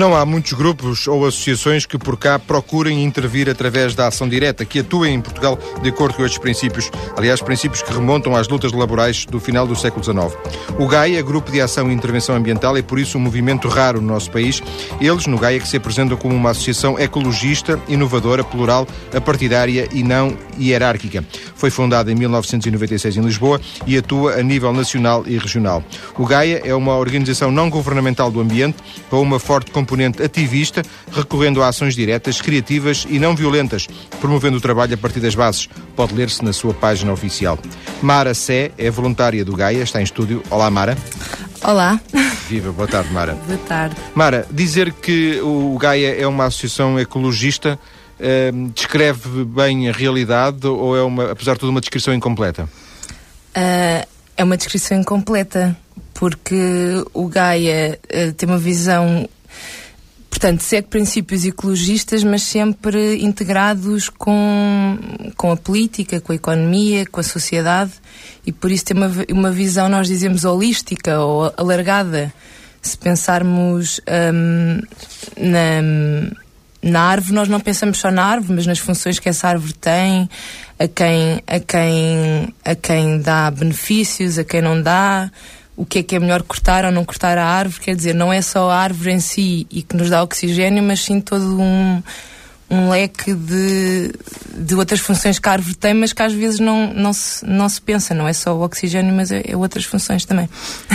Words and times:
Não 0.00 0.16
há 0.16 0.24
muitos 0.24 0.54
grupos 0.54 1.06
ou 1.06 1.26
associações 1.26 1.84
que 1.84 1.98
por 1.98 2.16
cá 2.16 2.38
procurem 2.38 3.04
intervir 3.04 3.50
através 3.50 3.94
da 3.94 4.06
ação 4.06 4.26
direta, 4.26 4.64
que 4.64 4.78
atuem 4.78 5.16
em 5.16 5.20
Portugal 5.20 5.58
de 5.82 5.90
acordo 5.90 6.14
com 6.14 6.24
estes 6.24 6.38
princípios, 6.38 6.90
aliás, 7.18 7.42
princípios 7.42 7.82
que 7.82 7.92
remontam 7.92 8.34
às 8.34 8.48
lutas 8.48 8.72
laborais 8.72 9.26
do 9.26 9.38
final 9.38 9.66
do 9.66 9.76
século 9.76 10.02
XIX. 10.02 10.34
O 10.78 10.88
GAIA, 10.88 11.20
Grupo 11.20 11.52
de 11.52 11.60
Ação 11.60 11.90
e 11.90 11.92
Intervenção 11.92 12.34
Ambiental, 12.34 12.78
é 12.78 12.82
por 12.82 12.98
isso 12.98 13.18
um 13.18 13.20
movimento 13.20 13.68
raro 13.68 14.00
no 14.00 14.06
nosso 14.06 14.30
país. 14.30 14.62
Eles, 15.02 15.26
no 15.26 15.36
GAIA, 15.36 15.60
que 15.60 15.68
se 15.68 15.76
apresentam 15.76 16.16
como 16.16 16.34
uma 16.34 16.52
associação 16.52 16.98
ecologista, 16.98 17.78
inovadora, 17.86 18.42
plural, 18.42 18.88
apartidária 19.14 19.86
e 19.92 20.02
não 20.02 20.34
hierárquica. 20.58 21.22
Foi 21.54 21.68
fundada 21.68 22.10
em 22.10 22.14
1996 22.14 23.18
em 23.18 23.20
Lisboa 23.20 23.60
e 23.86 23.98
atua 23.98 24.36
a 24.36 24.42
nível 24.42 24.72
nacional 24.72 25.24
e 25.26 25.36
regional. 25.36 25.84
O 26.16 26.24
GAIA 26.24 26.62
é 26.64 26.74
uma 26.74 26.96
organização 26.96 27.50
não 27.50 27.68
governamental 27.68 28.30
do 28.30 28.40
ambiente 28.40 28.78
com 29.10 29.20
uma 29.20 29.38
forte 29.38 29.70
componente 29.70 29.89
ativista, 30.22 30.82
recorrendo 31.12 31.62
a 31.62 31.68
ações 31.68 31.94
diretas, 31.94 32.40
criativas 32.40 33.06
e 33.08 33.18
não 33.18 33.34
violentas, 33.34 33.86
promovendo 34.20 34.58
o 34.58 34.60
trabalho 34.60 34.94
a 34.94 34.96
partir 34.96 35.20
das 35.20 35.34
bases. 35.34 35.68
Pode 35.96 36.14
ler-se 36.14 36.44
na 36.44 36.52
sua 36.52 36.74
página 36.74 37.12
oficial. 37.12 37.58
Mara 38.02 38.34
Sé 38.34 38.72
é 38.78 38.90
voluntária 38.90 39.44
do 39.44 39.54
GAIA, 39.54 39.82
está 39.82 40.00
em 40.00 40.04
estúdio. 40.04 40.42
Olá, 40.50 40.70
Mara. 40.70 40.96
Olá. 41.62 42.00
Viva, 42.48 42.72
boa 42.72 42.88
tarde, 42.88 43.12
Mara. 43.12 43.34
Boa 43.46 43.58
tarde. 43.58 43.96
Mara, 44.14 44.46
dizer 44.50 44.92
que 44.92 45.40
o 45.40 45.76
GAIA 45.78 46.20
é 46.20 46.26
uma 46.26 46.46
associação 46.46 46.98
ecologista 46.98 47.78
uh, 48.20 48.70
descreve 48.70 49.44
bem 49.44 49.88
a 49.88 49.92
realidade 49.92 50.66
ou 50.66 50.96
é, 50.96 51.02
uma, 51.02 51.32
apesar 51.32 51.54
de 51.54 51.60
tudo, 51.60 51.70
uma 51.70 51.80
descrição 51.80 52.12
incompleta? 52.12 52.64
Uh, 53.56 54.06
é 54.36 54.44
uma 54.44 54.56
descrição 54.56 54.98
incompleta, 54.98 55.76
porque 56.14 57.04
o 57.12 57.26
Gaia 57.26 57.98
uh, 58.04 58.32
tem 58.34 58.48
uma 58.48 58.58
visão 58.58 59.28
portanto, 60.30 60.62
segue 60.62 60.86
princípios 60.86 61.44
ecologistas, 61.44 62.22
mas 62.22 62.42
sempre 62.42 63.22
integrados 63.22 64.08
com, 64.08 64.96
com 65.36 65.50
a 65.50 65.56
política, 65.56 66.20
com 66.20 66.32
a 66.32 66.36
economia, 66.36 67.04
com 67.04 67.20
a 67.20 67.24
sociedade, 67.24 67.90
e 68.46 68.52
por 68.52 68.70
isso 68.70 68.84
tem 68.84 68.96
uma, 68.96 69.10
uma 69.30 69.50
visão, 69.50 69.88
nós 69.88 70.06
dizemos, 70.06 70.44
holística 70.44 71.18
ou 71.18 71.52
alargada. 71.56 72.32
Se 72.80 72.96
pensarmos 72.96 74.00
um, 74.32 74.80
na, 75.36 76.30
na 76.82 77.00
árvore, 77.02 77.34
nós 77.34 77.48
não 77.48 77.60
pensamos 77.60 77.98
só 77.98 78.10
na 78.10 78.24
árvore, 78.24 78.54
mas 78.54 78.66
nas 78.66 78.78
funções 78.78 79.18
que 79.18 79.28
essa 79.28 79.48
árvore 79.48 79.74
tem, 79.74 80.30
a 80.78 80.88
quem, 80.88 81.42
a 81.46 81.60
quem, 81.60 82.54
a 82.64 82.74
quem 82.74 83.20
dá 83.20 83.50
benefícios, 83.50 84.38
a 84.38 84.44
quem 84.44 84.62
não 84.62 84.80
dá 84.80 85.30
o 85.80 85.86
que 85.86 86.00
é 86.00 86.02
que 86.02 86.14
é 86.14 86.18
melhor 86.18 86.42
cortar 86.42 86.84
ou 86.84 86.92
não 86.92 87.06
cortar 87.06 87.38
a 87.38 87.46
árvore, 87.46 87.80
quer 87.80 87.96
dizer, 87.96 88.14
não 88.14 88.30
é 88.30 88.42
só 88.42 88.70
a 88.70 88.76
árvore 88.76 89.12
em 89.12 89.18
si 89.18 89.66
e 89.70 89.82
que 89.82 89.96
nos 89.96 90.10
dá 90.10 90.22
oxigênio, 90.22 90.82
mas 90.82 91.00
sim 91.00 91.22
todo 91.22 91.58
um, 91.58 92.02
um 92.70 92.88
leque 92.88 93.34
de, 93.34 94.12
de 94.54 94.74
outras 94.76 95.00
funções 95.00 95.40
que 95.40 95.48
a 95.48 95.52
árvore 95.52 95.74
tem, 95.74 95.92
mas 95.92 96.12
que 96.12 96.22
às 96.22 96.32
vezes 96.32 96.60
não, 96.60 96.94
não, 96.94 97.12
se, 97.12 97.44
não 97.44 97.68
se 97.68 97.80
pensa. 97.80 98.14
Não 98.14 98.28
é 98.28 98.32
só 98.32 98.54
o 98.54 98.62
oxigênio, 98.62 99.12
mas 99.12 99.32
é, 99.32 99.42
é 99.44 99.56
outras 99.56 99.84
funções 99.84 100.24
também. 100.24 100.48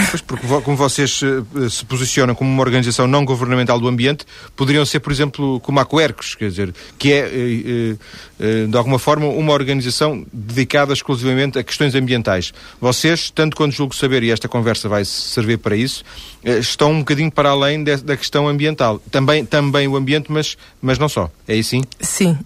Pois, 0.10 0.22
porque 0.22 0.48
como 0.48 0.78
vocês 0.78 1.22
eh, 1.22 1.70
se 1.70 1.84
posicionam 1.84 2.34
como 2.34 2.50
uma 2.50 2.62
organização 2.62 3.08
não 3.08 3.26
governamental 3.26 3.78
do 3.78 3.90
ambiente, 3.90 4.26
poderiam 4.56 4.86
ser, 4.86 5.02
por 5.02 5.12
exemplo, 5.12 5.60
como 5.60 5.80
a 5.82 5.86
Coercos, 5.86 6.36
quer 6.36 6.50
dizer, 6.50 6.74
que 6.98 7.12
é, 7.12 7.18
eh, 7.18 7.96
eh, 8.40 8.68
de 8.68 8.78
alguma 8.78 8.98
forma, 8.98 9.28
uma 9.28 9.52
organização 9.52 10.26
dedicada 10.32 10.94
exclusivamente 10.94 11.60
a 11.60 11.64
questões 11.64 11.94
ambientais. 11.94 12.54
Vocês, 12.80 13.30
tanto 13.30 13.58
quanto 13.58 13.74
julgo 13.74 13.94
saber, 13.94 14.24
e 14.24 14.32
esta 14.32 14.48
conversa 14.48 14.88
vai 14.88 15.04
servir 15.04 15.58
para 15.58 15.76
isso, 15.76 16.06
estão 16.44 16.92
um 16.92 17.00
bocadinho 17.00 17.32
para 17.32 17.50
além 17.50 17.84
de, 17.84 17.98
da 17.98 18.16
questão 18.16 18.48
ambiental. 18.48 19.02
Também, 19.12 19.44
também 19.44 19.88
o 19.88 19.98
ambiente, 19.98 20.32
mas, 20.32 20.56
mas 20.82 21.00
não 21.00 21.10
só. 21.10 21.30
É 21.48 21.56
isso? 21.56 21.65
Assim? 21.66 21.82
Sim. 22.00 22.38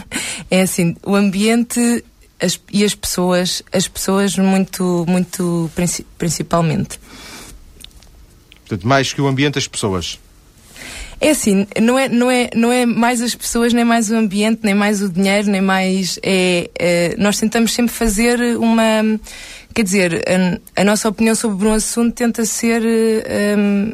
é 0.50 0.60
assim, 0.62 0.96
o 1.04 1.14
ambiente 1.14 2.04
as, 2.40 2.60
e 2.72 2.84
as 2.84 2.94
pessoas, 2.94 3.62
as 3.72 3.88
pessoas 3.88 4.36
muito, 4.36 5.04
muito 5.08 5.70
principalmente. 6.18 7.00
Portanto, 8.60 8.86
mais 8.86 9.12
que 9.12 9.20
o 9.20 9.26
ambiente, 9.26 9.58
as 9.58 9.68
pessoas. 9.68 10.18
É 11.18 11.30
assim, 11.30 11.66
não 11.80 11.98
é, 11.98 12.08
não, 12.10 12.30
é, 12.30 12.50
não 12.54 12.70
é 12.70 12.84
mais 12.84 13.22
as 13.22 13.34
pessoas, 13.34 13.72
nem 13.72 13.84
mais 13.84 14.10
o 14.10 14.16
ambiente, 14.16 14.60
nem 14.62 14.74
mais 14.74 15.00
o 15.00 15.08
dinheiro, 15.08 15.48
nem 15.48 15.62
mais. 15.62 16.18
É, 16.22 16.70
é 16.78 17.14
nós 17.16 17.38
tentamos 17.38 17.72
sempre 17.72 17.94
fazer 17.94 18.38
uma. 18.58 19.18
Quer 19.74 19.82
dizer, 19.82 20.24
a, 20.76 20.80
a, 20.80 20.84
nossa 20.84 21.08
opinião 21.08 21.34
sobre 21.34 21.66
um 21.66 21.72
assunto 21.72 22.14
tenta 22.14 22.44
ser. 22.44 22.82
Um, 23.58 23.92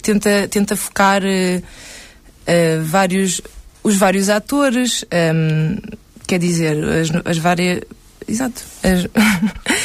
tenta, 0.00 0.48
tenta 0.48 0.76
focar 0.76 1.22
uh, 1.22 1.58
uh, 1.58 2.84
vários 2.84 3.42
os 3.82 3.96
vários 3.96 4.28
atores, 4.28 5.04
um, 5.34 5.76
quer 6.26 6.38
dizer, 6.38 6.76
as, 6.84 7.10
as 7.24 7.38
várias. 7.38 7.80
Exato. 8.26 8.62
As, 8.82 9.02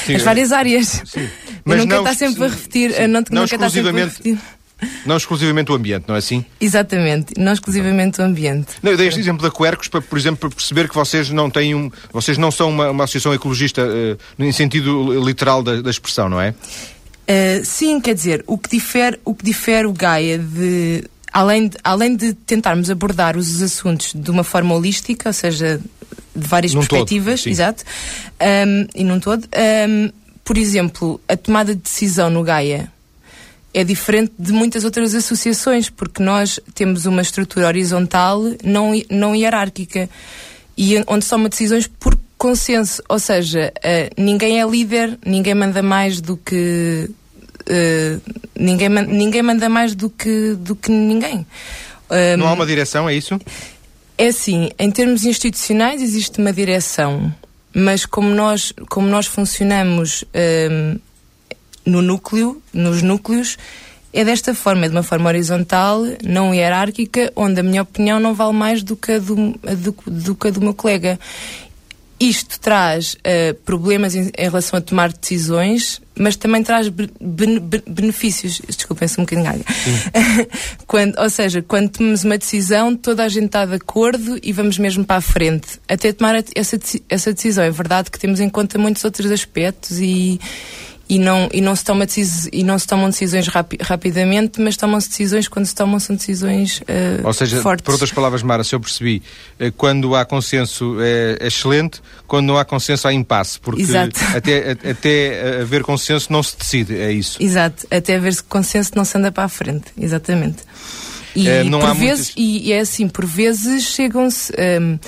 sim, 0.05 0.15
as 0.15 0.21
várias 0.21 0.51
áreas. 0.51 1.01
Sim. 1.05 1.27
Mas 1.65 1.79
nunca 1.79 1.97
está 1.97 2.13
sempre 2.13 2.45
a 2.45 2.47
repetir. 2.47 2.93
Sim, 2.93 3.07
não, 3.07 3.23
não 3.31 3.45
repetir. 3.45 4.37
Não 5.05 5.17
exclusivamente 5.17 5.71
o 5.71 5.75
ambiente, 5.75 6.05
não 6.07 6.15
é 6.15 6.19
assim? 6.19 6.45
Exatamente, 6.61 7.33
não 7.37 7.51
exclusivamente 7.51 8.21
o 8.21 8.23
ambiente. 8.23 8.67
Não, 8.83 8.91
eu 8.91 8.97
dei 8.97 9.07
este 9.07 9.19
exemplo 9.19 9.41
da 9.41 9.49
Quercos 9.49 9.87
para, 9.87 10.01
por 10.01 10.17
exemplo, 10.17 10.41
para 10.41 10.49
perceber 10.49 10.87
que 10.87 10.93
vocês 10.93 11.29
não 11.31 11.49
têm 11.49 11.73
um, 11.73 11.89
vocês 12.11 12.37
não 12.37 12.51
são 12.51 12.69
uma, 12.69 12.91
uma 12.91 13.03
associação 13.05 13.33
ecologista 13.33 13.83
uh, 13.83 14.43
em 14.43 14.51
sentido 14.51 15.19
literal 15.25 15.63
da, 15.63 15.81
da 15.81 15.89
expressão, 15.89 16.29
não 16.29 16.39
é? 16.39 16.51
Uh, 16.51 17.65
sim, 17.65 17.99
quer 17.99 18.13
dizer, 18.13 18.43
o 18.45 18.57
que 18.57 18.69
difere 18.69 19.19
o, 19.25 19.33
que 19.33 19.43
difere 19.43 19.87
o 19.87 19.93
Gaia 19.93 20.37
de, 20.37 21.03
além 21.37 21.67
de, 21.67 21.77
além 21.83 22.15
de 22.15 22.33
tentarmos 22.33 22.89
abordar 22.89 23.37
os 23.37 23.61
assuntos 23.61 24.11
de 24.11 24.31
uma 24.31 24.43
forma 24.43 24.73
holística, 24.73 25.29
ou 25.29 25.33
seja, 25.33 25.79
de 26.35 26.47
várias 26.47 26.73
num 26.73 26.79
perspectivas, 26.79 27.43
todo, 27.43 27.51
exato, 27.51 27.83
um, 28.41 28.87
e 28.95 29.03
num 29.03 29.19
todo, 29.19 29.47
um, 29.87 30.11
por 30.43 30.57
exemplo, 30.57 31.21
a 31.27 31.37
tomada 31.37 31.75
de 31.75 31.81
decisão 31.81 32.31
no 32.31 32.41
Gaia 32.41 32.91
é 33.71 33.83
diferente 33.83 34.33
de 34.39 34.51
muitas 34.51 34.83
outras 34.83 35.13
associações, 35.13 35.91
porque 35.91 36.23
nós 36.23 36.59
temos 36.73 37.05
uma 37.05 37.21
estrutura 37.21 37.67
horizontal 37.67 38.41
não, 38.63 38.93
não 39.07 39.35
hierárquica 39.35 40.09
e 40.75 40.95
onde 41.05 41.23
se 41.23 41.29
tomam 41.29 41.49
decisões 41.49 41.85
por 41.85 42.17
consenso, 42.35 43.03
ou 43.07 43.19
seja, 43.19 43.71
uh, 43.77 44.19
ninguém 44.19 44.59
é 44.59 44.65
líder, 44.65 45.19
ninguém 45.23 45.53
manda 45.53 45.83
mais 45.83 46.19
do 46.19 46.35
que 46.35 47.11
uh, 47.67 48.21
ninguém, 48.57 48.89
ninguém 48.89 49.41
manda 49.41 49.69
mais 49.69 49.95
do 49.95 50.09
que, 50.09 50.55
do 50.55 50.75
que 50.75 50.91
ninguém. 50.91 51.45
Um, 52.09 52.37
Não 52.37 52.47
há 52.47 52.53
uma 52.53 52.65
direção, 52.65 53.07
é 53.07 53.15
isso? 53.15 53.39
É 54.17 54.27
assim, 54.27 54.71
em 54.79 54.89
termos 54.89 55.25
institucionais 55.25 56.01
existe 56.01 56.39
uma 56.39 56.51
direção, 56.51 57.33
mas 57.73 58.05
como 58.05 58.29
nós, 58.29 58.73
como 58.89 59.07
nós 59.07 59.27
funcionamos 59.27 60.23
um, 60.71 60.99
no 61.85 62.01
núcleo, 62.01 62.61
nos 62.73 63.01
núcleos, 63.01 63.57
é 64.11 64.25
desta 64.25 64.55
forma, 64.55 64.85
é 64.85 64.89
de 64.89 64.95
uma 64.95 65.03
forma 65.03 65.29
horizontal, 65.29 66.01
não 66.23 66.53
hierárquica, 66.53 67.31
onde 67.35 67.59
a 67.59 67.63
minha 67.63 67.83
opinião 67.83 68.19
não 68.19 68.33
vale 68.33 68.53
mais 68.53 68.81
do 68.81 68.95
que 68.95 69.11
a 69.11 69.19
do, 69.19 69.35
do, 69.35 69.95
do, 70.07 70.35
que 70.35 70.47
a 70.47 70.51
do 70.51 70.61
meu 70.61 70.73
colega. 70.73 71.19
Isto 72.19 72.59
traz 72.59 73.13
uh, 73.13 73.53
problemas 73.63 74.15
em, 74.15 74.31
em, 74.35 74.43
relação 74.43 74.79
a 74.79 74.81
tomar 74.81 75.13
decisões, 75.13 76.01
mas 76.19 76.35
também 76.35 76.63
traz 76.63 76.89
be 76.89 77.09
be 77.19 77.83
benefícios. 77.87 78.61
Desculpem-se 78.67 79.19
um 79.19 79.23
bocadinho 79.23 79.63
quando, 80.87 81.19
ou 81.19 81.29
seja, 81.29 81.61
quando 81.61 81.89
tomamos 81.89 82.23
uma 82.23 82.37
decisão, 82.37 82.95
toda 82.95 83.23
a 83.23 83.29
gente 83.29 83.47
está 83.47 83.65
de 83.65 83.75
acordo 83.75 84.39
e 84.41 84.51
vamos 84.51 84.77
mesmo 84.77 85.05
para 85.05 85.17
a 85.17 85.21
frente. 85.21 85.79
Até 85.87 86.11
tomar 86.11 86.35
essa, 86.55 86.79
essa 87.09 87.33
decisão. 87.33 87.63
É 87.63 87.71
verdade 87.71 88.11
que 88.11 88.19
temos 88.19 88.39
em 88.39 88.49
conta 88.49 88.77
muitos 88.77 89.03
outros 89.03 89.31
aspectos 89.31 89.99
e, 89.99 90.39
e 91.09 91.17
não, 91.19 91.49
e 91.53 91.61
não, 91.61 91.75
se, 91.75 91.83
toma 91.85 92.05
e 92.51 92.63
não 92.63 92.77
se 92.77 92.85
tomam 92.85 93.09
decisões 93.09 93.47
rapi 93.47 93.77
rapidamente, 93.81 94.59
mas 94.59 94.75
tomam-se 94.75 95.09
decisões 95.09 95.47
quando 95.47 95.65
se 95.65 95.73
tomam 95.73 95.99
são 95.99 96.15
decisões 96.15 96.81
uh, 96.81 97.25
Ou 97.25 97.33
seja, 97.33 97.61
fortes. 97.61 97.83
por 97.83 97.93
outras 97.93 98.11
palavras, 98.11 98.43
Mara, 98.43 98.63
se 98.63 98.75
eu 98.75 98.79
percebi, 98.79 99.23
eh, 99.57 99.71
quando 99.75 100.15
há 100.15 100.25
consenso 100.25 100.97
é, 100.99 101.37
é, 101.39 101.47
excelente, 101.47 102.01
quando 102.27 102.47
não 102.47 102.57
há 102.57 102.65
consenso 102.65 103.07
há 103.07 103.13
impasse, 103.13 103.59
porque 103.59 103.81
Exato. 103.81 104.19
até, 104.35 104.71
até 104.71 105.61
haver 105.61 105.83
consenso 105.83 106.31
não 106.31 106.43
se 106.43 106.57
decide, 106.57 106.97
é 106.97 107.11
isso. 107.11 107.41
Exato, 107.41 107.87
até 107.89 108.15
haver 108.17 108.41
consenso 108.43 108.91
não 108.95 109.05
se 109.05 109.17
anda 109.17 109.31
para 109.31 109.45
a 109.45 109.49
frente, 109.49 109.85
exatamente. 109.97 110.57
E, 111.33 111.47
é, 111.47 111.63
por 111.63 111.95
vezes, 111.95 112.33
muitas... 112.35 112.65
e, 112.65 112.73
é 112.73 112.79
assim, 112.79 113.07
por 113.07 113.25
vezes 113.25 113.83
chegam-se... 113.83 114.51
Um, 114.53 114.57
ehm, 114.57 114.99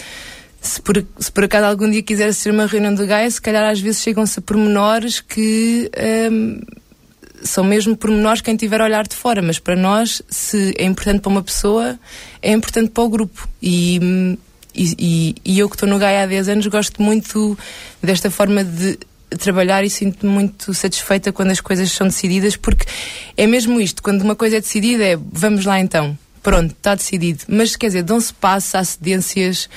se 0.62 0.82
por, 0.82 1.04
se 1.18 1.32
por 1.32 1.44
acaso 1.46 1.66
algum 1.66 1.90
dia 1.90 2.04
quiser 2.04 2.34
ser 2.34 2.52
uma 2.52 2.66
reunião 2.66 2.94
do 2.94 3.06
Gaia, 3.06 3.30
se 3.30 3.42
calhar 3.42 3.70
às 3.70 3.80
vezes 3.80 4.02
chegam-se 4.02 4.40
a 4.40 4.42
pormenores 4.42 5.22
que 5.22 5.90
um, 6.32 6.62
são 7.42 7.64
mesmo 7.64 7.96
pormenores 7.96 8.42
quem 8.42 8.56
tiver 8.56 8.82
a 8.82 8.84
olhar 8.84 9.08
de 9.08 9.16
fora, 9.16 9.42
mas 9.42 9.60
para 9.60 9.76
nós, 9.76 10.22
se 10.30 10.74
é 10.78 10.84
importante 10.84 11.22
para 11.22 11.30
uma 11.30 11.44
pessoa, 11.44 11.98
é 12.42 12.52
importante 12.52 12.92
para 12.92 13.04
o 13.04 13.10
grupo. 13.10 13.48
E, 13.62 14.38
e, 14.76 15.36
e 15.46 15.60
eu 15.60 15.70
que 15.70 15.76
estou 15.76 15.88
no 15.88 15.98
Gaia 15.98 16.24
há 16.24 16.26
10 16.26 16.50
anos 16.50 16.68
gosto 16.68 17.02
muito 17.02 17.58
desta 18.04 18.30
forma 18.30 18.64
de 18.64 19.00
trabalhar 19.38 19.84
e 19.84 19.90
sinto-me 19.90 20.32
muito 20.32 20.74
satisfeita 20.74 21.32
quando 21.32 21.52
as 21.52 21.62
coisas 21.62 21.92
são 21.92 22.08
decididas, 22.08 22.56
porque 22.56 22.86
é 23.38 23.48
mesmo 23.48 23.80
isto, 23.80 24.02
quando 24.02 24.24
uma 24.24 24.36
coisa 24.36 24.58
é 24.58 24.60
decidida 24.60 25.06
é 25.06 25.18
vamos 25.32 25.66
lá 25.66 25.80
então 25.80 26.18
Pronto, 26.42 26.72
está 26.72 26.96
decidido. 26.96 27.44
Mas 27.48 27.76
quer 27.76 27.88
dizer, 27.88 28.04
dão-se 28.04 28.34
passo 28.34 28.78
há 28.78 28.84
cedências. 28.84 29.70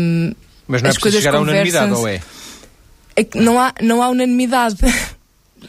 Um, 0.00 0.32
mas 0.66 0.82
não 0.82 0.90
é 0.90 0.92
preciso 0.92 1.18
chegar 1.18 1.34
à 1.36 1.40
unanimidade, 1.40 1.92
ou 1.92 2.08
é? 2.08 2.20
é 3.16 3.26
não, 3.34 3.60
há, 3.60 3.74
não 3.82 4.02
há 4.02 4.08
unanimidade. 4.08 4.76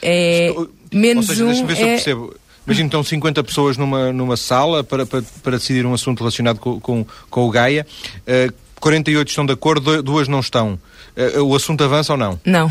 É, 0.01 0.53
menos 0.93 1.29
ou 1.29 1.35
seja, 1.35 1.45
um. 1.45 1.65
Ver 1.65 1.75
se 1.77 1.81
é... 1.81 1.85
eu 1.85 1.87
percebo. 1.87 2.35
Imagina, 2.67 2.87
estão 2.87 3.01
50 3.01 3.43
pessoas 3.45 3.77
numa, 3.77 4.11
numa 4.11 4.35
sala 4.35 4.83
para, 4.83 5.05
para, 5.05 5.23
para 5.41 5.57
decidir 5.57 5.85
um 5.85 5.93
assunto 5.93 6.19
relacionado 6.19 6.59
com, 6.59 6.81
com, 6.81 7.05
com 7.29 7.47
o 7.47 7.49
Gaia. 7.49 7.87
Uh, 8.27 8.53
48 8.79 9.29
estão 9.29 9.45
de 9.45 9.53
acordo, 9.53 10.03
duas 10.03 10.27
não 10.27 10.41
estão. 10.41 10.77
Uh, 11.15 11.41
o 11.43 11.55
assunto 11.55 11.83
avança 11.83 12.11
ou 12.11 12.17
não? 12.17 12.39
Não. 12.43 12.69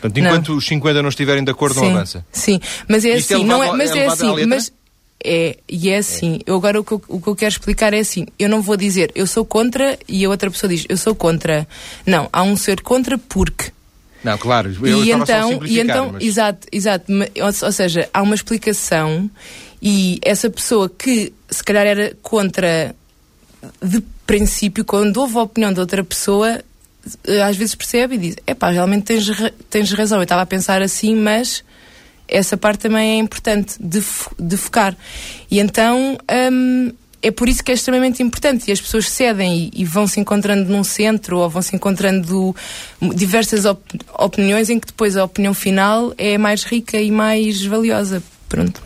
Portanto, 0.00 0.18
enquanto 0.18 0.48
não. 0.50 0.58
os 0.58 0.66
50 0.66 1.02
não 1.02 1.08
estiverem 1.08 1.42
de 1.42 1.50
acordo, 1.50 1.74
sim, 1.74 1.86
não 1.86 1.96
avança. 1.96 2.24
Sim, 2.30 2.60
mas 2.88 3.04
é 3.04 3.16
Isto 3.16 3.32
é 3.32 3.36
assim, 3.36 3.44
é 3.44 3.46
levado, 3.46 3.58
não 3.58 3.74
é, 3.74 3.76
mas 3.76 3.90
é, 3.90 3.98
é 3.98 4.06
assim, 4.06 4.46
mas 4.46 4.72
é, 5.24 5.58
e 5.68 5.90
é 5.90 5.98
assim. 5.98 6.40
Eu 6.46 6.56
agora 6.56 6.80
o 6.80 6.84
que, 6.84 6.92
eu, 6.92 7.02
o 7.08 7.20
que 7.20 7.28
eu 7.28 7.36
quero 7.36 7.52
explicar 7.52 7.92
é 7.92 8.00
assim: 8.00 8.26
eu 8.38 8.48
não 8.48 8.62
vou 8.62 8.76
dizer 8.76 9.10
eu 9.14 9.26
sou 9.26 9.44
contra 9.44 9.98
e 10.08 10.24
a 10.24 10.28
outra 10.28 10.50
pessoa 10.50 10.70
diz 10.70 10.86
eu 10.88 10.96
sou 10.96 11.14
contra. 11.14 11.66
Não, 12.06 12.28
há 12.32 12.42
um 12.42 12.56
ser 12.56 12.80
contra 12.80 13.18
porque. 13.18 13.72
Não, 14.22 14.36
claro, 14.36 14.74
eu 14.84 15.04
e 15.04 15.12
então, 15.12 15.64
e 15.64 15.80
então 15.80 16.12
mas... 16.12 16.24
exato, 16.24 16.66
exato. 16.72 17.12
Ou, 17.40 17.72
seja, 17.72 18.08
há 18.12 18.20
uma 18.20 18.34
explicação 18.34 19.30
e 19.80 20.18
essa 20.22 20.50
pessoa 20.50 20.88
que 20.88 21.32
se 21.48 21.62
calhar 21.62 21.86
era 21.86 22.16
contra 22.20 22.94
de 23.82 24.02
princípio, 24.26 24.84
quando 24.84 25.16
houve 25.18 25.38
a 25.38 25.42
opinião 25.42 25.72
de 25.72 25.80
outra 25.80 26.02
pessoa, 26.02 26.60
eh, 27.24 27.42
às 27.42 27.56
vezes 27.56 27.74
percebe 27.74 28.16
e 28.16 28.18
diz: 28.18 28.36
é 28.46 28.54
pá, 28.54 28.70
realmente 28.70 29.04
tens, 29.04 29.26
tens 29.70 29.92
razão. 29.92 30.18
Eu 30.18 30.24
estava 30.24 30.42
a 30.42 30.46
pensar 30.46 30.82
assim, 30.82 31.14
mas 31.14 31.64
essa 32.28 32.56
parte 32.56 32.80
também 32.80 33.12
é 33.12 33.18
importante 33.18 33.74
de, 33.80 34.02
de 34.38 34.56
focar. 34.56 34.96
E 35.50 35.58
então 35.58 36.18
hum, 36.52 36.92
é 37.22 37.30
por 37.30 37.48
isso 37.48 37.62
que 37.64 37.70
é 37.70 37.74
extremamente 37.74 38.22
importante. 38.22 38.68
E 38.68 38.72
as 38.72 38.80
pessoas 38.80 39.08
cedem 39.08 39.70
e, 39.74 39.82
e 39.82 39.84
vão 39.84 40.06
se 40.06 40.20
encontrando 40.20 40.70
num 40.70 40.84
centro 40.84 41.38
ou 41.38 41.48
vão 41.48 41.62
se 41.62 41.74
encontrando 41.74 42.54
diversas 43.14 43.64
op 43.64 43.80
opiniões 44.18 44.70
em 44.70 44.78
que 44.78 44.86
depois 44.86 45.16
a 45.16 45.24
opinião 45.24 45.54
final 45.54 46.12
é 46.16 46.38
mais 46.38 46.64
rica 46.64 47.00
e 47.00 47.10
mais 47.10 47.64
valiosa. 47.64 48.22
Pronto. 48.48 48.82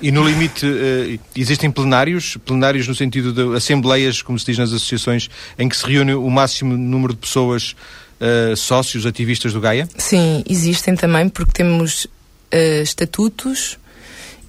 E 0.00 0.12
no 0.12 0.22
limite, 0.22 0.64
uh, 0.64 1.20
existem 1.34 1.70
plenários, 1.70 2.36
plenários 2.44 2.86
no 2.86 2.94
sentido 2.94 3.32
de 3.32 3.56
assembleias, 3.56 4.22
como 4.22 4.38
se 4.38 4.46
diz 4.46 4.58
nas 4.58 4.72
associações, 4.72 5.28
em 5.58 5.68
que 5.68 5.76
se 5.76 5.84
reúne 5.84 6.14
o 6.14 6.30
máximo 6.30 6.76
número 6.76 7.12
de 7.12 7.18
pessoas, 7.18 7.74
uh, 8.20 8.56
sócios, 8.56 9.04
ativistas 9.04 9.52
do 9.52 9.60
Gaia? 9.60 9.88
Sim, 9.98 10.44
existem 10.48 10.94
também, 10.94 11.28
porque 11.28 11.52
temos 11.52 12.06
uh, 12.52 12.82
estatutos 12.82 13.78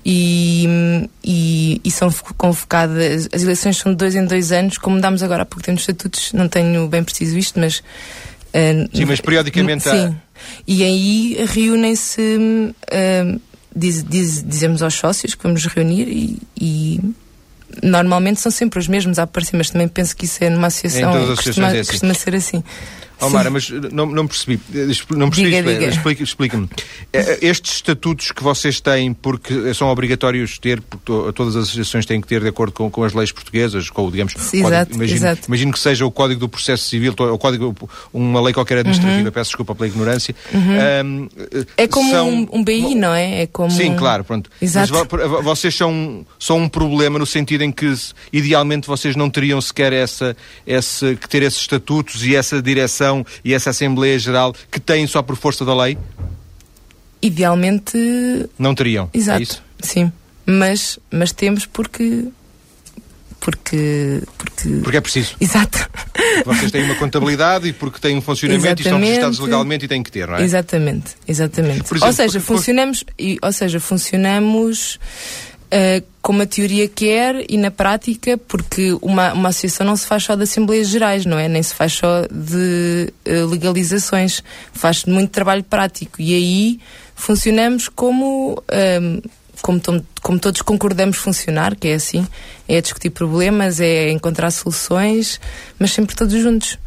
e, 0.06 1.07
e, 1.24 1.81
e, 1.83 1.92
são 1.92 2.12
convocadas. 2.38 3.30
As 3.31 3.44
eleições 3.44 3.77
são 3.77 3.92
de 3.92 3.98
dois 3.98 4.15
em 4.15 4.25
dois 4.25 4.51
anos, 4.51 4.77
como 4.77 5.00
dámos 5.00 5.21
agora 5.21 5.44
há 5.44 5.45
pouco 5.45 5.63
tempo 5.63 5.80
estatutos, 5.80 6.33
não 6.33 6.48
tenho 6.48 6.88
bem 6.88 7.03
preciso 7.03 7.38
isto, 7.38 7.59
mas. 7.59 7.80
Uh, 8.50 8.89
sim, 8.94 9.06
mas 9.06 9.21
periodicamente 9.21 9.83
sim. 9.83 9.89
Há... 9.89 10.13
E 10.68 10.83
aí 10.83 11.45
reúnem-se. 11.45 12.21
Uh, 12.21 13.39
diz, 13.75 14.04
diz, 14.04 14.44
dizemos 14.44 14.81
aos 14.81 14.95
sócios 14.95 15.36
que 15.36 15.44
vamos 15.44 15.65
reunir 15.65 16.07
e, 16.07 16.42
e 16.59 17.00
normalmente 17.81 18.42
são 18.42 18.51
sempre 18.51 18.80
os 18.80 18.88
mesmos 18.88 19.18
a 19.18 19.24
aparecer, 19.24 19.56
mas 19.56 19.69
também 19.69 19.88
penso 19.88 20.15
que 20.15 20.25
isso 20.25 20.44
é 20.44 20.50
numa 20.50 20.68
associação. 20.68 21.12
Em 21.12 21.13
todas 21.13 21.30
as 21.39 21.45
costuma, 21.45 21.68
é 21.68 21.80
assim. 21.80 21.92
costuma 21.92 22.13
ser 22.13 22.36
assim. 22.36 22.63
Oh, 23.21 23.29
Mara, 23.29 23.50
mas 23.50 23.69
não, 23.69 24.06
não 24.07 24.27
percebi. 24.27 24.59
Não 25.12 25.29
percebi. 25.29 25.85
Explica-me. 25.88 26.23
Explica 26.23 26.69
é, 27.13 27.38
Estes 27.41 27.75
estatutos 27.75 28.31
que 28.31 28.44
vocês 28.44 28.79
têm, 28.79 29.13
porque 29.13 29.73
são 29.73 29.88
obrigatórios 29.89 30.57
ter, 30.57 30.81
porque 30.81 31.31
todas 31.33 31.56
as 31.56 31.65
associações 31.65 32.06
têm 32.06 32.19
que 32.19 32.27
ter 32.27 32.41
de 32.41 32.47
acordo 32.47 32.73
com, 32.73 32.89
com 32.89 33.03
as 33.03 33.13
leis 33.13 33.31
portuguesas, 33.31 33.89
com, 33.89 34.09
digamos, 34.09 34.33
Sim, 34.33 34.63
código, 34.63 34.68
exato, 34.68 34.95
imagino, 34.95 35.18
exato. 35.18 35.41
imagino 35.47 35.71
que 35.71 35.79
seja 35.79 36.06
o 36.06 36.12
Código 36.12 36.39
do 36.39 36.50
Processo 36.50 36.85
Civil, 36.85 37.13
o 37.18 37.38
código, 37.38 37.75
uma 38.13 38.41
lei 38.41 38.53
qualquer 38.53 38.79
administrativa, 38.79 39.27
uhum. 39.27 39.31
peço 39.31 39.50
desculpa 39.51 39.75
pela 39.75 39.88
ignorância. 39.88 40.35
Uhum. 40.53 41.06
Um, 41.06 41.29
é 41.77 41.88
como 41.88 42.09
são, 42.09 42.29
um, 42.29 42.47
um 42.53 42.63
BI, 42.63 42.95
não 42.95 43.13
é? 43.13 43.44
é 43.44 43.47
como 43.47 43.69
sim, 43.69 43.95
claro, 43.95 44.23
pronto. 44.23 44.50
Exato. 44.62 44.91
Mas 44.91 45.44
vocês 45.44 45.75
são, 45.75 46.25
são 46.39 46.57
um 46.57 46.69
problema 46.69 47.19
no 47.19 47.25
sentido 47.25 47.63
em 47.63 47.71
que, 47.71 47.94
idealmente, 48.33 48.88
vocês 48.88 49.15
não 49.15 49.29
teriam 49.29 49.62
sequer 49.62 49.94
essa, 49.94 50.35
essa, 50.65 51.13
que 51.15 51.29
ter 51.29 51.44
esses 51.44 51.59
estatutos 51.62 52.25
e 52.25 52.35
essa 52.35 52.62
direção 52.62 53.11
e 53.44 53.54
essa 53.54 53.72
assembleia 53.72 54.18
Geral 54.18 54.54
que 54.69 54.80
têm 54.80 55.06
só 55.08 55.22
por 55.22 55.36
força 55.36 55.66
da 55.66 55.75
lei? 55.75 55.98
Idealmente. 57.22 57.98
Não 58.58 58.74
teriam. 58.74 59.10
É 59.13 59.18
Exato. 59.18 59.63
É 59.81 59.86
sim. 59.86 60.12
Mas, 60.46 61.00
mas 61.12 61.31
temos 61.31 61.66
porque. 61.66 62.25
Porque, 63.40 64.22
porque. 64.38 64.69
Porque 64.84 64.98
é 64.98 65.02
preciso. 65.02 65.36
Exato. 65.40 65.90
Vocês 66.46 66.72
têm 66.72 66.84
uma 66.84 66.96
contabilidade 66.96 67.68
e 67.68 67.74
porque 67.74 68.00
têm 68.00 68.16
um 68.18 68.22
funcionamento 68.22 68.66
exatamente. 68.66 68.81
e 68.81 68.84
estão 68.84 69.00
registrados 69.00 69.40
legalmente 69.40 69.86
e 69.86 69.88
têm 69.88 70.04
que 70.04 70.12
ter, 70.12 70.28
não 70.28 70.36
é? 70.36 70.44
Exatamente, 70.44 71.16
exatamente. 71.28 71.81
Exemplo, 71.81 72.06
ou 72.06 72.14
seja, 72.14 72.40
porque, 72.40 72.46
funcionamos, 72.46 73.04
e, 73.18 73.40
ou 73.42 73.52
seja, 73.52 73.80
funcionamos 73.80 75.00
uh, 75.71 76.06
como 76.21 76.41
a 76.41 76.45
teoria 76.45 76.88
quer 76.88 77.45
e 77.50 77.57
na 77.57 77.71
prática, 77.71 78.38
porque 78.38 78.95
uma, 79.01 79.33
uma 79.33 79.50
associação 79.50 79.85
não 79.88 79.95
se 79.95 80.06
faz 80.06 80.23
só 80.23 80.35
de 80.35 80.44
Assembleias 80.44 80.89
Gerais, 80.89 81.25
não 81.25 81.39
é? 81.39 81.47
Nem 81.47 81.63
se 81.63 81.73
faz 81.73 81.94
só 81.94 82.21
de 82.29 83.12
uh, 83.27 83.47
legalizações, 83.47 84.44
faz 84.73 85.06
muito 85.06 85.31
trabalho 85.31 85.63
prático. 85.63 86.21
E 86.21 86.35
aí 86.35 86.79
funcionamos 87.15 87.88
como. 87.88 88.62
Um, 89.01 89.21
como, 89.62 89.79
como, 90.23 90.39
todos 90.39 90.63
concordamos 90.63 91.18
funcionar, 91.18 91.75
que 91.75 91.89
é 91.89 91.94
assim, 91.94 92.25
é 92.68 92.81
discutir 92.81 93.12
problemas, 93.12 93.79
é 93.79 94.09
encontrar 94.09 94.50
soluções, 94.50 95.39
mas 95.77 95.91
sempre 95.91 96.15
todos 96.15 96.33
juntos. 96.41 96.79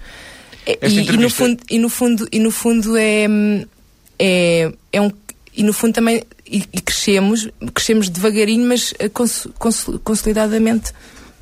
E, 0.66 0.76
e, 0.82 1.16
no 1.16 1.30
fundo, 1.30 1.62
e 1.70 1.78
no 1.78 1.88
fundo, 1.88 2.28
e 2.32 2.40
no 2.40 2.50
fundo 2.50 2.96
é, 2.96 3.26
é, 4.18 4.72
é 4.92 5.00
um 5.00 5.12
e 5.56 5.62
no 5.62 5.72
fundo 5.72 5.94
também 5.94 6.24
e, 6.46 6.64
e 6.72 6.80
crescemos, 6.80 7.48
crescemos 7.72 8.08
devagarinho, 8.08 8.66
mas 8.66 8.94
eh, 8.98 9.08
cons, 9.08 9.48
cons, 9.58 9.86
consolidadamente. 10.02 10.92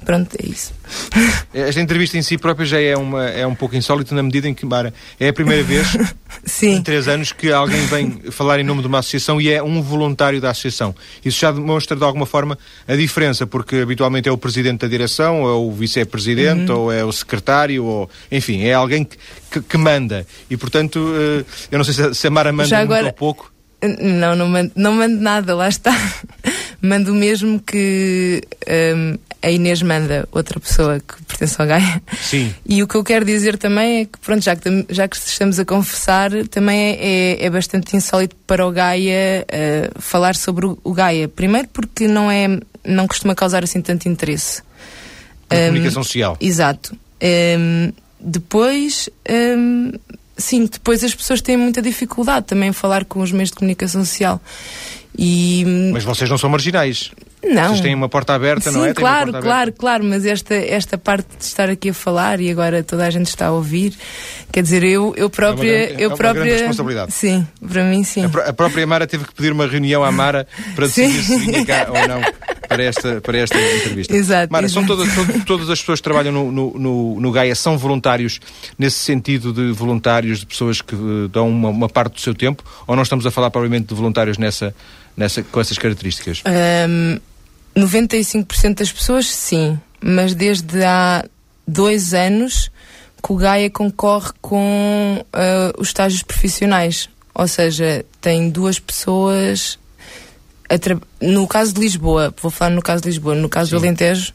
Pronto, 0.04 0.37
é 0.37 0.46
isso. 0.46 0.72
Esta 1.54 1.81
entrevista 1.81 2.19
em 2.19 2.22
si 2.22 2.37
própria 2.37 2.66
já 2.66 2.81
é, 2.81 2.96
uma, 2.96 3.25
é 3.28 3.46
um 3.46 3.54
pouco 3.54 3.76
insólita 3.76 4.14
na 4.14 4.22
medida 4.22 4.49
em 4.49 4.54
que, 4.54 4.66
Mara, 4.66 4.93
é 5.19 5.28
a 5.28 5.32
primeira 5.32 5.62
vez 5.62 5.87
Sim. 6.44 6.76
em 6.76 6.82
três 6.82 7.06
anos 7.08 7.32
que 7.32 7.52
alguém 7.52 7.84
vem 7.87 8.20
falar 8.31 8.58
em 8.58 8.64
nome 8.64 8.81
de 8.81 8.88
uma 8.88 8.99
associação 8.99 9.40
e 9.40 9.49
é 9.49 9.62
um 9.62 9.80
voluntário 9.80 10.40
da 10.40 10.50
associação. 10.50 10.94
Isso 11.25 11.38
já 11.40 11.52
demonstra 11.52 11.97
de 11.97 12.02
alguma 12.02 12.26
forma 12.26 12.59
a 12.87 12.97
diferença, 12.97 13.47
porque 13.47 13.76
habitualmente 13.76 14.28
é 14.28 14.32
o 14.32 14.38
presidente 14.38 14.80
da 14.80 14.88
direção, 14.88 15.42
ou 15.42 15.49
é 15.49 15.54
o 15.54 15.71
vice-presidente, 15.71 16.73
uhum. 16.73 16.78
ou 16.78 16.92
é 16.92 17.04
o 17.04 17.12
secretário, 17.12 17.85
ou 17.85 18.11
enfim, 18.30 18.62
é 18.62 18.75
alguém 18.75 19.04
que, 19.04 19.16
que, 19.50 19.61
que 19.61 19.78
manda. 19.78 20.26
E 20.50 20.56
portanto, 20.56 21.12
eh, 21.14 21.44
eu 21.71 21.78
não 21.78 21.85
sei 21.85 22.12
se 22.12 22.26
a 22.26 22.30
Mara 22.30 22.52
manda 22.52 22.76
agora... 22.76 23.02
muito 23.02 23.12
ou 23.12 23.18
pouco. 23.18 23.51
Não, 24.00 24.36
não 24.36 24.48
mando, 24.48 24.72
não 24.76 24.92
mando 24.92 25.20
nada, 25.20 25.54
lá 25.54 25.68
está. 25.68 25.92
mando 26.80 27.14
mesmo 27.14 27.60
que 27.60 28.42
um, 28.96 29.18
a 29.42 29.50
Inês 29.50 29.82
manda 29.82 30.28
outra 30.30 30.60
pessoa 30.60 31.00
que 31.00 31.22
pertence 31.24 31.60
ao 31.60 31.66
Gaia. 31.66 32.02
Sim. 32.20 32.54
E 32.64 32.82
o 32.82 32.86
que 32.86 32.94
eu 32.94 33.02
quero 33.02 33.24
dizer 33.24 33.58
também 33.58 34.02
é 34.02 34.04
que, 34.04 34.18
pronto, 34.20 34.42
já 34.42 34.54
que, 34.54 34.86
já 34.88 35.08
que 35.08 35.16
estamos 35.16 35.58
a 35.58 35.64
confessar, 35.64 36.30
também 36.48 36.96
é, 37.00 37.44
é 37.44 37.50
bastante 37.50 37.96
insólito 37.96 38.36
para 38.46 38.66
o 38.66 38.70
Gaia 38.70 39.44
uh, 39.46 40.00
falar 40.00 40.36
sobre 40.36 40.66
o, 40.66 40.78
o, 40.84 40.92
Gaia. 40.92 41.28
Primeiro 41.28 41.68
porque 41.72 42.06
não, 42.06 42.30
é, 42.30 42.48
não 42.84 43.08
costuma 43.08 43.34
causar 43.34 43.64
assim 43.64 43.80
tanto 43.82 44.08
interesse. 44.08 44.62
Na 45.50 45.56
um, 45.56 45.66
comunicação 45.66 46.04
social. 46.04 46.36
Exato. 46.40 46.96
Um, 47.20 47.92
depois, 48.20 49.08
um, 49.28 49.92
sim, 50.36 50.66
depois 50.66 51.02
as 51.04 51.14
pessoas 51.14 51.40
têm 51.40 51.56
muita 51.56 51.82
dificuldade 51.82 52.46
também 52.46 52.70
em 52.70 52.72
falar 52.72 53.04
com 53.04 53.20
os 53.20 53.32
meios 53.32 53.50
de 53.50 53.56
comunicação 53.56 54.04
social. 54.04 54.40
E... 55.16 55.64
Mas 55.92 56.04
vocês 56.04 56.28
não 56.28 56.38
são 56.38 56.48
marginais. 56.48 57.12
Não. 57.44 57.68
Vocês 57.68 57.80
têm 57.80 57.94
uma 57.94 58.08
porta 58.08 58.34
aberta, 58.34 58.70
Sim, 58.70 58.78
não 58.78 58.84
é? 58.86 58.94
claro, 58.94 59.32
claro, 59.32 59.72
claro, 59.72 60.04
mas 60.04 60.24
esta, 60.24 60.54
esta 60.54 60.96
parte 60.96 61.26
de 61.36 61.44
estar 61.44 61.68
aqui 61.68 61.90
a 61.90 61.94
falar 61.94 62.40
e 62.40 62.48
agora 62.48 62.84
toda 62.84 63.04
a 63.04 63.10
gente 63.10 63.26
está 63.26 63.46
a 63.46 63.50
ouvir, 63.50 63.94
quer 64.52 64.62
dizer, 64.62 64.84
eu, 64.84 65.12
eu 65.16 65.28
própria. 65.28 65.70
É 65.70 65.80
uma 65.80 65.86
grande, 65.86 66.02
eu 66.02 66.12
é 66.12 66.16
própria, 66.16 66.44
grande 66.44 66.60
responsabilidade. 66.60 67.12
Sim, 67.12 67.46
para 67.68 67.82
mim 67.82 68.04
sim. 68.04 68.22
A, 68.24 68.50
a, 68.50 68.52
própria 68.52 68.86
Mara 68.86 69.08
teve 69.08 69.24
que 69.24 69.34
pedir 69.34 69.52
uma 69.52 69.66
reunião 69.66 70.04
à 70.04 70.12
Mara 70.12 70.46
para 70.76 70.86
decidir 70.86 71.20
sim. 71.20 71.38
se 71.40 71.44
vinha 71.44 71.66
cá 71.66 71.88
ou 71.88 72.08
não 72.08 72.20
para 72.73 72.85
esta, 72.85 73.21
para 73.21 73.38
esta 73.38 73.59
entrevista. 73.59 74.14
Exato. 74.14 74.52
Mara, 74.52 74.67
exato. 74.67 74.87
São 74.87 74.97
todas, 74.97 75.14
todas, 75.14 75.45
todas 75.45 75.71
as 75.71 75.81
pessoas 75.81 76.00
que 76.00 76.05
trabalham 76.05 76.33
no, 76.33 76.52
no, 76.52 76.79
no, 76.79 77.21
no 77.21 77.33
Gaia 77.33 77.55
são 77.55 77.76
voluntários 77.79 78.41
nesse 78.79 78.99
sentido 78.99 79.52
de 79.52 79.73
voluntários, 79.73 80.41
de 80.41 80.47
pessoas 80.47 80.81
que 80.81 80.95
eh, 80.95 81.29
dão 81.31 81.49
uma, 81.49 81.69
uma 81.69 81.88
parte 81.88 82.14
do 82.14 82.21
seu 82.21 82.35
tempo, 82.35 82.62
ou 82.87 82.97
não 82.97 83.02
estamos 83.02 83.26
a 83.26 83.31
falar 83.31 83.50
provavelmente 83.50 83.88
de 83.88 83.95
voluntários 83.95 84.38
nessa, 84.38 84.75
nessa, 85.17 85.43
com 85.43 85.61
essas 85.61 85.79
características? 85.79 86.43
Um 86.47 87.19
95% 87.76 88.75
das 88.75 88.93
pessoas, 88.93 89.26
sim, 89.26 89.79
mas 90.00 90.35
desde 90.35 90.83
há 90.85 91.25
dois 91.67 92.12
anos 92.12 92.71
que 93.23 93.33
o 93.33 93.37
Gaia 93.37 93.71
concorre 93.71 94.31
com 94.41 95.25
uh, 95.25 95.81
os 95.81 95.88
estágios 95.88 96.23
profissionais. 96.23 97.09
Ou 97.35 97.49
seja, 97.49 98.05
tem 98.21 98.50
duas 98.50 98.79
pessoas 98.79 99.79
no 101.21 101.47
caso 101.47 101.75
de 101.75 101.81
Lisboa, 101.81 102.35
vou 102.41 102.50
falar 102.50 102.71
no 102.71 102.83
caso 102.83 103.02
de 103.02 103.09
Lisboa, 103.09 103.35
no 103.35 103.49
caso 103.49 103.71
Sim. 103.71 103.76
do 103.76 103.83
Alentejo. 103.83 104.33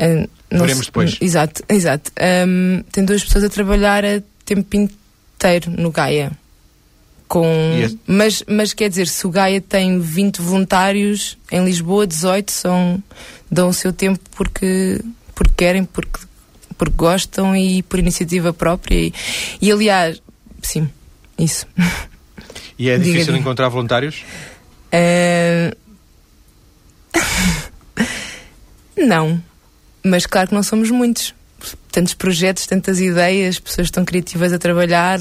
Uh, 0.00 0.28
Veremos 0.50 0.86
depois. 0.86 1.16
Exato, 1.20 1.62
exato. 1.68 2.10
Um, 2.46 2.82
tem 2.90 3.04
duas 3.04 3.22
pessoas 3.22 3.44
a 3.44 3.48
trabalhar 3.48 4.04
a 4.04 4.22
tempo 4.44 4.76
inteiro 4.76 5.70
no 5.70 5.90
Gaia. 5.90 6.32
Com, 7.26 7.44
mas, 8.06 8.42
mas 8.48 8.72
quer 8.72 8.88
dizer, 8.88 9.06
se 9.06 9.26
o 9.26 9.30
Gaia 9.30 9.60
tem 9.60 10.00
20 10.00 10.40
voluntários, 10.40 11.36
em 11.52 11.62
Lisboa 11.62 12.06
18 12.06 12.50
são, 12.50 13.02
dão 13.50 13.68
o 13.68 13.72
seu 13.74 13.92
tempo 13.92 14.18
porque, 14.34 14.98
porque 15.34 15.52
querem, 15.54 15.84
porque, 15.84 16.20
porque 16.78 16.96
gostam 16.96 17.54
e 17.54 17.82
por 17.82 17.98
iniciativa 17.98 18.54
própria. 18.54 18.96
E, 18.96 19.12
e 19.60 19.70
aliás, 19.70 20.22
sim, 20.62 20.88
isso. 21.38 21.66
E 22.78 22.88
é 22.88 22.96
difícil 22.98 23.36
encontrar 23.36 23.68
voluntários? 23.68 24.24
Uh... 24.92 25.76
não, 29.06 29.42
mas 30.04 30.26
claro 30.26 30.48
que 30.48 30.54
não 30.54 30.62
somos 30.62 30.90
muitos. 30.90 31.34
Tantos 31.90 32.14
projetos, 32.14 32.66
tantas 32.66 33.00
ideias, 33.00 33.58
pessoas 33.58 33.90
tão 33.90 34.04
criativas 34.04 34.52
a 34.52 34.58
trabalhar 34.58 35.18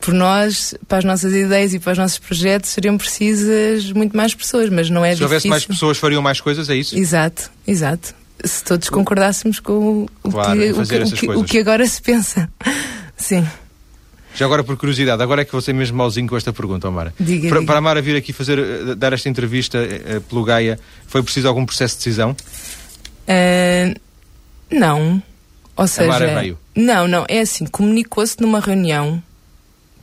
por 0.00 0.12
nós, 0.12 0.74
para 0.86 0.98
as 0.98 1.04
nossas 1.04 1.32
ideias 1.32 1.74
e 1.74 1.78
para 1.78 1.92
os 1.92 1.98
nossos 1.98 2.18
projetos, 2.18 2.70
seriam 2.70 2.98
precisas 2.98 3.90
muito 3.92 4.16
mais 4.16 4.34
pessoas, 4.34 4.68
mas 4.68 4.90
não 4.90 5.04
é 5.04 5.10
Se 5.10 5.16
difícil. 5.16 5.24
houvesse 5.24 5.48
mais 5.48 5.64
pessoas, 5.64 5.98
fariam 5.98 6.22
mais 6.22 6.40
coisas, 6.40 6.68
é 6.68 6.76
isso? 6.76 6.96
Exato, 6.96 7.50
exato. 7.66 8.14
Se 8.44 8.62
todos 8.62 8.90
concordássemos 8.90 9.58
com 9.58 10.06
o, 10.22 10.30
claro, 10.30 10.60
que, 10.60 10.70
o, 10.70 10.86
que, 10.86 10.96
o, 10.96 11.12
que, 11.12 11.30
o 11.30 11.44
que 11.44 11.58
agora 11.58 11.86
se 11.86 12.00
pensa. 12.02 12.50
Sim. 13.16 13.46
Já 14.36 14.44
agora 14.44 14.62
por 14.62 14.76
curiosidade, 14.76 15.22
agora 15.22 15.42
é 15.42 15.44
que 15.44 15.52
você 15.52 15.72
mesmo 15.72 15.96
malzinho 15.96 16.28
com 16.28 16.36
esta 16.36 16.52
pergunta, 16.52 16.88
Omar. 16.88 17.12
Diga, 17.18 17.48
para, 17.48 17.60
diga. 17.60 17.66
para 17.66 17.78
a 17.78 17.80
Mara 17.80 18.02
vir 18.02 18.16
aqui 18.16 18.32
fazer, 18.32 18.58
eh, 18.58 18.94
dar 18.94 19.12
esta 19.14 19.28
entrevista 19.28 19.78
uh, 19.78 20.20
pelo 20.22 20.44
Gaia, 20.44 20.78
foi 21.06 21.22
preciso 21.22 21.48
algum 21.48 21.64
processo 21.64 21.94
de 21.94 21.98
decisão? 22.00 22.36
Uh, 23.26 23.98
não. 24.70 25.22
Ou 25.74 25.88
seja, 25.88 26.04
a 26.04 26.12
Mara 26.12 26.40
veio. 26.40 26.58
Não, 26.74 27.08
não, 27.08 27.24
é 27.28 27.40
assim, 27.40 27.64
comunicou-se 27.66 28.40
numa 28.40 28.60
reunião 28.60 29.22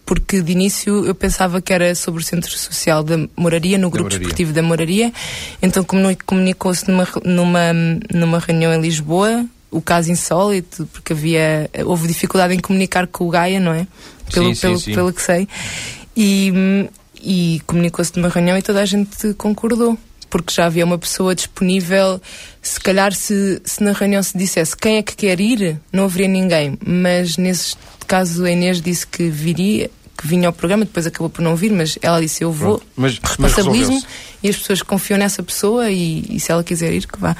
porque 0.05 0.41
de 0.41 0.51
início 0.51 1.05
eu 1.05 1.15
pensava 1.15 1.61
que 1.61 1.71
era 1.71 1.95
sobre 1.95 2.21
o 2.21 2.25
Centro 2.25 2.51
Social 2.57 3.03
da 3.03 3.17
Moraria, 3.35 3.77
no 3.77 3.89
Grupo 3.89 4.09
Desportivo 4.09 4.51
da 4.51 4.61
Moraria, 4.61 5.13
então 5.61 5.85
comunicou-se 6.25 6.89
numa, 6.89 7.07
numa, 7.23 7.73
numa 8.13 8.39
reunião 8.39 8.73
em 8.73 8.81
Lisboa, 8.81 9.45
o 9.73 9.81
caso 9.81 10.11
insólito, 10.11 10.87
porque 10.93 11.13
havia, 11.13 11.69
houve 11.85 12.07
dificuldade 12.07 12.53
em 12.53 12.59
comunicar 12.59 13.07
com 13.07 13.27
o 13.27 13.29
Gaia, 13.29 13.59
não 13.59 13.73
é? 13.73 13.87
Pelo, 14.31 14.53
sim, 14.53 14.61
pelo, 14.61 14.77
sim, 14.77 14.85
sim. 14.85 14.93
pelo 14.93 15.11
que 15.11 15.21
sei. 15.21 15.47
E, 16.15 16.53
e 17.21 17.61
comunicou-se 17.65 18.15
numa 18.15 18.29
reunião 18.29 18.57
e 18.57 18.61
toda 18.61 18.81
a 18.81 18.85
gente 18.85 19.33
concordou. 19.33 19.97
Porque 20.29 20.53
já 20.53 20.65
havia 20.65 20.83
uma 20.83 20.97
pessoa 20.97 21.35
disponível. 21.35 22.19
Se 22.61 22.79
calhar, 22.79 23.13
se, 23.13 23.61
se 23.63 23.83
na 23.83 23.91
reunião 23.91 24.21
se 24.23 24.35
dissesse 24.35 24.75
quem 24.75 24.97
é 24.97 25.03
que 25.03 25.15
quer 25.15 25.39
ir, 25.39 25.79
não 25.91 26.05
haveria 26.05 26.27
ninguém. 26.27 26.77
Mas 26.83 27.37
nesse 27.37 27.75
caso, 28.07 28.45
a 28.45 28.51
Inês 28.51 28.81
disse 28.81 29.05
que 29.05 29.29
viria, 29.29 29.91
que 30.17 30.27
vinha 30.27 30.47
ao 30.47 30.53
programa, 30.53 30.85
depois 30.85 31.05
acabou 31.05 31.29
por 31.29 31.41
não 31.41 31.55
vir, 31.55 31.71
mas 31.71 31.99
ela 32.01 32.19
disse: 32.19 32.43
Eu 32.43 32.51
vou, 32.51 32.81
mas, 32.95 33.19
responsabilizo 33.19 34.03
e 34.41 34.49
as 34.49 34.57
pessoas 34.57 34.81
confiam 34.81 35.19
nessa 35.19 35.43
pessoa 35.43 35.91
e, 35.91 36.25
e, 36.35 36.39
se 36.39 36.51
ela 36.51 36.63
quiser 36.63 36.91
ir, 36.93 37.05
que 37.05 37.19
vá. 37.19 37.35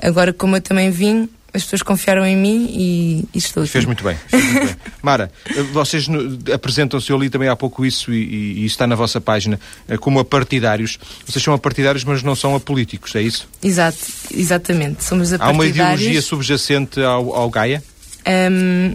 Agora, 0.00 0.32
como 0.32 0.56
eu 0.56 0.60
também 0.60 0.90
vim, 0.90 1.28
as 1.56 1.64
pessoas 1.64 1.82
confiaram 1.82 2.24
em 2.24 2.36
mim 2.36 2.66
e, 2.70 3.28
e 3.34 3.38
estou 3.38 3.62
aqui. 3.62 3.72
Fez 3.72 3.84
muito 3.84 4.04
bem. 4.04 4.16
Fez 4.28 4.42
muito 4.44 4.66
bem. 4.66 4.76
Mara, 5.02 5.30
vocês 5.72 6.06
apresentam-se, 6.52 7.10
eu 7.10 7.18
li 7.18 7.30
também 7.30 7.48
há 7.48 7.56
pouco 7.56 7.84
isso 7.84 8.12
e, 8.12 8.22
e, 8.22 8.62
e, 8.62 8.66
está 8.66 8.86
na 8.86 8.94
vossa 8.94 9.20
página, 9.20 9.58
eh, 9.88 9.96
como 9.96 10.20
apartidários. 10.20 10.98
Vocês 11.26 11.42
são 11.42 11.54
apartidários, 11.54 12.04
mas 12.04 12.22
não 12.22 12.34
são 12.34 12.54
apolíticos, 12.54 13.14
é 13.14 13.22
isso? 13.22 13.48
Exato, 13.62 13.98
exatamente. 14.32 15.02
Somos 15.04 15.32
apartidários. 15.32 15.78
Há 15.78 15.82
uma 15.82 15.94
ideologia 15.96 16.22
subjacente 16.22 17.00
ao, 17.00 17.34
ao 17.34 17.50
Gaia? 17.50 17.82
Um, 18.26 18.94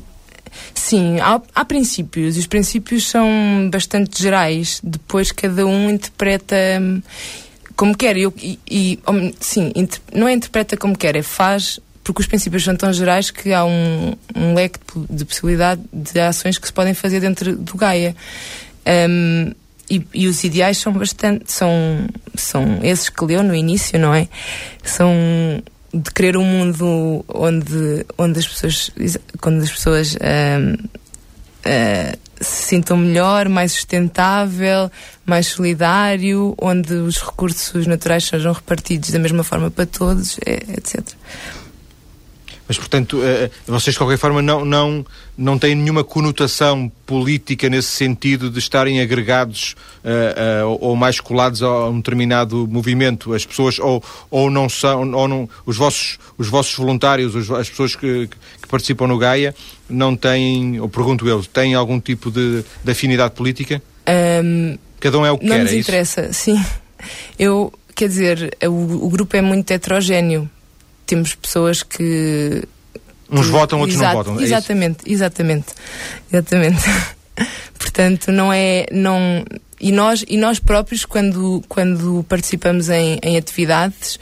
sim, 0.74 1.20
há, 1.20 1.42
há 1.56 1.66
princípios. 1.66 2.38
Os 2.38 2.46
princípios 2.46 3.08
são 3.10 3.70
bastante 3.72 4.22
gerais. 4.22 4.80
Depois 4.84 5.32
cada 5.32 5.66
um 5.66 5.90
interpreta 5.90 6.56
hum, 6.80 7.02
como 7.76 7.98
quer. 7.98 8.18
Eu, 8.18 8.34
e, 8.38 8.60
e, 8.70 9.00
sim, 9.40 9.72
não 10.14 10.28
é 10.28 10.34
interpreta 10.34 10.78
como 10.78 10.96
quer, 10.96 11.16
é 11.16 11.24
faz 11.24 11.80
porque 12.04 12.22
os 12.22 12.28
princípios 12.28 12.64
são 12.64 12.76
tão 12.76 12.92
gerais 12.92 13.30
que 13.32 13.54
há 13.54 13.64
um, 13.64 14.14
um 14.36 14.54
leque 14.54 14.80
de, 14.96 15.18
de, 15.18 15.26
possibilidade 15.26 15.82
de 15.92 16.20
ações 16.20 16.58
que 16.58 16.68
se 16.68 16.74
podem 16.74 16.94
fazer 16.94 17.20
dentro 17.20 17.56
do 17.56 17.78
Gaia. 17.78 18.16
Um, 19.10 19.52
e, 19.90 20.08
e, 20.14 20.28
os 20.28 20.44
ideais 20.44 20.78
são 20.78 20.94
bastante 20.94 21.52
são 21.52 22.08
são 22.34 22.80
esses 22.82 23.10
que 23.10 23.26
leu 23.26 23.44
no 23.44 23.54
início 23.54 24.00
não 24.00 24.16
é 24.16 24.30
são 24.84 25.12
de 25.94 26.10
querer 26.12 26.38
um 26.38 26.46
mundo 26.46 27.26
onde 27.28 28.06
onde 28.18 28.40
as 28.40 28.48
pessoas 28.48 28.90
quando 29.42 29.62
as 29.62 29.70
pessoas 29.70 30.16
um, 30.16 30.74
uh, 30.74 30.80
ah, 31.66 32.18
se 32.42 32.64
sintam 32.64 32.98
melhor, 32.98 33.48
mais 33.48 33.72
sustentável, 33.72 34.92
mais 35.26 35.48
solidário, 35.48 36.56
onde 36.60 36.94
os 36.94 37.22
recursos 37.22 37.86
naturais 37.86 38.26
sejam 38.26 38.52
repartidos 38.52 39.12
da 39.12 39.20
mesma 39.20 39.44
forma 39.44 39.70
para 39.70 39.86
todos, 39.86 40.40
etc. 40.46 41.06
Mas, 42.72 42.78
portanto, 42.78 43.18
uh, 43.18 43.52
vocês 43.68 43.94
de 43.94 43.98
qualquer 43.98 44.18
forma 44.18 44.42
não, 44.42 44.64
não, 44.64 45.06
não 45.38 45.60
têm 45.60 45.76
nenhuma 45.76 46.06
conotação 46.06 46.90
política 47.06 47.68
nesse 47.68 47.90
sentido 47.90 48.50
de 48.50 48.60
estarem 48.60 49.02
agregados 49.02 49.76
uh, 50.06 50.70
uh, 50.70 50.78
ou 50.80 50.96
mais 50.96 51.20
colados 51.20 51.62
a 51.62 51.90
um 51.90 51.98
determinado 51.98 52.66
movimento. 52.66 53.34
As 53.34 53.46
pessoas 53.46 53.78
ou, 53.78 54.02
ou 54.30 54.50
não 54.50 54.70
são, 54.70 55.12
ou 55.12 55.28
não, 55.28 55.50
os 55.66 55.76
vossos, 55.76 56.18
os 56.38 56.48
vossos 56.48 56.74
voluntários, 56.74 57.36
os, 57.36 57.52
as 57.52 57.70
pessoas 57.70 57.94
que, 57.94 58.30
que, 58.30 58.68
participam 58.70 59.06
no 59.06 59.18
Gaia, 59.18 59.54
não 59.90 60.16
têm, 60.16 60.80
ou 60.80 60.88
pergunto 60.88 61.28
eu, 61.28 61.44
têm 61.44 61.74
algum 61.74 62.00
tipo 62.00 62.32
de, 62.32 62.64
de 62.82 62.90
afinidade 62.90 63.34
política? 63.34 63.84
Um, 64.08 64.78
Cada 64.98 65.20
um 65.20 65.26
é 65.26 65.32
o 65.32 65.38
que 65.38 65.44
não 65.44 65.52
quer, 65.52 65.58
Não 65.58 65.64
nos 65.66 65.74
é 65.74 65.78
interessa, 65.78 66.22
isso? 66.22 66.34
sim. 66.36 66.66
Eu, 67.38 67.74
quer 67.94 68.08
dizer, 68.08 68.58
o, 68.64 69.08
o 69.08 69.10
grupo 69.10 69.36
é 69.36 69.42
muito 69.42 69.70
heterogéneo 69.72 70.50
temos 71.12 71.36
pessoas 71.36 71.84
que. 71.84 72.64
Uns 73.30 73.46
que, 73.46 73.52
votam, 73.52 73.80
outros 73.80 73.98
exato, 73.98 74.16
não 74.16 74.24
votam. 74.24 74.40
É 74.40 74.44
exatamente, 74.44 75.00
exatamente. 75.06 75.68
Exatamente. 76.32 76.84
Portanto, 77.78 78.32
não 78.32 78.52
é. 78.52 78.86
Não, 78.92 79.44
e, 79.80 79.92
nós, 79.92 80.24
e 80.26 80.38
nós 80.38 80.58
próprios, 80.58 81.04
quando, 81.06 81.62
quando 81.68 82.26
participamos 82.30 82.90
em, 82.90 83.20
em 83.22 83.38
atividades, 83.38 84.18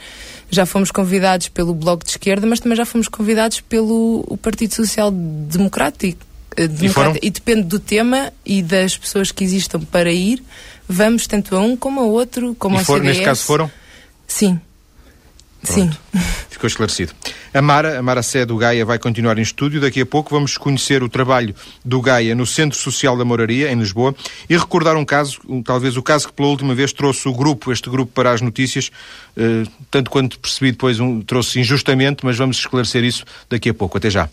já 0.50 0.66
fomos 0.66 0.90
convidados 0.90 1.48
pelo 1.48 1.74
Bloco 1.74 2.04
de 2.04 2.10
Esquerda, 2.10 2.44
mas 2.44 2.58
também 2.58 2.76
já 2.76 2.84
fomos 2.84 3.06
convidados 3.06 3.60
pelo 3.60 4.36
Partido 4.42 4.74
Social 4.74 5.12
Democrático. 5.12 6.20
Eh. 6.56 6.64
E, 6.64 7.26
e, 7.26 7.30
depende 7.30 7.62
do 7.62 7.78
tema 7.78 8.32
e 8.44 8.62
das 8.62 8.98
pessoas 8.98 9.30
que 9.30 9.44
existam 9.44 9.80
para 9.80 10.10
ir, 10.10 10.42
vamos 10.88 11.28
tanto 11.28 11.54
a 11.54 11.60
um 11.60 11.76
como 11.76 12.00
a 12.00 12.04
outro, 12.04 12.56
como 12.58 12.74
e 12.74 12.78
ao 12.78 12.84
for, 12.84 12.96
CDS. 12.98 13.08
Neste 13.10 13.24
caso 13.24 13.42
foram? 13.44 13.70
Sim. 14.26 14.60
Pronto. 15.62 15.72
Sim. 15.72 15.90
Ficou 16.48 16.66
esclarecido. 16.66 17.12
A 17.52 17.60
Mara, 17.60 17.98
a 17.98 18.02
Mara 18.02 18.22
Sé 18.22 18.46
do 18.46 18.56
Gaia, 18.56 18.84
vai 18.84 18.98
continuar 18.98 19.38
em 19.38 19.42
estúdio. 19.42 19.80
Daqui 19.80 20.00
a 20.00 20.06
pouco 20.06 20.30
vamos 20.34 20.56
conhecer 20.56 21.02
o 21.02 21.08
trabalho 21.08 21.54
do 21.84 22.00
Gaia 22.00 22.34
no 22.34 22.46
Centro 22.46 22.78
Social 22.78 23.16
da 23.16 23.24
Moraria, 23.24 23.70
em 23.70 23.78
Lisboa, 23.78 24.14
e 24.48 24.56
recordar 24.56 24.96
um 24.96 25.04
caso, 25.04 25.40
talvez 25.64 25.96
o 25.96 26.02
caso 26.02 26.28
que 26.28 26.32
pela 26.32 26.48
última 26.48 26.74
vez 26.74 26.92
trouxe 26.92 27.28
o 27.28 27.32
grupo, 27.32 27.72
este 27.72 27.90
grupo 27.90 28.12
para 28.12 28.32
as 28.32 28.40
notícias, 28.40 28.90
eh, 29.36 29.64
tanto 29.90 30.10
quanto 30.10 30.38
percebi 30.38 30.72
depois 30.72 31.00
um, 31.00 31.20
trouxe 31.20 31.60
injustamente, 31.60 32.24
mas 32.24 32.36
vamos 32.36 32.58
esclarecer 32.58 33.04
isso 33.04 33.24
daqui 33.48 33.68
a 33.70 33.74
pouco. 33.74 33.98
Até 33.98 34.10
já. 34.10 34.28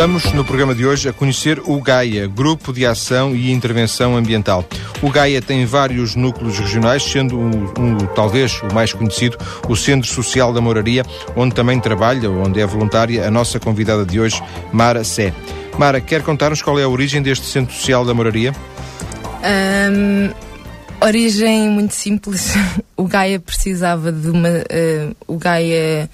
Estamos 0.00 0.32
no 0.32 0.42
programa 0.46 0.74
de 0.74 0.86
hoje 0.86 1.10
a 1.10 1.12
conhecer 1.12 1.60
o 1.66 1.78
GAIA, 1.78 2.26
Grupo 2.26 2.72
de 2.72 2.86
Ação 2.86 3.36
e 3.36 3.52
Intervenção 3.52 4.16
Ambiental. 4.16 4.64
O 5.02 5.10
GAIA 5.10 5.42
tem 5.42 5.66
vários 5.66 6.16
núcleos 6.16 6.58
regionais, 6.58 7.02
sendo 7.02 7.38
um, 7.38 7.50
um, 7.78 7.98
talvez 8.14 8.62
o 8.62 8.72
mais 8.72 8.94
conhecido, 8.94 9.36
o 9.68 9.76
Centro 9.76 10.08
Social 10.08 10.54
da 10.54 10.60
Moraria, 10.62 11.04
onde 11.36 11.54
também 11.54 11.78
trabalha, 11.78 12.30
onde 12.30 12.58
é 12.62 12.64
voluntária, 12.64 13.28
a 13.28 13.30
nossa 13.30 13.60
convidada 13.60 14.06
de 14.06 14.18
hoje, 14.18 14.42
Mara 14.72 15.04
Sé. 15.04 15.34
Mara, 15.76 16.00
quer 16.00 16.22
contar-nos 16.22 16.62
qual 16.62 16.78
é 16.78 16.82
a 16.82 16.88
origem 16.88 17.20
deste 17.20 17.44
Centro 17.44 17.74
Social 17.74 18.02
da 18.02 18.14
Moraria? 18.14 18.54
Um, 19.44 20.30
origem 21.06 21.68
muito 21.68 21.94
simples. 21.94 22.54
O 22.96 23.04
Gaia 23.04 23.40
precisava 23.40 24.12
de 24.12 24.28
uma. 24.28 24.48
Uh, 24.50 25.16
o 25.26 25.38
Gaia 25.38 26.10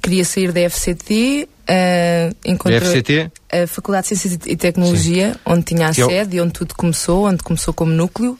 queria 0.00 0.24
sair 0.24 0.52
da 0.52 0.60
FCT, 0.70 1.48
Uh, 1.70 2.34
encontrou 2.44 2.80
FCT? 2.80 3.30
a 3.52 3.64
Faculdade 3.68 4.08
de 4.08 4.16
Ciências 4.16 4.40
e 4.44 4.56
Tecnologia, 4.56 5.34
Sim. 5.34 5.38
onde 5.46 5.62
tinha 5.62 5.86
a 5.86 5.94
que 5.94 6.04
sede 6.04 6.36
e 6.36 6.40
onde 6.40 6.52
tudo 6.52 6.74
começou, 6.74 7.28
onde 7.28 7.44
começou 7.44 7.72
como 7.72 7.92
núcleo. 7.92 8.36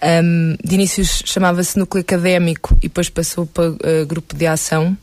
Um, 0.00 0.56
de 0.62 0.74
início 0.74 1.04
chamava-se 1.04 1.76
núcleo 1.76 2.02
académico 2.02 2.76
e 2.78 2.82
depois 2.82 3.08
passou 3.08 3.46
para 3.46 3.70
uh, 3.70 4.06
grupo 4.06 4.36
de 4.36 4.46
ação. 4.46 4.96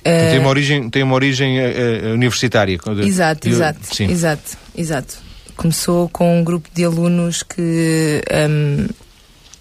Uh, 0.00 0.30
tem 0.30 0.38
uma 0.38 0.48
origem, 0.48 0.88
tem 0.88 1.02
uma 1.02 1.14
origem 1.16 1.58
uh, 1.58 2.14
universitária. 2.14 2.78
Exato, 3.04 3.48
exato, 3.48 3.80
Sim. 3.92 4.08
exato, 4.08 4.56
exato. 4.76 5.16
Começou 5.56 6.08
com 6.08 6.38
um 6.38 6.44
grupo 6.44 6.68
de 6.72 6.84
alunos 6.84 7.42
que 7.42 8.22
um, 8.48 8.86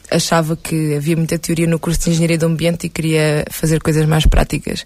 achava 0.10 0.56
que 0.56 0.96
havia 0.96 1.16
muita 1.16 1.38
teoria 1.38 1.68
no 1.68 1.80
curso 1.80 2.02
de 2.02 2.12
Engenharia 2.12 2.38
do 2.38 2.46
Ambiente 2.46 2.88
e 2.88 2.90
queria 2.90 3.46
fazer 3.52 3.82
coisas 3.82 4.06
mais 4.06 4.26
práticas, 4.26 4.86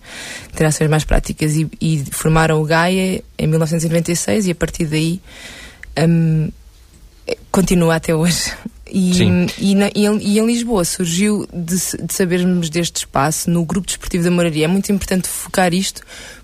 ter 0.55 0.65
ações 0.65 0.89
mais 0.89 1.03
práticas. 1.03 1.55
E, 1.55 1.69
e 1.79 2.03
formaram 2.11 2.61
o 2.61 2.65
Gaia 2.65 3.23
em 3.37 3.47
1996 3.47 4.47
e 4.47 4.51
a 4.51 4.55
partir 4.55 4.85
daí 4.85 5.21
um, 6.07 6.49
continua 7.51 7.95
até 7.95 8.15
hoje. 8.15 8.51
E, 8.93 9.21
e, 9.57 9.73
na, 9.73 9.87
e, 9.95 10.05
e, 10.05 10.37
em 10.37 10.45
Lisboa 10.45 10.83
surgiu 10.83 11.47
de, 11.53 11.77
de, 11.77 12.13
sabermos 12.13 12.69
deste 12.69 12.97
espaço 12.97 13.49
no 13.49 13.63
Grupo 13.63 13.87
Desportivo 13.87 14.25
da 14.25 14.29
Moraria. 14.29 14.65
É 14.65 14.67
muito 14.67 14.91
importante 14.91 15.29
focar 15.29 15.73
isto 15.73 16.01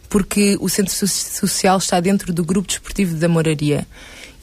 porque 0.08 0.58
o 0.62 0.70
Centro 0.70 0.94
Social 0.94 1.78
está 1.78 2.00
dentro 2.00 2.32
do 2.32 2.46
Grupo 2.46 2.70
Desportivo 2.70 3.18
da 3.18 3.28
Moraria 3.28 3.86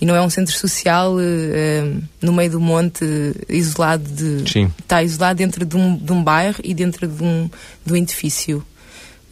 e 0.04 0.06
não 0.06 0.14
é 0.14 0.20
um 0.20 0.28
centro 0.28 0.54
social 0.54 1.14
uh, 1.14 2.02
no 2.20 2.30
meio 2.30 2.50
do 2.50 2.60
monte, 2.60 3.06
isolado 3.48 4.04
de. 4.04 4.50
Sim. 4.52 4.70
Está 4.78 5.02
isolado 5.02 5.38
dentro 5.38 5.64
de 5.64 5.74
um, 5.78 5.96
de 5.96 6.12
um 6.12 6.22
bairro 6.22 6.58
e 6.62 6.74
dentro 6.74 7.08
de 7.08 7.22
um, 7.22 7.48
de 7.86 7.92
um 7.94 7.96
edifício. 7.96 8.58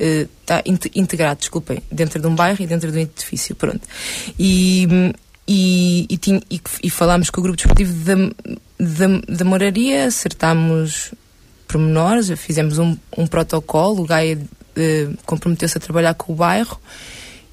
Uh, 0.01 0.27
está 0.41 0.63
integrado, 0.95 1.41
desculpem, 1.41 1.83
dentro 1.93 2.19
de 2.19 2.27
um 2.27 2.35
bairro 2.35 2.57
e 2.63 2.67
dentro 2.67 2.91
de 2.91 2.97
um 2.97 3.01
edifício, 3.03 3.55
pronto. 3.55 3.87
E, 4.39 4.89
e, 5.47 6.07
e, 6.09 6.17
tinha, 6.17 6.41
e, 6.51 6.59
e 6.83 6.89
falámos 6.89 7.29
com 7.29 7.43
o 7.43 7.45
grupo 7.45 7.57
desportivo 7.59 7.93
da, 7.93 8.15
da, 8.81 9.21
da 9.29 9.45
Moraria, 9.45 10.07
acertámos 10.07 11.13
pormenores, 11.69 12.31
fizemos 12.41 12.79
um, 12.79 12.97
um 13.19 13.27
protocolo, 13.27 14.05
o 14.05 14.07
Gaia 14.07 14.39
uh, 14.39 15.19
comprometeu-se 15.27 15.77
a 15.77 15.81
trabalhar 15.83 16.15
com 16.15 16.33
o 16.33 16.37
bairro 16.37 16.81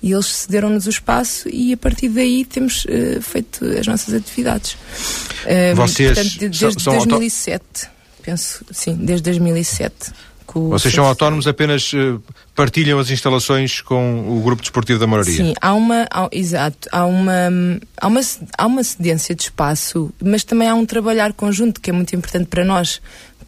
e 0.01 0.11
eles 0.13 0.27
cederam-nos 0.27 0.85
o 0.85 0.89
espaço 0.89 1.49
e 1.49 1.73
a 1.73 1.77
partir 1.77 2.09
daí 2.09 2.45
temos 2.45 2.85
uh, 2.85 3.21
feito 3.21 3.65
as 3.65 3.85
nossas 3.85 4.13
atividades. 4.13 4.73
Uh, 4.73 5.75
Vocês 5.75 6.17
portanto, 6.17 6.39
desde 6.39 6.83
são 6.83 6.93
2007, 6.97 7.61
auto... 7.61 7.89
penso, 8.23 8.65
sim, 8.71 8.95
desde 8.95 9.23
2007. 9.23 10.13
Vocês 10.51 10.93
são 10.93 11.05
autónomos, 11.05 11.45
apenas 11.45 11.93
uh, 11.93 12.21
partilham 12.55 12.97
as 12.97 13.11
instalações 13.11 13.81
com 13.81 14.25
o 14.27 14.41
Grupo 14.41 14.61
Desportivo 14.61 14.97
da 14.97 15.05
Moraria? 15.05 15.35
Sim, 15.35 15.53
há 15.61 15.73
uma, 15.73 16.07
há, 16.09 16.27
exato, 16.31 16.89
há 16.91 17.05
uma, 17.05 17.51
há, 17.97 18.07
uma, 18.07 18.21
há 18.57 18.65
uma 18.65 18.83
cedência 18.83 19.35
de 19.35 19.43
espaço, 19.43 20.11
mas 20.23 20.43
também 20.43 20.67
há 20.67 20.73
um 20.73 20.85
trabalhar 20.85 21.33
conjunto 21.33 21.79
que 21.79 21.91
é 21.91 21.93
muito 21.93 22.15
importante 22.15 22.47
para 22.47 22.65
nós 22.65 22.99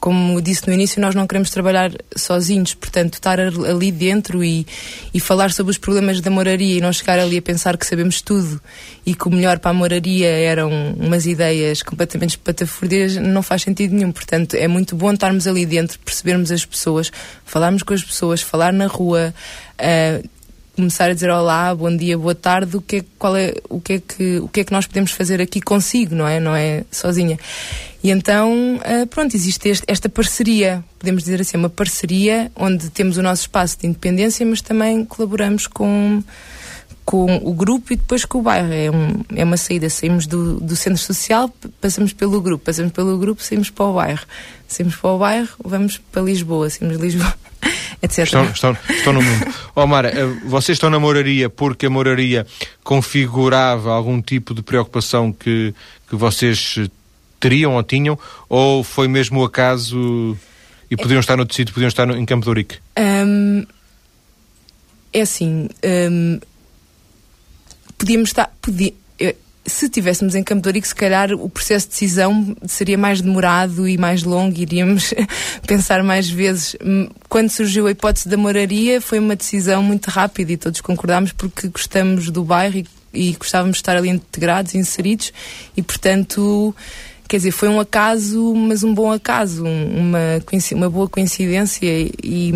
como 0.02 0.42
disse 0.42 0.68
no 0.68 0.74
início, 0.74 1.00
nós 1.00 1.14
não 1.14 1.28
queremos 1.28 1.52
trabalhar 1.52 1.92
sozinhos, 2.18 2.74
portanto, 2.74 3.14
estar 3.14 3.40
ali 3.40 3.92
dentro 3.92 4.44
e, 4.44 4.66
e 5.14 5.20
falar 5.20 5.52
sobre 5.52 5.70
os 5.70 5.78
problemas 5.78 6.20
da 6.20 6.32
moraria 6.32 6.80
e 6.80 6.82
não 6.82 6.92
chegar 6.92 7.20
ali 7.20 7.38
a 7.38 7.42
pensar 7.42 7.78
que 7.78 7.86
sabemos 7.86 8.20
tudo 8.20 8.60
e 9.06 9.14
que 9.14 9.28
o 9.28 9.32
melhor 9.32 9.60
para 9.60 9.70
a 9.70 9.74
moraria 9.76 10.28
eram 10.28 10.72
umas 10.98 11.28
ideias 11.28 11.84
completamente 11.84 12.32
espatafúrdias, 12.32 13.16
não 13.16 13.44
faz 13.44 13.62
sentido 13.62 13.94
nenhum. 13.94 14.12
Portanto, 14.12 14.56
é 14.56 14.68
muito 14.68 14.96
bom 14.96 15.14
estarmos 15.14 15.46
ali 15.46 15.68
dentro, 15.68 16.00
percebermos 16.00 16.52
as 16.52 16.66
pessoas, 16.66 17.12
falarmos 17.46 17.84
com 17.84 17.94
as 17.94 18.04
pessoas, 18.04 18.42
falar 18.42 18.74
na 18.74 18.88
rua. 18.88 19.32
Uh, 19.80 20.28
começar 20.82 21.12
a 21.12 21.14
dizer 21.14 21.30
olá, 21.30 21.76
bom 21.76 21.96
dia, 21.96 22.18
boa 22.18 22.34
tarde, 22.34 22.76
o 22.76 22.82
que 22.82 22.98
é, 22.98 23.04
qual 23.20 23.38
é, 23.38 23.54
o 23.70 23.80
que 23.80 23.94
é 23.94 24.00
que 24.00 24.40
o 24.40 24.48
que 24.48 24.62
é 24.62 24.64
que 24.64 24.72
nós 24.72 24.88
podemos 24.88 25.12
fazer 25.12 25.40
aqui 25.40 25.62
consigo, 25.62 26.16
não 26.16 26.28
é? 26.28 26.40
Não 26.40 26.56
é 26.56 26.84
sozinha. 26.90 27.38
E 28.04 28.10
então, 28.10 28.78
uh, 28.78 29.06
pronto, 29.06 29.36
existe 29.36 29.70
este, 29.70 29.84
esta 29.88 30.10
parceria, 30.10 30.84
podemos 30.98 31.24
dizer 31.24 31.40
assim, 31.40 31.56
uma 31.56 31.70
parceria 31.70 32.52
onde 32.56 32.90
temos 32.90 33.18
o 33.18 33.22
nosso 33.22 33.44
espaço 33.44 33.78
de 33.80 33.86
independência, 33.86 34.44
mas 34.44 34.60
também 34.60 35.06
colaboramos 35.06 35.68
com 35.68 36.24
com 37.04 37.42
o 37.44 37.54
grupo 37.54 37.92
e 37.92 37.96
depois 37.96 38.26
com 38.26 38.40
o 38.40 38.42
bairro. 38.42 38.72
É, 38.72 38.90
um, 38.90 39.24
é 39.36 39.44
uma 39.44 39.58
saída. 39.58 39.90
Saímos 39.90 40.26
do, 40.26 40.60
do 40.62 40.76
centro 40.76 41.02
social, 41.02 41.54
passamos 41.82 42.14
pelo 42.14 42.40
grupo, 42.40 42.64
passamos 42.64 42.94
pelo 42.94 43.18
grupo, 43.18 43.44
saímos 43.44 43.70
para 43.70 43.86
o 43.86 43.94
bairro. 43.94 44.26
Saímos 44.68 44.96
para 44.96 45.10
o 45.10 45.18
bairro, 45.18 45.50
vamos 45.64 45.98
para 45.98 46.22
Lisboa, 46.22 46.70
saímos 46.70 46.98
de 46.98 47.04
Lisboa, 47.04 47.34
etc. 48.02 48.20
Estão, 48.20 48.46
estão, 48.46 48.78
estão 48.90 49.14
no 49.14 49.22
mundo. 49.22 49.54
oh, 49.76 49.88
Mara, 49.88 50.10
eh, 50.10 50.26
vocês 50.46 50.76
estão 50.76 50.90
na 50.90 51.00
moraria 51.00 51.50
porque 51.50 51.86
a 51.86 51.90
moraria 51.90 52.46
configurava 52.84 53.92
algum 53.92 54.22
tipo 54.22 54.54
de 54.54 54.62
preocupação 54.62 55.32
que, 55.32 55.74
que 56.10 56.16
vocês 56.16 56.80
teriam 57.40 57.76
ou 57.76 57.84
tinham, 57.84 58.18
ou 58.48 58.84
foi 58.84 59.08
mesmo 59.08 59.42
o 59.42 59.44
acaso 59.44 60.38
e 60.90 60.96
podiam 60.96 61.20
estar 61.20 61.38
no 61.38 61.52
sítio, 61.52 61.74
podiam 61.74 61.88
estar 61.88 62.06
no, 62.06 62.16
em 62.16 62.26
Campo 62.26 62.44
de 62.44 62.50
Ourique? 62.50 62.78
Um, 62.98 63.66
é 65.14 65.22
assim, 65.22 65.70
um, 65.84 66.40
podíamos 67.98 68.30
estar. 68.30 68.54
Podia, 68.62 68.94
se 69.72 69.90
tivéssemos 69.90 70.36
em 70.36 70.44
Campo 70.44 70.72
de 70.72 70.82
se 70.82 70.94
calhar 70.94 71.34
o 71.34 71.50
processo 71.50 71.88
de 71.88 71.92
decisão 71.94 72.56
seria 72.68 72.98
mais 72.98 73.22
demorado 73.22 73.88
e 73.88 73.98
mais 73.98 74.24
longo, 74.24 74.60
iríamos 74.60 75.14
pensar 75.66 76.04
mais 76.04 76.30
vezes. 76.30 76.76
Hum, 76.84 77.10
quando 77.30 77.50
surgiu 77.50 77.88
a 77.88 77.92
hipótese 77.92 78.28
da 78.28 78.38
moraria, 78.38 79.02
foi 79.02 79.20
uma 79.20 79.36
decisão 79.36 79.82
muito 79.82 80.10
rápida 80.10 80.52
e 80.52 80.58
todos 80.58 80.82
concordámos 80.82 81.32
porque 81.32 81.68
gostamos 81.68 82.30
do 82.30 82.44
bairro 82.44 82.78
e, 82.78 82.88
e 83.14 83.34
gostávamos 83.34 83.78
de 83.78 83.82
estar 83.82 83.98
ali 83.98 84.10
integrados, 84.10 84.76
inseridos 84.76 85.32
e, 85.76 85.82
portanto, 85.82 86.76
quer 87.28 87.38
dizer, 87.38 87.52
foi 87.52 87.70
um 87.70 87.80
acaso, 87.80 88.54
mas 88.54 88.84
um 88.84 88.94
bom 88.94 89.12
acaso, 89.12 89.64
uma, 89.66 90.42
uma 90.74 90.90
boa 90.90 91.08
coincidência 91.08 91.86
e, 91.86 92.12
e, 92.24 92.54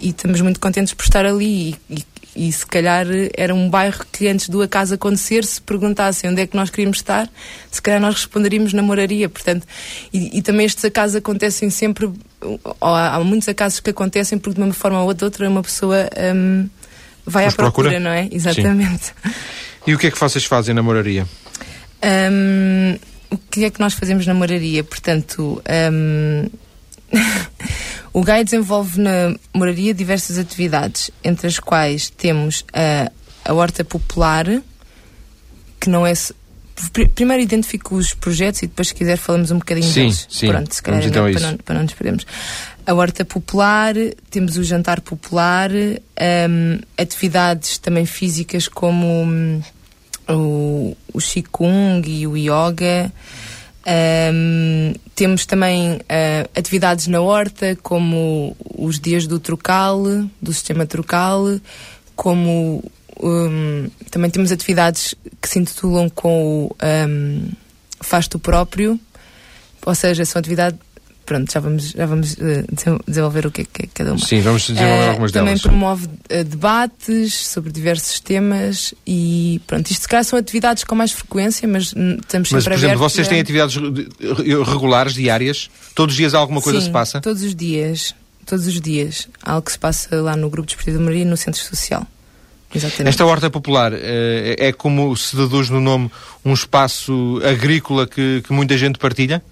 e 0.00 0.08
estamos 0.08 0.40
muito 0.40 0.58
contentes 0.58 0.92
por 0.92 1.04
estar 1.04 1.24
ali 1.24 1.76
e, 1.88 1.98
e 1.98 2.13
se 2.50 2.66
calhar 2.66 3.06
era 3.36 3.54
um 3.54 3.70
bairro 3.70 4.04
que 4.10 4.26
antes 4.26 4.48
do 4.48 4.60
acaso 4.62 4.94
acontecer, 4.94 5.44
se 5.44 5.60
perguntassem 5.60 6.28
onde 6.30 6.42
é 6.42 6.46
que 6.46 6.56
nós 6.56 6.70
queríamos 6.70 6.98
estar, 6.98 7.30
se 7.70 7.80
calhar 7.80 8.00
nós 8.00 8.14
responderíamos 8.14 8.72
na 8.72 8.82
moraria. 8.82 9.28
Portanto, 9.28 9.66
e, 10.12 10.38
e 10.38 10.42
também 10.42 10.66
estes 10.66 10.84
acasos 10.84 11.16
acontecem 11.16 11.70
sempre, 11.70 12.10
há, 12.80 13.16
há, 13.16 13.20
muitos 13.20 13.48
acasos 13.48 13.80
que 13.80 13.90
acontecem 13.90 14.38
porque 14.38 14.58
de 14.60 14.64
uma 14.66 14.74
forma 14.74 15.02
ou 15.02 15.14
de 15.14 15.24
outra 15.24 15.48
uma 15.48 15.62
pessoa 15.62 16.08
um, 16.34 16.68
vai 17.24 17.44
Mas 17.44 17.54
à 17.54 17.56
procura, 17.56 17.90
procura, 17.90 18.00
não 18.00 18.10
é? 18.10 18.28
Exatamente. 18.30 19.06
Sim. 19.06 19.32
E 19.86 19.94
o 19.94 19.98
que 19.98 20.06
é 20.06 20.10
que 20.10 20.18
vocês 20.18 20.44
fazem 20.44 20.74
na 20.74 20.82
moraria? 20.82 21.26
Um, 22.02 22.98
o 23.30 23.38
que 23.50 23.64
é 23.64 23.70
que 23.70 23.80
nós 23.80 23.94
fazemos 23.94 24.26
na 24.26 24.34
moraria? 24.34 24.82
Portanto, 24.82 25.62
um, 25.92 26.48
O 28.14 28.22
GAI 28.22 28.44
desenvolve 28.44 29.00
na 29.00 29.34
moraria 29.52 29.92
diversas 29.92 30.38
atividades, 30.38 31.10
entre 31.24 31.48
as 31.48 31.58
quais 31.58 32.08
temos 32.10 32.64
a, 32.72 33.10
a 33.44 33.52
horta 33.52 33.84
popular, 33.84 34.46
que 35.80 35.90
não 35.90 36.06
é. 36.06 36.12
Primeiro 37.16 37.42
identifico 37.42 37.96
os 37.96 38.14
projetos 38.14 38.62
e 38.62 38.68
depois, 38.68 38.88
se 38.88 38.94
quiser, 38.94 39.16
falamos 39.16 39.50
um 39.50 39.58
bocadinho 39.58 39.86
sim, 39.86 40.02
deles. 40.02 40.28
Sim, 40.30 40.46
Pronto, 40.46 40.72
se 40.72 40.80
calhar, 40.80 41.04
então 41.04 41.32
para, 41.32 41.40
não, 41.40 41.56
para 41.58 41.74
não 41.74 41.82
nos 41.82 41.92
perdermos. 41.92 42.26
A 42.86 42.94
horta 42.94 43.24
popular, 43.24 43.94
temos 44.30 44.56
o 44.56 44.62
jantar 44.62 45.00
popular, 45.00 45.70
um, 45.72 46.78
atividades 46.96 47.78
também 47.78 48.06
físicas 48.06 48.68
como 48.68 49.06
um, 49.24 49.60
o, 50.28 50.96
o 51.12 51.18
Qigong 51.18 52.08
e 52.08 52.28
o 52.28 52.36
Yoga. 52.36 53.12
Um, 53.86 54.94
temos 55.14 55.44
também 55.44 55.96
uh, 55.96 56.48
atividades 56.56 57.06
na 57.06 57.20
horta, 57.20 57.76
como 57.82 58.56
os 58.76 58.98
dias 58.98 59.26
do 59.26 59.38
trocal, 59.38 60.02
do 60.40 60.52
sistema 60.52 60.86
trocal, 60.86 61.60
como 62.16 62.82
um, 63.20 63.90
também 64.10 64.30
temos 64.30 64.50
atividades 64.50 65.14
que 65.40 65.48
se 65.48 65.58
intitulam 65.58 66.08
com 66.08 66.66
o 66.66 66.76
um, 66.82 67.48
Faz 68.00 68.28
próprio, 68.28 69.00
ou 69.86 69.94
seja, 69.94 70.26
são 70.26 70.38
atividades 70.38 70.78
pronto, 71.24 71.52
já 71.52 71.60
vamos, 71.60 71.90
já 71.90 72.06
vamos 72.06 72.34
uh, 72.34 73.04
desenvolver 73.06 73.46
o 73.46 73.50
que 73.50 73.62
é, 73.62 73.64
que 73.64 73.82
é 73.82 73.88
cada 73.92 74.12
uma. 74.12 74.24
Sim, 74.24 74.40
vamos 74.40 74.62
desenvolver 74.62 75.06
uh, 75.06 75.10
algumas 75.10 75.32
também 75.32 75.46
delas. 75.46 75.62
Também 75.62 75.78
promove 75.78 76.06
uh, 76.06 76.44
debates 76.44 77.34
sobre 77.34 77.72
diversos 77.72 78.20
temas 78.20 78.94
e 79.06 79.60
pronto, 79.66 79.90
isto 79.90 80.02
se 80.02 80.08
calhar 80.08 80.24
são 80.24 80.38
atividades 80.38 80.84
com 80.84 80.94
mais 80.94 81.12
frequência, 81.12 81.66
mas 81.66 81.86
estamos 81.86 82.48
sempre 82.48 82.52
Mas, 82.52 82.64
por 82.64 82.72
exemplo, 82.72 82.98
vocês 82.98 83.28
têm 83.28 83.40
atividades 83.40 83.76
regulares, 84.66 85.14
diárias? 85.14 85.70
Todos 85.94 86.14
os 86.14 86.16
dias 86.16 86.34
alguma 86.34 86.60
coisa 86.60 86.80
Sim, 86.80 86.86
se 86.86 86.92
passa? 86.92 87.20
todos 87.20 87.42
os 87.42 87.54
dias. 87.54 88.14
Todos 88.46 88.66
os 88.66 88.80
dias. 88.80 89.28
Há 89.42 89.52
algo 89.52 89.64
que 89.64 89.72
se 89.72 89.78
passa 89.78 90.20
lá 90.20 90.36
no 90.36 90.50
Grupo 90.50 90.66
Desportivo 90.66 90.98
de 90.98 91.04
Maria 91.04 91.24
no 91.24 91.36
Centro 91.36 91.62
Social. 91.62 92.06
Exatamente. 92.74 93.08
Esta 93.08 93.24
horta 93.24 93.48
popular 93.48 93.92
é 93.94 94.72
como 94.72 95.16
se 95.16 95.36
deduz 95.36 95.70
no 95.70 95.80
nome 95.80 96.10
um 96.44 96.52
espaço 96.52 97.40
agrícola 97.48 98.06
que, 98.06 98.42
que 98.42 98.52
muita 98.52 98.76
gente 98.76 98.98
partilha? 98.98 99.42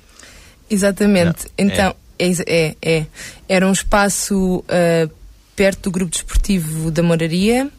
Exatamente. 0.75 1.45
Não, 1.45 1.67
então, 1.67 1.95
é. 2.19 2.37
é. 2.47 2.77
É, 2.83 3.07
Era 3.49 3.67
um 3.67 3.73
espaço 3.73 4.59
uh, 4.59 5.11
perto 5.55 5.85
do 5.85 5.91
grupo 5.91 6.11
desportivo 6.11 6.91
da 6.91 7.03
Moraria, 7.03 7.71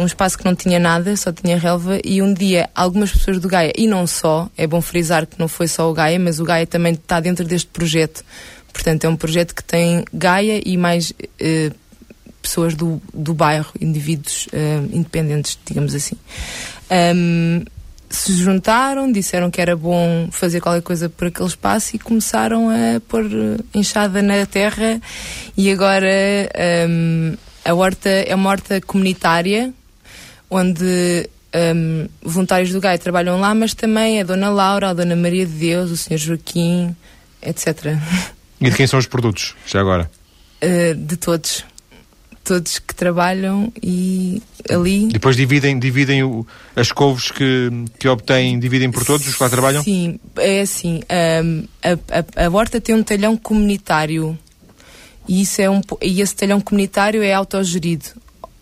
um 0.00 0.04
espaço 0.04 0.36
que 0.36 0.44
não 0.44 0.54
tinha 0.54 0.78
nada, 0.78 1.16
só 1.16 1.32
tinha 1.32 1.56
relva, 1.56 1.98
e 2.04 2.20
um 2.20 2.34
dia 2.34 2.68
algumas 2.74 3.10
pessoas 3.10 3.40
do 3.40 3.48
Gaia, 3.48 3.72
e 3.76 3.86
não 3.86 4.06
só, 4.06 4.50
é 4.56 4.66
bom 4.66 4.82
frisar 4.82 5.26
que 5.26 5.38
não 5.38 5.48
foi 5.48 5.66
só 5.66 5.90
o 5.90 5.94
Gaia, 5.94 6.18
mas 6.18 6.38
o 6.38 6.44
Gaia 6.44 6.66
também 6.66 6.92
está 6.92 7.20
dentro 7.20 7.44
deste 7.44 7.68
projeto. 7.68 8.22
Portanto, 8.72 9.04
é 9.04 9.08
um 9.08 9.16
projeto 9.16 9.54
que 9.54 9.64
tem 9.64 10.04
Gaia 10.12 10.60
e 10.64 10.76
mais 10.76 11.10
uh, 11.10 11.74
pessoas 12.42 12.74
do, 12.74 13.00
do 13.14 13.32
bairro, 13.32 13.72
indivíduos 13.80 14.46
uh, 14.46 14.88
independentes, 14.92 15.58
digamos 15.64 15.94
assim. 15.94 16.16
Um, 16.90 17.64
se 18.12 18.34
juntaram, 18.34 19.10
disseram 19.10 19.50
que 19.50 19.60
era 19.60 19.74
bom 19.74 20.28
fazer 20.30 20.60
qualquer 20.60 20.82
coisa 20.82 21.08
por 21.08 21.28
aquele 21.28 21.48
espaço 21.48 21.96
e 21.96 21.98
começaram 21.98 22.68
a 22.68 23.00
pôr 23.08 23.24
enxada 23.74 24.20
na 24.22 24.44
terra 24.46 25.00
e 25.56 25.70
agora 25.70 26.06
um, 26.88 27.34
a 27.64 27.74
horta 27.74 28.08
é 28.10 28.34
uma 28.34 28.50
horta 28.50 28.80
comunitária 28.82 29.72
onde 30.50 31.28
um, 31.54 32.06
voluntários 32.22 32.70
do 32.70 32.80
GAI 32.80 32.98
trabalham 32.98 33.40
lá, 33.40 33.54
mas 33.54 33.72
também 33.72 34.20
a 34.20 34.24
Dona 34.24 34.50
Laura, 34.50 34.90
a 34.90 34.94
Dona 34.94 35.16
Maria 35.16 35.46
de 35.46 35.52
Deus, 35.52 35.90
o 35.90 35.96
Sr. 35.96 36.18
Joaquim, 36.18 36.94
etc. 37.40 37.96
E 38.60 38.68
de 38.68 38.76
quem 38.76 38.86
são 38.86 38.98
os 38.98 39.06
produtos, 39.06 39.54
já 39.66 39.80
agora? 39.80 40.10
Uh, 40.62 40.94
de 40.94 41.16
todos 41.16 41.64
todos 42.44 42.78
que 42.78 42.94
trabalham 42.94 43.72
e 43.82 44.42
ali. 44.68 45.08
Depois 45.08 45.36
dividem, 45.36 45.78
dividem 45.78 46.22
o, 46.22 46.46
as 46.74 46.92
couves 46.92 47.30
que, 47.30 47.70
que 47.98 48.08
obtêm, 48.08 48.58
dividem 48.58 48.90
por 48.90 49.04
todos 49.04 49.26
os 49.26 49.34
que 49.34 49.42
lá 49.42 49.48
trabalham? 49.48 49.82
Sim, 49.82 50.18
é 50.36 50.60
assim. 50.60 51.00
Um, 51.44 51.64
a, 51.82 52.42
a, 52.42 52.46
a 52.46 52.50
horta 52.50 52.80
tem 52.80 52.94
um 52.94 53.02
talhão 53.02 53.36
comunitário 53.36 54.38
e, 55.28 55.42
isso 55.42 55.60
é 55.60 55.70
um, 55.70 55.80
e 56.00 56.20
esse 56.20 56.34
talhão 56.34 56.60
comunitário 56.60 57.22
é 57.22 57.32
autogerido. 57.32 58.06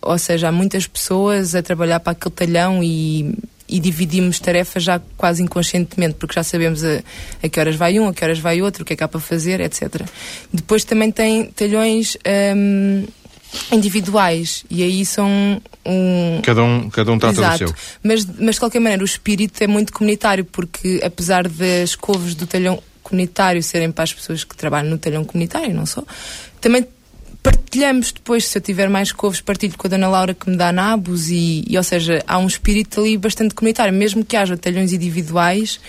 Ou 0.01 0.17
seja, 0.17 0.49
há 0.49 0.51
muitas 0.51 0.87
pessoas 0.87 1.53
a 1.53 1.61
trabalhar 1.61 1.99
para 1.99 2.13
aquele 2.13 2.33
talhão 2.33 2.83
e, 2.83 3.35
e 3.69 3.79
dividimos 3.79 4.39
tarefas 4.39 4.83
já 4.83 4.99
quase 5.15 5.43
inconscientemente, 5.43 6.15
porque 6.15 6.33
já 6.33 6.43
sabemos 6.43 6.83
a, 6.83 7.01
a, 7.43 7.49
que 7.49 7.59
horas 7.59 7.75
vai 7.75 7.99
um, 7.99 8.07
a 8.07 8.13
que 8.13 8.23
horas 8.23 8.39
vai 8.39 8.61
outro, 8.61 8.83
o 8.83 8.85
que 8.85 8.93
é 8.93 8.95
que 8.95 9.03
há 9.03 9.07
para 9.07 9.19
fazer, 9.19 9.59
etc. 9.61 10.01
Depois 10.51 10.83
também 10.83 11.11
tem 11.11 11.45
talhões. 11.45 12.17
Um, 12.55 13.05
individuais. 13.71 14.63
E 14.69 14.83
aí 14.83 15.05
são 15.05 15.61
um 15.85 16.41
cada 16.43 16.63
um 16.63 16.89
cada 16.89 17.11
um 17.11 17.19
trata 17.19 17.39
Exato. 17.39 17.65
do 17.65 17.67
seu. 17.69 17.75
Mas 18.03 18.25
mas 18.39 18.55
de 18.55 18.59
qualquer 18.59 18.79
maneira 18.79 19.01
o 19.03 19.05
espírito 19.05 19.61
é 19.63 19.67
muito 19.67 19.93
comunitário 19.93 20.45
porque 20.45 20.99
apesar 21.03 21.47
das 21.47 21.95
couves 21.95 22.35
do 22.35 22.45
talhão 22.45 22.81
comunitário 23.03 23.61
serem 23.61 23.91
para 23.91 24.03
as 24.03 24.13
pessoas 24.13 24.43
que 24.43 24.55
trabalham 24.55 24.89
no 24.89 24.97
talhão 24.97 25.23
comunitário 25.23 25.73
não 25.73 25.85
só 25.85 26.03
também 26.59 26.85
partilhamos 27.41 28.11
depois. 28.11 28.47
Se 28.47 28.57
eu 28.57 28.61
tiver 28.61 28.89
mais 28.89 29.11
couves 29.11 29.41
partilho 29.41 29.73
com 29.77 29.87
a 29.87 29.89
dona 29.89 30.07
Laura 30.07 30.33
que 30.33 30.49
me 30.49 30.55
dá 30.55 30.71
nabos 30.71 31.29
e, 31.29 31.63
e 31.67 31.77
ou 31.77 31.83
seja 31.83 32.23
há 32.27 32.37
um 32.37 32.47
espírito 32.47 33.01
ali 33.01 33.17
bastante 33.17 33.55
comunitário. 33.55 33.93
Mesmo 33.93 34.23
que 34.23 34.35
haja 34.35 34.55
talhões 34.57 34.93
individuais 34.93 35.79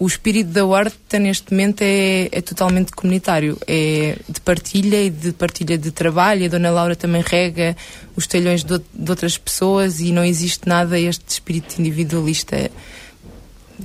o 0.00 0.06
espírito 0.06 0.48
da 0.48 0.64
horta 0.64 1.18
neste 1.18 1.52
momento 1.52 1.82
é, 1.82 2.30
é, 2.32 2.40
totalmente 2.40 2.90
comunitário, 2.90 3.58
é 3.66 4.16
de 4.26 4.40
partilha 4.40 5.04
e 5.04 5.10
de 5.10 5.30
partilha 5.32 5.76
de 5.76 5.90
trabalho. 5.90 6.46
A 6.46 6.48
Dona 6.48 6.70
Laura 6.70 6.96
também 6.96 7.22
rega 7.24 7.76
os 8.16 8.26
talhões 8.26 8.64
de, 8.64 8.78
de 8.78 9.10
outras 9.10 9.36
pessoas 9.36 10.00
e 10.00 10.10
não 10.10 10.24
existe 10.24 10.66
nada 10.66 10.98
este 10.98 11.28
espírito 11.28 11.78
individualista. 11.78 12.56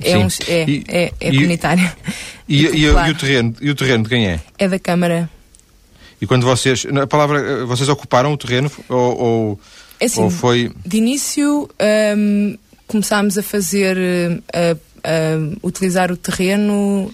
É, 0.00 0.18
um, 0.18 0.26
é, 0.48 0.64
e, 0.70 0.84
é, 0.88 1.12
é 1.20 1.28
e, 1.28 1.36
comunitário. 1.36 1.92
E, 2.48 2.62
e, 2.78 2.88
o 2.88 3.14
terreno, 3.16 3.56
e 3.60 3.70
o 3.70 3.74
terreno 3.74 4.04
de 4.04 4.08
quem 4.08 4.28
é? 4.28 4.40
É 4.56 4.68
da 4.68 4.78
Câmara. 4.78 5.28
E 6.20 6.28
quando 6.28 6.44
vocês. 6.44 6.86
A 6.86 7.04
palavra. 7.04 7.66
Vocês 7.66 7.88
ocuparam 7.88 8.32
o 8.32 8.36
terreno 8.36 8.70
ou, 8.88 9.18
ou, 9.18 9.60
é 9.98 10.04
assim, 10.04 10.22
ou 10.22 10.30
foi. 10.30 10.70
De 10.86 10.96
início 10.96 11.68
um, 12.16 12.56
começámos 12.86 13.36
a 13.36 13.42
fazer. 13.42 13.98
Uh, 13.98 14.85
uh, 15.06 15.56
utilizar 15.62 16.10
o 16.10 16.16
terreno 16.16 17.12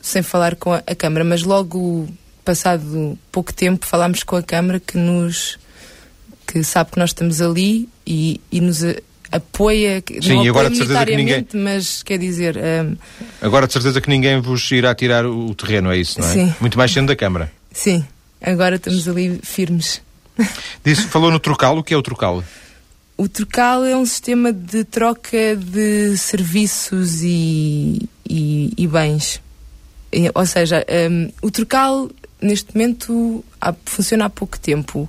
sem 0.00 0.22
falar 0.22 0.56
com 0.56 0.72
a, 0.72 0.82
a, 0.86 0.94
Câmara, 0.94 1.24
mas 1.24 1.42
logo 1.42 2.08
passado 2.44 3.18
pouco 3.30 3.52
tempo 3.52 3.86
falámos 3.86 4.22
com 4.22 4.36
a 4.36 4.42
Câmara 4.42 4.80
que 4.80 4.98
nos 4.98 5.58
que 6.46 6.64
sabe 6.64 6.90
que 6.90 6.98
nós 6.98 7.10
estamos 7.10 7.40
ali 7.40 7.88
e, 8.04 8.40
e 8.50 8.60
nos 8.60 8.82
apoia, 9.30 10.02
Sim, 10.20 10.34
não 10.34 10.48
agora 10.48 10.68
de 10.68 10.76
certeza 10.76 11.06
que 11.06 11.16
ninguém 11.16 11.46
mas 11.54 12.02
quer 12.02 12.18
dizer 12.18 12.56
um, 12.56 12.96
agora 13.40 13.66
de 13.68 13.72
certeza 13.72 14.00
que 14.00 14.08
ninguém 14.08 14.40
vos 14.40 14.68
irá 14.72 14.92
tirar 14.94 15.24
o 15.24 15.54
terreno, 15.54 15.92
é 15.92 15.98
isso, 15.98 16.20
não 16.20 16.26
é? 16.26 16.32
Sim. 16.32 16.54
Muito 16.60 16.76
mais 16.76 16.90
sendo 16.90 17.08
da 17.08 17.16
Câmara. 17.16 17.52
Sim, 17.72 18.04
agora 18.42 18.76
estamos 18.76 19.06
ali 19.06 19.38
firmes. 19.42 20.02
Disse, 20.84 21.02
falou 21.02 21.30
no 21.30 21.38
trocal, 21.38 21.78
o 21.78 21.84
que 21.84 21.94
é 21.94 21.96
o 21.96 22.02
trocal? 22.02 22.42
O 23.20 23.28
Trocal 23.28 23.84
é 23.84 23.94
um 23.94 24.06
sistema 24.06 24.50
de 24.50 24.82
troca 24.82 25.54
de 25.54 26.16
serviços 26.16 27.22
e, 27.22 28.08
e, 28.26 28.72
e 28.74 28.86
bens. 28.86 29.42
Ou 30.34 30.46
seja, 30.46 30.86
um, 31.10 31.30
o 31.42 31.50
Trocal 31.50 32.08
neste 32.40 32.74
momento 32.74 33.44
há, 33.60 33.74
funciona 33.84 34.24
há 34.24 34.30
pouco 34.30 34.58
tempo 34.58 35.06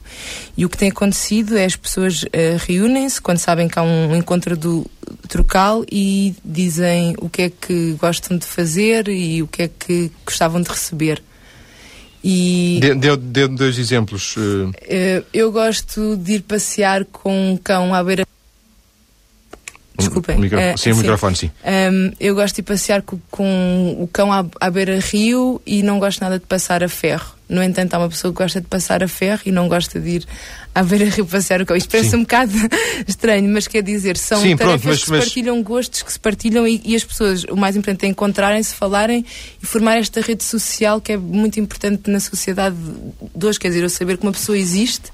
e 0.57 0.65
o 0.65 0.69
que 0.69 0.77
tem 0.77 0.89
acontecido 0.89 1.57
é 1.57 1.63
as 1.63 1.77
pessoas 1.77 2.23
uh, 2.23 2.27
reúnem-se 2.67 3.21
quando 3.21 3.37
sabem 3.37 3.69
que 3.69 3.79
há 3.79 3.81
um 3.81 4.13
encontro 4.13 4.57
do 4.57 4.85
Trocal 5.29 5.85
e 5.89 6.35
dizem 6.43 7.15
o 7.17 7.29
que 7.29 7.43
é 7.43 7.49
que 7.49 7.93
gostam 7.93 8.37
de 8.37 8.45
fazer 8.45 9.07
e 9.07 9.41
o 9.41 9.47
que 9.47 9.63
é 9.63 9.69
que 9.69 10.11
gostavam 10.25 10.61
de 10.61 10.69
receber. 10.69 11.23
E 12.23 12.79
deu, 12.97 13.17
deu 13.17 13.47
dois 13.47 13.79
exemplos. 13.79 14.35
Uh... 14.37 14.71
Eu 15.33 15.51
gosto 15.51 16.15
de 16.17 16.33
ir 16.33 16.41
passear 16.41 17.05
com 17.05 17.53
um 17.53 17.57
cão 17.57 17.93
à 17.93 18.03
beira. 18.03 18.25
Desculpem. 19.97 20.37
Micro... 20.37 20.57
Uh, 20.57 20.77
sim, 20.77 20.91
o 20.91 20.95
microfone, 20.95 21.35
sim. 21.35 21.51
Um, 21.63 22.11
eu 22.19 22.33
gosto 22.33 22.55
de 22.55 22.63
passear 22.63 23.01
com, 23.01 23.19
com 23.29 23.97
o 23.99 24.07
cão 24.07 24.31
à, 24.31 24.45
à 24.59 24.69
beira-rio 24.69 25.61
e 25.65 25.83
não 25.83 25.99
gosto 25.99 26.21
nada 26.21 26.39
de 26.39 26.45
passar 26.45 26.83
a 26.83 26.89
ferro. 26.89 27.35
No 27.47 27.61
entanto, 27.61 27.93
há 27.93 27.97
uma 27.97 28.07
pessoa 28.07 28.31
que 28.31 28.37
gosta 28.37 28.61
de 28.61 28.67
passar 28.67 29.03
a 29.03 29.07
ferro 29.07 29.41
e 29.45 29.51
não 29.51 29.67
gosta 29.67 29.99
de 29.99 30.09
ir 30.09 30.27
à 30.73 30.81
beira-rio 30.83 31.25
passear 31.25 31.61
o 31.61 31.65
cão. 31.65 31.75
Isto 31.75 31.89
parece 31.89 32.11
Sim. 32.11 32.17
um 32.17 32.21
bocado 32.21 32.53
estranho, 33.05 33.49
mas 33.49 33.67
quer 33.67 33.83
dizer, 33.83 34.15
são 34.17 34.41
Sim, 34.41 34.55
tarefas 34.55 34.81
pronto, 34.81 34.87
mas, 34.87 34.99
que 34.99 35.05
se 35.05 35.11
partilham, 35.11 35.61
gostos 35.61 36.01
que 36.01 36.13
se 36.13 36.19
partilham 36.19 36.65
e, 36.65 36.81
e, 36.85 36.95
as 36.95 37.03
pessoas, 37.03 37.43
o 37.43 37.57
mais 37.57 37.75
importante 37.75 38.05
é 38.05 38.09
encontrarem-se, 38.09 38.73
falarem 38.73 39.25
e 39.61 39.65
formar 39.65 39.97
esta 39.97 40.21
rede 40.21 40.43
social 40.43 41.01
que 41.01 41.11
é 41.11 41.17
muito 41.17 41.59
importante 41.59 42.09
na 42.09 42.21
sociedade 42.21 42.77
de 43.35 43.45
hoje. 43.45 43.59
Quer 43.59 43.67
dizer, 43.67 43.83
eu 43.83 43.89
saber 43.89 44.17
que 44.17 44.23
uma 44.23 44.31
pessoa 44.31 44.57
existe 44.57 45.11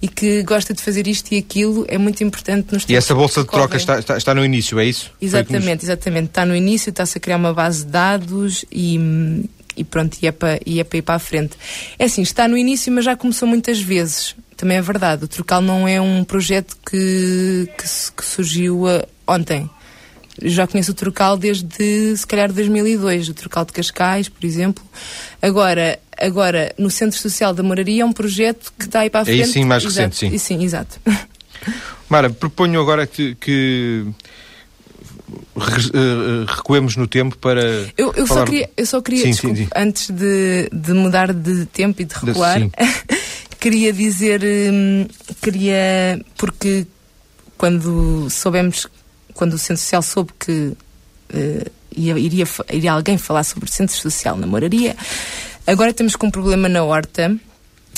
e 0.00 0.08
que 0.08 0.42
gosta 0.42 0.72
de 0.72 0.82
fazer 0.82 1.06
isto 1.06 1.32
e 1.32 1.38
aquilo 1.38 1.84
é 1.88 1.98
muito 1.98 2.22
importante 2.22 2.72
nos 2.72 2.84
E 2.88 2.94
essa 2.94 3.14
bolsa 3.14 3.42
de 3.42 3.48
troca 3.48 3.76
está, 3.76 3.98
está, 3.98 4.16
está, 4.16 4.34
no 4.34 4.44
início, 4.44 4.78
é 4.78 4.84
isso? 4.84 5.12
Exatamente, 5.20 5.82
nos... 5.82 5.84
exatamente. 5.84 6.26
Está 6.26 6.46
no 6.46 6.54
início, 6.54 6.90
está-se 6.90 7.18
a 7.18 7.20
criar 7.20 7.36
uma 7.36 7.52
base 7.52 7.84
de 7.84 7.90
dados 7.90 8.64
e, 8.70 9.44
e 9.76 9.84
pronto, 9.84 10.16
e 10.22 10.26
é, 10.26 10.32
para, 10.32 10.60
e 10.64 10.78
é 10.78 10.84
para 10.84 10.98
ir 10.98 11.02
para 11.02 11.16
a 11.16 11.18
frente. 11.18 11.56
É 11.98 12.04
assim, 12.04 12.22
está 12.22 12.46
no 12.46 12.56
início, 12.56 12.92
mas 12.92 13.04
já 13.04 13.16
começou 13.16 13.48
muitas 13.48 13.80
vezes. 13.80 14.36
Também 14.56 14.76
é 14.76 14.82
verdade. 14.82 15.24
O 15.24 15.28
Trocal 15.28 15.60
não 15.60 15.86
é 15.86 16.00
um 16.00 16.24
projeto 16.24 16.76
que, 16.88 17.68
que, 17.76 17.84
que 18.16 18.24
surgiu 18.24 18.84
uh, 18.84 19.04
ontem. 19.26 19.68
Já 20.42 20.66
conheço 20.66 20.92
o 20.92 20.94
Trocal 20.94 21.36
desde, 21.36 22.16
se 22.16 22.26
calhar, 22.26 22.52
2002, 22.52 23.28
o 23.28 23.34
Trocal 23.34 23.64
de 23.64 23.72
Cascais, 23.72 24.28
por 24.28 24.44
exemplo. 24.44 24.84
Agora, 25.40 25.98
agora 26.16 26.74
no 26.78 26.90
Centro 26.90 27.18
Social 27.18 27.52
da 27.52 27.62
Moraria 27.62 28.02
é 28.02 28.04
um 28.04 28.12
projeto 28.12 28.72
que 28.78 28.84
está 28.84 29.00
aí 29.00 29.10
para 29.10 29.20
a 29.20 29.24
frente. 29.24 29.42
É 29.42 29.46
sim, 29.46 29.64
mais 29.64 29.84
exato, 29.84 30.10
recente, 30.10 30.38
sim. 30.38 30.58
Sim, 30.58 30.64
exato. 30.64 31.00
Mara, 32.08 32.30
proponho 32.30 32.80
agora 32.80 33.06
que, 33.06 33.34
que 33.34 34.06
eh, 35.58 36.44
recuemos 36.46 36.96
no 36.96 37.06
tempo 37.06 37.36
para. 37.36 37.62
Eu, 37.96 38.12
eu 38.16 38.26
falar... 38.26 38.40
só 38.40 38.46
queria, 38.46 38.70
eu 38.76 38.86
só 38.86 39.02
queria 39.02 39.22
sim, 39.22 39.30
desculpe, 39.30 39.56
sim, 39.56 39.64
sim. 39.64 39.70
antes 39.76 40.10
de, 40.10 40.70
de 40.72 40.92
mudar 40.92 41.32
de 41.32 41.66
tempo 41.66 42.00
e 42.00 42.04
de 42.04 42.14
recuar, 42.14 42.60
queria 43.60 43.92
dizer, 43.92 44.40
hum, 44.42 45.06
queria, 45.42 46.20
porque 46.36 46.86
quando 47.58 48.30
soubemos 48.30 48.86
quando 49.38 49.54
o 49.54 49.58
Centro 49.58 49.80
Social 49.80 50.02
soube 50.02 50.32
que 50.36 50.52
uh, 50.52 51.70
ia, 51.96 52.18
iria, 52.18 52.44
iria 52.72 52.92
alguém 52.92 53.16
falar 53.16 53.44
sobre 53.44 53.66
o 53.66 53.72
Centro 53.72 53.94
Social 53.94 54.36
na 54.36 54.48
Moraria, 54.48 54.96
agora 55.64 55.92
temos 55.92 56.16
com 56.16 56.26
um 56.26 56.30
problema 56.30 56.68
na 56.68 56.82
horta. 56.82 57.36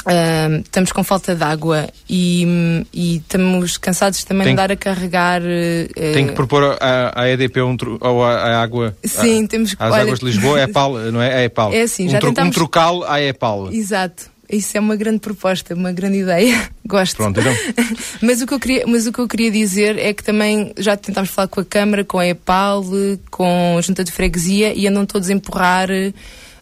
Uh, 0.00 0.60
estamos 0.60 0.92
com 0.92 1.04
falta 1.04 1.34
de 1.34 1.42
água 1.42 1.88
e, 2.08 2.86
e 2.92 3.16
estamos 3.16 3.76
cansados 3.76 4.24
também 4.24 4.44
tem, 4.44 4.54
de 4.54 4.60
andar 4.60 4.72
a 4.72 4.76
carregar. 4.76 5.40
Uh, 5.40 6.12
tem 6.12 6.26
que 6.26 6.32
propor 6.32 6.76
à, 6.78 7.28
EDP 7.28 7.62
um, 7.62 7.76
ou 8.00 8.24
à, 8.24 8.62
água. 8.62 8.94
Sim, 9.02 9.44
a, 9.44 9.48
temos 9.48 9.74
Às 9.78 9.92
olha, 9.92 10.02
águas 10.02 10.18
de 10.18 10.26
Lisboa, 10.26 10.60
é 10.60 10.66
PAL, 10.66 10.92
não 11.10 11.22
é? 11.22 11.42
É 11.42 11.44
EPAL. 11.46 11.72
É 11.74 11.82
assim, 11.82 12.06
um 12.06 12.10
já 12.10 12.18
tro, 12.18 12.30
tentamos... 12.30 12.50
Um 12.50 12.58
trocal 12.58 13.02
à 13.04 13.20
EPAL. 13.20 13.72
Exato. 13.72 14.30
Isso 14.50 14.76
é 14.76 14.80
uma 14.80 14.96
grande 14.96 15.20
proposta, 15.20 15.74
uma 15.74 15.92
grande 15.92 16.18
ideia. 16.18 16.68
Gosto. 16.84 17.16
Pronto, 17.16 17.40
então. 17.40 17.54
mas, 18.20 18.42
o 18.42 18.46
que 18.46 18.54
eu 18.54 18.60
queria, 18.60 18.86
mas 18.86 19.06
o 19.06 19.12
que 19.12 19.20
eu 19.20 19.28
queria 19.28 19.50
dizer 19.50 19.96
é 19.98 20.12
que 20.12 20.24
também 20.24 20.72
já 20.76 20.96
tentámos 20.96 21.30
falar 21.30 21.48
com 21.48 21.60
a 21.60 21.64
Câmara, 21.64 22.04
com 22.04 22.18
a 22.18 22.26
EPAL, 22.26 22.84
com 23.30 23.76
a 23.78 23.80
Junta 23.80 24.02
de 24.02 24.10
Freguesia 24.10 24.74
e 24.74 24.86
andam 24.86 25.06
todos 25.06 25.30
a 25.30 25.32
empurrar. 25.32 25.88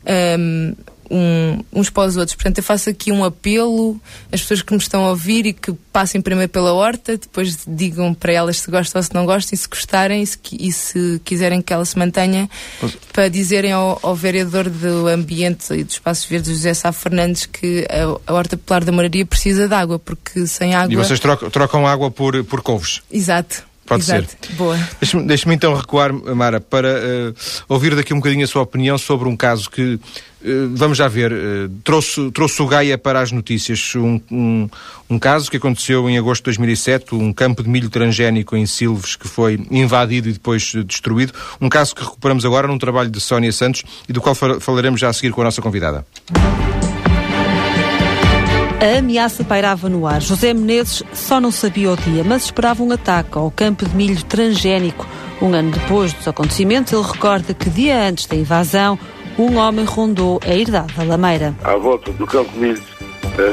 Um, 0.06 0.74
um, 1.10 1.62
uns 1.72 1.90
para 1.90 2.08
os 2.08 2.16
outros. 2.16 2.34
Portanto, 2.34 2.58
eu 2.58 2.64
faço 2.64 2.90
aqui 2.90 3.10
um 3.10 3.24
apelo 3.24 4.00
às 4.32 4.40
pessoas 4.40 4.62
que 4.62 4.72
me 4.72 4.78
estão 4.78 5.04
a 5.04 5.10
ouvir 5.10 5.46
e 5.46 5.52
que 5.52 5.72
passem 5.92 6.20
primeiro 6.20 6.50
pela 6.50 6.72
horta, 6.72 7.16
depois 7.16 7.58
digam 7.66 8.14
para 8.14 8.32
elas 8.32 8.58
se 8.58 8.70
gostam 8.70 9.00
ou 9.00 9.02
se 9.02 9.14
não 9.14 9.26
gostam, 9.26 9.54
e 9.54 9.56
se 9.56 9.68
gostarem 9.68 10.22
e 10.22 10.26
se, 10.26 10.38
e 10.52 10.72
se 10.72 11.20
quiserem 11.24 11.60
que 11.60 11.72
ela 11.72 11.84
se 11.84 11.98
mantenha, 11.98 12.48
para 13.12 13.28
dizerem 13.28 13.72
ao, 13.72 13.98
ao, 14.02 14.14
vereador 14.14 14.68
do 14.68 15.08
Ambiente 15.08 15.72
e 15.74 15.84
dos 15.84 15.94
Espaços 15.94 16.24
Verdes, 16.26 16.50
José 16.50 16.74
Sá 16.74 16.92
Fernandes, 16.92 17.46
que 17.46 17.86
a, 17.90 18.30
a 18.30 18.34
Horta 18.34 18.56
Popular 18.56 18.84
da 18.84 18.92
Moraria 18.92 19.26
precisa 19.26 19.68
de 19.68 19.74
água, 19.74 19.98
porque 19.98 20.46
sem 20.46 20.74
água. 20.74 20.92
E 20.92 20.96
vocês 20.96 21.18
trocam, 21.20 21.50
trocam 21.50 21.86
água 21.86 22.10
por, 22.10 22.44
por 22.44 22.62
couves? 22.62 23.02
Exato. 23.10 23.68
Pode 23.88 24.02
Exato. 24.02 24.28
ser. 24.28 24.52
Boa. 24.52 24.78
Deixe-me 25.00 25.26
deixe 25.26 25.50
então 25.50 25.74
recuar, 25.74 26.12
Mara, 26.12 26.60
para 26.60 26.88
uh, 26.88 27.34
ouvir 27.66 27.96
daqui 27.96 28.12
um 28.12 28.18
bocadinho 28.18 28.44
a 28.44 28.46
sua 28.46 28.60
opinião 28.60 28.98
sobre 28.98 29.26
um 29.26 29.34
caso 29.34 29.70
que, 29.70 29.98
vamos 30.74 30.98
já 30.98 31.08
ver, 31.08 31.32
uh, 31.32 31.68
trouxe, 31.82 32.30
trouxe 32.30 32.62
o 32.62 32.66
Gaia 32.66 32.96
para 32.96 33.20
as 33.20 33.32
notícias. 33.32 33.94
Um, 33.96 34.20
um, 34.30 34.68
um, 35.10 35.18
caso 35.18 35.50
que 35.50 35.56
aconteceu 35.56 36.08
em 36.08 36.16
agosto 36.16 36.42
de 36.42 36.50
2007, 36.50 37.14
um 37.14 37.32
campo 37.32 37.62
de 37.62 37.68
milho 37.68 37.90
transgénico 37.90 38.56
em 38.56 38.66
Silves 38.66 39.16
que 39.16 39.26
foi 39.26 39.60
invadido 39.70 40.28
e 40.28 40.32
depois 40.32 40.72
destruído. 40.86 41.32
Um 41.60 41.68
caso 41.68 41.94
que 41.94 42.02
recuperamos 42.02 42.44
agora 42.44 42.68
num 42.68 42.78
trabalho 42.78 43.10
de 43.10 43.20
Sónia 43.20 43.52
Santos 43.52 43.82
e 44.08 44.12
do 44.12 44.20
qual 44.20 44.34
falaremos 44.34 45.00
já 45.00 45.08
a 45.08 45.12
seguir 45.12 45.32
com 45.32 45.40
a 45.40 45.44
nossa 45.44 45.60
convidada. 45.60 46.06
A 48.80 48.98
ameaça 48.98 49.42
pairava 49.42 49.88
no 49.88 50.06
ar. 50.06 50.22
José 50.22 50.54
Menezes 50.54 51.02
só 51.12 51.40
não 51.40 51.50
sabia 51.50 51.90
o 51.90 51.96
dia, 51.96 52.22
mas 52.22 52.44
esperava 52.44 52.80
um 52.80 52.92
ataque 52.92 53.36
ao 53.36 53.50
campo 53.50 53.84
de 53.84 53.96
milho 53.96 54.22
transgénico. 54.22 55.04
Um 55.42 55.52
ano 55.52 55.72
depois 55.72 56.12
dos 56.12 56.28
acontecimentos, 56.28 56.92
ele 56.92 57.02
recorda 57.02 57.52
que 57.52 57.68
dia 57.68 58.08
antes 58.08 58.26
da 58.26 58.36
invasão, 58.36 58.96
um 59.38 59.56
homem 59.56 59.84
rondou 59.84 60.40
a 60.44 60.54
herdade 60.54 60.92
da 60.94 61.04
Lameira. 61.04 61.54
À 61.62 61.76
volta 61.76 62.12
do 62.12 62.26
campo 62.26 62.50
milho, 62.58 62.82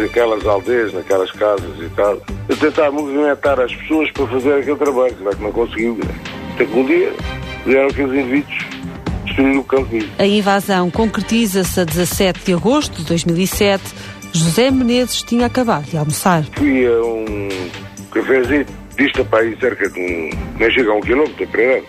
naquelas 0.01 0.45
aldeias, 0.45 0.93
naquelas 0.93 1.31
casas 1.31 1.79
e 1.79 1.89
tal, 1.95 2.17
a 2.49 2.55
tentar 2.55 2.91
movimentar 2.91 3.59
as 3.59 3.73
pessoas 3.75 4.11
para 4.11 4.27
fazer 4.27 4.53
aquele 4.53 4.77
trabalho, 4.77 5.15
claro 5.15 5.37
que 5.37 5.43
não 5.43 5.51
conseguiu. 5.51 5.99
Até 6.55 6.65
que 6.65 6.79
um 6.79 6.85
dia 6.85 7.13
vieram 7.65 7.87
aqueles 7.87 8.13
indivíduos 8.13 8.75
destruir 9.25 9.57
o 9.57 9.63
campo 9.63 9.93
milho. 9.93 10.09
A 10.17 10.25
invasão 10.25 10.89
concretiza-se 10.89 11.79
a 11.79 11.83
17 11.83 12.45
de 12.45 12.53
agosto 12.53 12.97
de 12.97 13.05
2007 13.05 13.83
José 14.33 14.69
Menezes 14.69 15.21
tinha 15.21 15.45
acabado 15.45 15.85
de 15.85 15.97
almoçar. 15.97 16.43
Fui 16.53 16.85
a 16.85 17.01
um 17.01 17.47
cafezinho, 18.11 18.65
dista 18.97 19.23
para 19.23 19.39
aí 19.39 19.57
cerca 19.59 19.89
de 19.89 19.99
um, 19.99 20.29
nem 20.59 20.71
chega 20.71 20.91
a 20.91 20.95
um 20.95 21.01
quilómetro, 21.01 21.47
para 21.47 21.81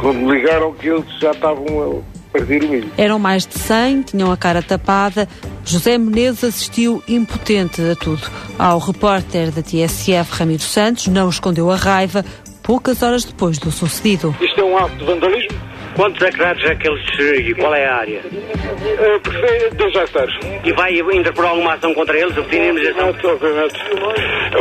Quando 0.00 0.18
me 0.18 0.32
ligaram 0.32 0.74
que 0.74 0.88
eles 0.88 1.06
já 1.18 1.30
estavam 1.30 2.04
o. 2.42 2.90
Eram 2.96 3.18
mais 3.18 3.46
de 3.46 3.58
100, 3.58 4.02
tinham 4.02 4.30
a 4.30 4.36
cara 4.36 4.62
tapada. 4.62 5.28
José 5.64 5.98
Menezes 5.98 6.44
assistiu 6.44 7.02
impotente 7.08 7.82
a 7.82 7.96
tudo. 7.96 8.22
Ao 8.58 8.78
repórter 8.78 9.50
da 9.50 9.62
TSF, 9.62 10.32
Ramiro 10.32 10.62
Santos, 10.62 11.08
não 11.08 11.28
escondeu 11.28 11.70
a 11.70 11.76
raiva 11.76 12.24
poucas 12.62 13.02
horas 13.02 13.24
depois 13.24 13.58
do 13.58 13.70
sucedido. 13.70 14.34
Isto 14.40 14.60
é 14.60 14.64
um 14.64 14.76
ato 14.76 14.96
de 14.96 15.04
vandalismo 15.04 15.75
Quantos 15.96 16.20
hectares 16.20 16.62
é 16.64 16.74
que 16.74 16.88
eles. 16.88 17.48
e 17.48 17.54
qual 17.54 17.74
é 17.74 17.86
a 17.86 17.96
área? 17.96 18.20
Uh, 18.20 19.20
prefiro 19.20 19.74
2 19.76 19.96
hectares. 19.96 20.34
E 20.62 20.72
vai 20.72 20.92
interpor 20.92 21.46
alguma 21.46 21.72
ação 21.72 21.94
contra 21.94 22.18
eles? 22.18 22.36
Obviamente, 22.36 23.26
obviamente. 23.26 23.78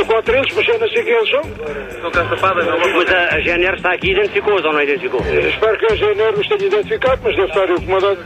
Contra 0.07 0.37
eles, 0.37 0.55
mas 0.55 0.67
eu 0.67 0.79
não 0.79 0.87
sei 0.87 1.03
quem 1.03 1.13
eles 1.13 1.29
são. 1.29 1.41
Mas 2.01 3.13
a, 3.13 3.35
a 3.35 3.39
GNR 3.41 3.75
está 3.75 3.93
aqui 3.93 4.07
e 4.07 4.11
identificou-os 4.11 4.63
ou 4.63 4.71
não 4.71 4.81
identificou? 4.81 5.19
Espero 5.19 5.77
que 5.77 5.85
a 5.85 5.95
GNR 5.95 6.39
os 6.39 6.47
tenha 6.47 6.67
identificado, 6.67 7.21
mas 7.21 7.35
deve 7.35 7.47
estar 7.49 7.71
o 7.71 7.81
comandante. 7.81 8.21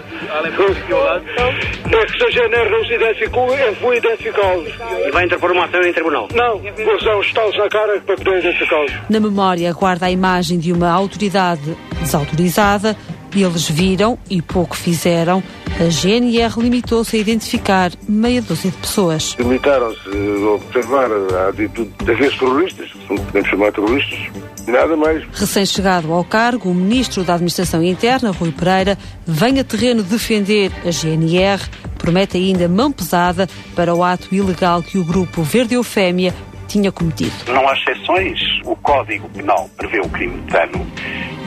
É 1.92 2.06
que 2.06 2.18
se 2.18 2.24
a 2.24 2.30
GNR 2.30 2.70
não 2.70 2.86
se 2.86 2.94
identificou, 2.94 3.58
eu 3.58 3.76
fui 3.76 3.98
identificá-los. 3.98 4.70
E 5.08 5.12
vai 5.12 5.26
interpor 5.26 5.52
uma 5.52 5.66
ação 5.66 5.82
em 5.82 5.94
tribunal? 5.94 6.28
Não, 6.36 6.60
vou 6.60 6.96
usar 6.96 7.18
os 7.18 7.34
talos 7.34 7.58
na 7.58 7.68
cara 7.70 8.00
para 8.02 8.16
poder 8.16 8.38
identificá-los. 8.38 8.92
Na 9.10 9.20
memória 9.20 9.74
guarda 9.74 10.06
a 10.06 10.12
imagem 10.12 10.60
de 10.60 10.72
uma 10.72 10.92
autoridade 10.92 11.76
desautorizada 12.00 12.96
eles 13.36 13.70
viram 13.70 14.18
e 14.30 14.42
pouco 14.42 14.76
fizeram. 14.76 15.44
A 15.80 15.90
GNR 15.90 16.60
limitou-se 16.60 17.16
a 17.16 17.20
identificar 17.20 17.92
meia 18.08 18.42
dúzia 18.42 18.72
de 18.72 18.78
pessoas. 18.78 19.36
Limitaram-se 19.38 20.10
a 20.10 20.50
observar 20.50 21.10
a 21.12 21.50
atitude 21.50 21.92
daqueles 22.04 22.38
terroristas, 22.38 22.90
podemos 23.08 23.50
chamar 23.50 23.72
terroristas, 23.72 24.20
nada 24.68 24.96
mais. 24.98 25.24
Recém-chegado 25.34 26.12
ao 26.12 26.24
cargo, 26.24 26.70
o 26.70 26.74
Ministro 26.74 27.24
da 27.24 27.36
Administração 27.36 27.84
Interna, 27.84 28.32
Rui 28.32 28.52
Pereira, 28.52 28.98
vem 29.26 29.60
a 29.60 29.64
terreno 29.64 30.04
defender 30.04 30.72
a 30.86 30.92
GNR, 30.92 31.62
promete 31.98 32.38
ainda 32.38 32.68
mão 32.68 32.92
pesada 32.92 33.48
para 33.76 33.94
o 33.94 34.04
ato 34.04 34.34
ilegal 34.34 34.82
que 34.82 34.98
o 34.98 35.04
grupo 35.04 35.44
Verde 35.44 35.76
Eufémia 35.76 36.34
tinha 36.68 36.92
cometido. 36.92 37.32
Não 37.48 37.68
há 37.68 37.74
exceções. 37.74 38.40
O 38.64 38.76
Código 38.76 39.28
Penal 39.30 39.70
prevê 39.76 40.00
o 40.00 40.10
crime 40.10 40.40
de 40.42 40.52
dano 40.52 40.86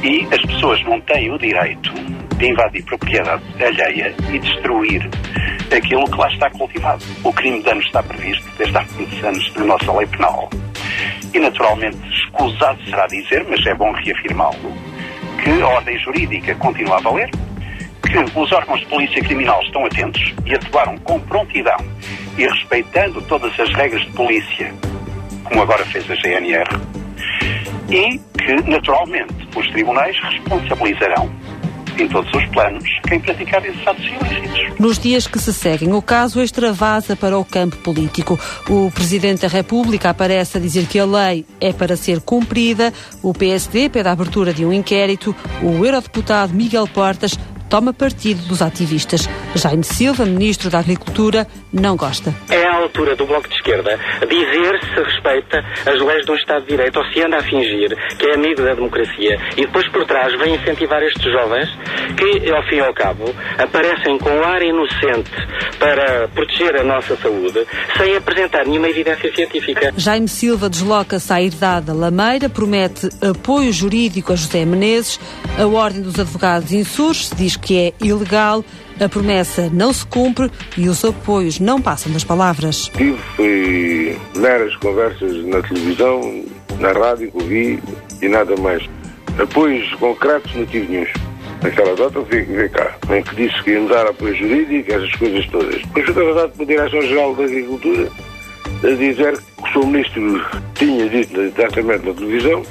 e 0.02 0.26
as 0.32 0.42
pessoas 0.42 0.82
não 0.84 1.00
têm 1.02 1.30
o 1.30 1.38
direito 1.38 1.92
de 2.36 2.50
invadir 2.50 2.84
propriedade 2.84 3.42
alheia 3.62 4.14
e 4.32 4.38
destruir 4.38 5.08
aquilo 5.74 6.04
que 6.10 6.18
lá 6.18 6.28
está 6.28 6.50
cultivado. 6.50 7.04
O 7.22 7.32
crime 7.32 7.58
de 7.58 7.64
dano 7.64 7.80
está 7.80 8.02
previsto 8.02 8.44
desde 8.58 8.76
há 8.76 8.84
muitos 8.96 9.24
anos 9.24 9.54
na 9.54 9.64
nossa 9.64 9.92
lei 9.92 10.06
penal. 10.06 10.50
E, 11.32 11.38
naturalmente, 11.38 11.96
escusado 12.08 12.82
será 12.84 13.06
dizer, 13.06 13.46
mas 13.48 13.64
é 13.66 13.74
bom 13.74 13.92
reafirmá-lo, 13.92 14.72
que 15.42 15.62
a 15.62 15.66
ordem 15.66 15.98
jurídica 15.98 16.54
continua 16.56 16.98
a 16.98 17.00
valer, 17.00 17.30
que 18.02 18.38
os 18.38 18.52
órgãos 18.52 18.80
de 18.80 18.86
polícia 18.86 19.22
criminal 19.22 19.62
estão 19.62 19.86
atentos 19.86 20.34
e 20.44 20.54
atuaram 20.54 20.98
com 20.98 21.18
prontidão 21.20 21.78
e 22.36 22.46
respeitando 22.46 23.22
todas 23.22 23.58
as 23.58 23.72
regras 23.72 24.02
de 24.02 24.12
polícia, 24.12 24.72
como 25.44 25.62
agora 25.62 25.84
fez 25.86 26.10
a 26.10 26.14
GNR, 26.16 27.01
e 27.92 28.18
que, 28.38 28.70
naturalmente, 28.70 29.34
os 29.54 29.68
tribunais 29.68 30.16
responsabilizarão 30.18 31.30
em 31.98 32.08
todos 32.08 32.32
os 32.32 32.44
planos 32.46 32.88
quem 33.06 33.20
praticar 33.20 33.64
esses 33.66 33.86
atos 33.86 34.04
ilícitos. 34.04 34.80
Nos 34.80 34.98
dias 34.98 35.26
que 35.26 35.38
se 35.38 35.52
seguem, 35.52 35.92
o 35.92 36.00
caso 36.00 36.40
extravasa 36.40 37.14
para 37.14 37.38
o 37.38 37.44
campo 37.44 37.76
político. 37.78 38.40
O 38.68 38.90
Presidente 38.90 39.42
da 39.42 39.48
República 39.48 40.10
aparece 40.10 40.56
a 40.56 40.60
dizer 40.60 40.86
que 40.86 40.98
a 40.98 41.04
lei 41.04 41.44
é 41.60 41.72
para 41.72 41.96
ser 41.96 42.20
cumprida, 42.20 42.92
o 43.22 43.34
PSD 43.34 43.90
pede 43.90 44.08
a 44.08 44.12
abertura 44.12 44.54
de 44.54 44.64
um 44.64 44.72
inquérito, 44.72 45.36
o 45.62 45.84
Eurodeputado 45.84 46.54
Miguel 46.54 46.88
Portas 46.88 47.38
toma 47.72 47.94
partido 47.94 48.42
dos 48.48 48.60
ativistas. 48.60 49.26
Jaime 49.54 49.82
Silva, 49.82 50.26
Ministro 50.26 50.68
da 50.68 50.80
Agricultura, 50.80 51.46
não 51.72 51.96
gosta. 51.96 52.34
É 52.50 52.66
a 52.66 52.76
altura 52.76 53.16
do 53.16 53.24
Bloco 53.24 53.48
de 53.48 53.54
Esquerda 53.54 53.98
dizer 54.28 54.78
se 54.92 55.02
respeita 55.02 55.64
as 55.86 55.98
leis 55.98 56.26
de 56.26 56.32
um 56.32 56.34
Estado 56.34 56.60
de 56.64 56.68
Direito 56.68 56.98
ou 56.98 57.04
se 57.06 57.22
anda 57.22 57.38
a 57.38 57.42
fingir 57.42 57.96
que 58.18 58.26
é 58.26 58.34
amigo 58.34 58.62
da 58.62 58.74
democracia 58.74 59.38
e 59.56 59.62
depois 59.62 59.88
por 59.88 60.04
trás 60.04 60.38
vem 60.38 60.54
incentivar 60.54 61.02
estes 61.02 61.32
jovens 61.32 61.70
que, 62.14 62.50
ao 62.50 62.62
fim 62.64 62.76
e 62.76 62.80
ao 62.80 62.92
cabo, 62.92 63.24
aparecem 63.56 64.18
com 64.18 64.42
ar 64.42 64.60
inocente 64.60 65.30
para 65.78 66.28
proteger 66.28 66.78
a 66.78 66.84
nossa 66.84 67.16
saúde 67.16 67.66
sem 67.96 68.14
apresentar 68.16 68.66
nenhuma 68.66 68.90
evidência 68.90 69.34
científica. 69.34 69.94
Jaime 69.96 70.28
Silva 70.28 70.68
desloca-se 70.68 71.32
à 71.32 71.40
herdade 71.40 71.86
da 71.86 71.94
Lameira, 71.94 72.50
promete 72.50 73.08
apoio 73.26 73.72
jurídico 73.72 74.34
a 74.34 74.36
José 74.36 74.66
Menezes. 74.66 75.18
A 75.58 75.66
Ordem 75.66 76.02
dos 76.02 76.18
Advogados 76.18 76.72
insurge, 76.72 77.30
diz 77.34 77.56
que 77.62 77.78
é 77.78 77.92
ilegal. 78.04 78.64
A 79.00 79.08
promessa 79.08 79.70
não 79.72 79.92
se 79.92 80.06
cumpre 80.06 80.50
e 80.76 80.88
os 80.88 81.04
apoios 81.04 81.58
não 81.58 81.80
passam 81.80 82.12
das 82.12 82.22
palavras. 82.22 82.90
Tive 82.96 84.16
meras 84.36 84.76
conversas 84.76 85.44
na 85.46 85.62
televisão, 85.62 86.44
na 86.78 86.92
rádio 86.92 87.30
que 87.32 87.36
ouvi 87.42 87.82
e 88.20 88.28
nada 88.28 88.54
mais. 88.56 88.88
Apoios 89.40 89.92
concretos 89.94 90.54
não 90.54 90.66
tive 90.66 90.92
nenhum. 90.92 91.06
Naquela 91.62 91.94
data 91.94 92.20
vem, 92.22 92.44
vem 92.44 92.68
cá, 92.68 92.96
em 93.10 93.22
que 93.22 93.36
disse 93.36 93.62
que 93.62 93.70
ia 93.70 93.80
me 93.80 93.88
dar 93.88 94.06
apoio 94.06 94.34
jurídico, 94.34 94.92
essas 94.92 95.14
coisas 95.14 95.46
todas. 95.46 95.80
Depois 95.80 96.06
foi 96.06 96.14
tratado 96.14 96.52
pela 96.52 96.66
Direção-Geral 96.66 97.36
da 97.36 97.44
Agricultura 97.44 98.08
a 98.82 98.94
dizer 98.96 99.38
que 99.38 99.78
o 99.78 99.82
Sr. 99.82 99.86
Ministro 99.86 100.46
tinha 100.74 101.08
dito 101.08 101.50
diretamente 101.50 102.06
na 102.06 102.14
televisão 102.14 102.62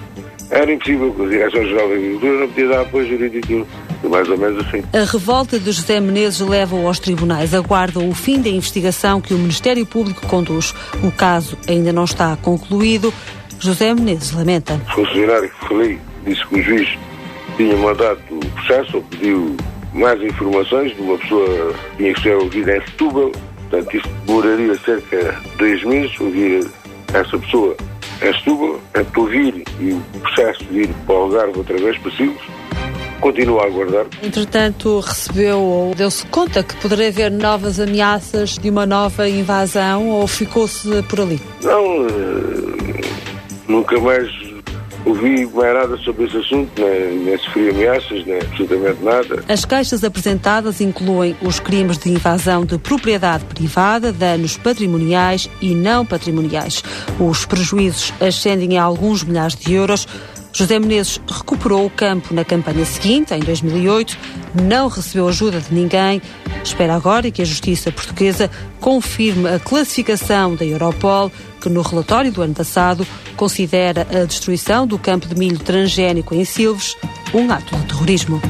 era 0.52 0.72
impossível 0.72 1.14
que 1.14 1.22
a 1.22 1.28
Direção-Geral 1.28 1.88
da 1.88 1.96
Agricultura 1.96 2.40
não 2.40 2.48
podia 2.50 2.68
dar 2.68 2.82
apoio 2.82 3.08
jurídico 3.08 3.68
mais 4.10 4.28
ou 4.30 4.38
menos 4.38 4.66
assim. 4.66 4.84
A 4.94 5.04
revolta 5.04 5.60
de 5.60 5.72
José 5.72 6.00
Menezes 6.00 6.40
leva-o 6.40 6.88
aos 6.88 7.00
tribunais. 7.00 7.54
Aguardam 7.54 8.10
o 8.10 8.16
fim 8.16 8.42
da 8.42 8.50
investigação 8.50 9.22
que 9.22 9.34
o 9.34 9.38
Ministério 9.38 9.86
Público 9.86 10.26
conduz. 10.28 10.74
O 11.04 11.12
caso 11.12 11.58
ainda 11.68 11.94
não 11.94 12.04
está 12.04 12.36
concluído. 12.36 13.14
José 13.60 13.94
Menezes 13.94 14.32
lamenta. 14.32 14.74
O 14.74 14.92
funcionário 14.92 15.50
que 15.50 15.68
falei 15.68 16.00
disse 16.26 16.46
que 16.48 16.60
o 16.60 16.64
juiz 16.64 16.98
tinha 17.58 17.78
mandado 17.78 18.20
o 18.32 18.40
processo 18.40 18.98
ou 18.98 19.04
pediu 19.04 19.56
mais 19.94 20.22
informações 20.22 20.96
de 20.96 21.02
uma 21.02 21.18
pessoa 21.18 21.74
que 21.74 21.98
tinha 21.98 22.14
que 22.14 22.22
ser 22.22 22.36
ouvida 22.36 22.78
em 22.78 22.82
Setúbal. 22.82 23.32
Portanto, 23.70 23.98
isso 23.98 24.10
demoraria 24.26 24.76
cerca 24.80 25.32
de 25.34 25.58
dois 25.58 25.84
meses 25.84 26.20
ouvir 26.20 26.68
essa 27.14 27.38
pessoa 27.38 27.76
em 28.22 28.34
Setúbal, 28.34 28.80
a 28.94 29.20
ouvir 29.20 29.64
e 29.80 29.92
o 29.92 30.20
processo 30.22 30.64
de 30.66 30.82
ir 30.82 30.90
para 31.06 31.16
o 31.16 31.18
Algarve 31.18 31.58
outra 31.58 31.78
vez 31.78 31.98
Silves 32.16 32.61
continua 33.22 33.64
a 33.64 33.68
aguardar. 33.68 34.06
Entretanto, 34.22 35.00
recebeu 35.00 35.60
ou 35.60 35.96
deu-se 35.96 36.26
conta 36.26 36.64
que 36.64 36.76
poderia 36.78 37.08
haver 37.08 37.32
novas 37.32 37.80
ameaças 37.80 38.58
de 38.58 38.70
uma 38.70 38.86
nova 38.86 39.30
invasão 39.30 40.10
ou 40.10 40.28
ficou-se 40.28 41.02
por 41.04 41.22
ali? 41.22 41.40
Não, 41.64 42.08
uh, 42.08 43.02
nunca 43.68 44.00
mais 44.00 44.52
ouvi 45.06 45.46
mais 45.48 45.74
nada 45.74 45.98
sobre 45.98 46.26
esse 46.26 46.38
assunto, 46.38 46.70
nem, 46.80 47.20
nem 47.20 47.38
sofri 47.38 47.70
ameaças, 47.70 48.26
nem 48.26 48.38
absolutamente 48.38 49.04
nada. 49.04 49.44
As 49.48 49.66
queixas 49.66 50.04
apresentadas 50.04 50.82
incluem 50.82 51.36
os 51.42 51.60
crimes 51.60 51.98
de 51.98 52.10
invasão 52.10 52.66
de 52.66 52.78
propriedade 52.78 53.46
privada, 53.46 54.12
danos 54.12 54.58
patrimoniais 54.58 55.50
e 55.62 55.74
não 55.74 56.06
patrimoniais. 56.06 56.84
Os 57.20 57.46
prejuízos 57.46 58.14
ascendem 58.20 58.78
a 58.78 58.84
alguns 58.84 59.24
milhares 59.24 59.56
de 59.56 59.74
euros. 59.74 60.08
José 60.54 60.80
Menezes 60.80 61.20
recuperou 61.28 61.86
o 61.86 61.90
campo 61.90 62.34
na 62.34 62.44
campanha 62.44 62.86
seguinte, 62.86 63.34
em 63.34 63.40
2008, 63.40 64.18
não 64.64 64.88
recebeu 64.88 65.28
ajuda 65.28 65.62
de 65.62 65.74
ninguém. 65.74 66.22
Espera 66.64 66.96
agora 66.96 67.32
que 67.32 67.42
a 67.42 67.46
Justiça 67.46 67.92
Portuguesa 67.92 68.50
confirme 68.80 69.50
a 69.50 69.60
classificação 69.60 70.56
da 70.56 70.66
Europol, 70.66 71.32
que 71.62 71.70
no 71.70 71.82
relatório 71.82 72.32
do 72.32 72.42
ano 72.42 72.54
passado 72.54 73.08
considera 73.36 74.06
a 74.12 74.26
destruição 74.26 74.86
do 74.86 75.00
campo 75.00 75.28
de 75.28 75.36
milho 75.36 75.60
transgénico 75.60 76.36
em 76.36 76.44
Silves 76.44 76.96
um 77.34 77.50
ato 77.52 77.76
de 77.76 77.86
terrorismo. 77.86 78.42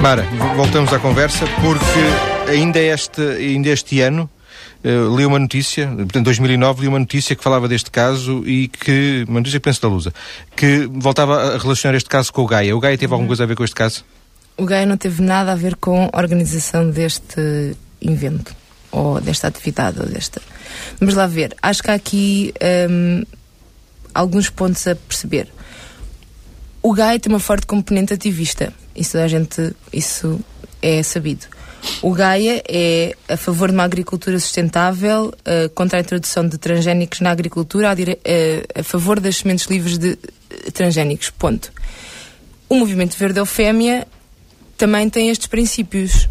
Mara, 0.00 0.22
voltamos 0.54 0.92
à 0.92 0.98
conversa 0.98 1.46
porque 1.62 2.50
ainda 2.50 2.78
este, 2.78 3.22
ainda 3.22 3.70
este 3.70 4.00
ano 4.00 4.28
uh, 4.84 5.16
li 5.16 5.24
uma 5.26 5.38
notícia, 5.38 5.86
portanto, 5.86 6.18
em 6.18 6.22
2009 6.22 6.82
li 6.82 6.88
uma 6.88 6.98
notícia 6.98 7.34
que 7.34 7.42
falava 7.42 7.66
deste 7.66 7.90
caso 7.90 8.46
e 8.46 8.68
que, 8.68 9.24
uma 9.28 9.40
notícia 9.40 9.58
que 9.58 9.64
penso 9.64 9.80
da 9.82 9.88
Lusa, 9.88 10.12
que 10.54 10.86
voltava 10.92 11.54
a 11.54 11.58
relacionar 11.58 11.96
este 11.96 12.08
caso 12.08 12.32
com 12.32 12.42
o 12.42 12.46
Gaia. 12.46 12.76
O 12.76 12.80
Gaia 12.80 12.98
teve 12.98 13.12
alguma 13.12 13.28
coisa 13.28 13.44
a 13.44 13.46
ver 13.46 13.56
com 13.56 13.64
este 13.64 13.74
caso? 13.74 14.04
O 14.56 14.64
Gaia 14.64 14.86
não 14.86 14.96
teve 14.96 15.22
nada 15.22 15.52
a 15.52 15.56
ver 15.56 15.76
com 15.76 16.08
a 16.12 16.18
organização 16.18 16.88
deste 16.90 17.76
evento, 18.00 18.54
ou 18.92 19.20
desta 19.20 19.48
atividade, 19.48 20.00
ou 20.00 20.06
desta... 20.06 20.40
Vamos 21.00 21.14
lá 21.14 21.26
ver. 21.26 21.56
Acho 21.62 21.82
que 21.82 21.90
há 21.90 21.94
aqui 21.94 22.54
um, 22.90 23.22
alguns 24.14 24.48
pontos 24.48 24.86
a 24.86 24.94
perceber. 24.94 25.48
O 26.82 26.92
Gaia 26.92 27.18
tem 27.18 27.32
uma 27.32 27.40
forte 27.40 27.66
componente 27.66 28.12
ativista. 28.12 28.72
Isso 28.94 29.18
a 29.18 29.26
gente, 29.26 29.74
isso 29.92 30.40
é 30.82 31.02
sabido. 31.02 31.46
O 32.02 32.12
Gaia 32.12 32.62
é 32.68 33.14
a 33.28 33.36
favor 33.36 33.68
de 33.68 33.74
uma 33.74 33.84
agricultura 33.84 34.38
sustentável, 34.38 35.28
uh, 35.28 35.68
contra 35.74 35.98
a 35.98 36.00
introdução 36.00 36.46
de 36.46 36.58
transgénicos 36.58 37.20
na 37.20 37.30
agricultura, 37.30 37.90
a, 37.90 37.94
dire... 37.94 38.12
uh, 38.12 38.80
a 38.80 38.82
favor 38.82 39.20
das 39.20 39.36
sementes 39.36 39.66
livres 39.66 39.98
de 39.98 40.10
uh, 40.10 40.72
transgénicos. 40.72 41.30
Ponto. 41.30 41.72
O 42.68 42.74
movimento 42.76 43.16
Verde 43.16 43.38
Eufémia 43.38 44.06
também 44.76 45.08
tem 45.08 45.30
estes 45.30 45.46
princípios. 45.46 46.28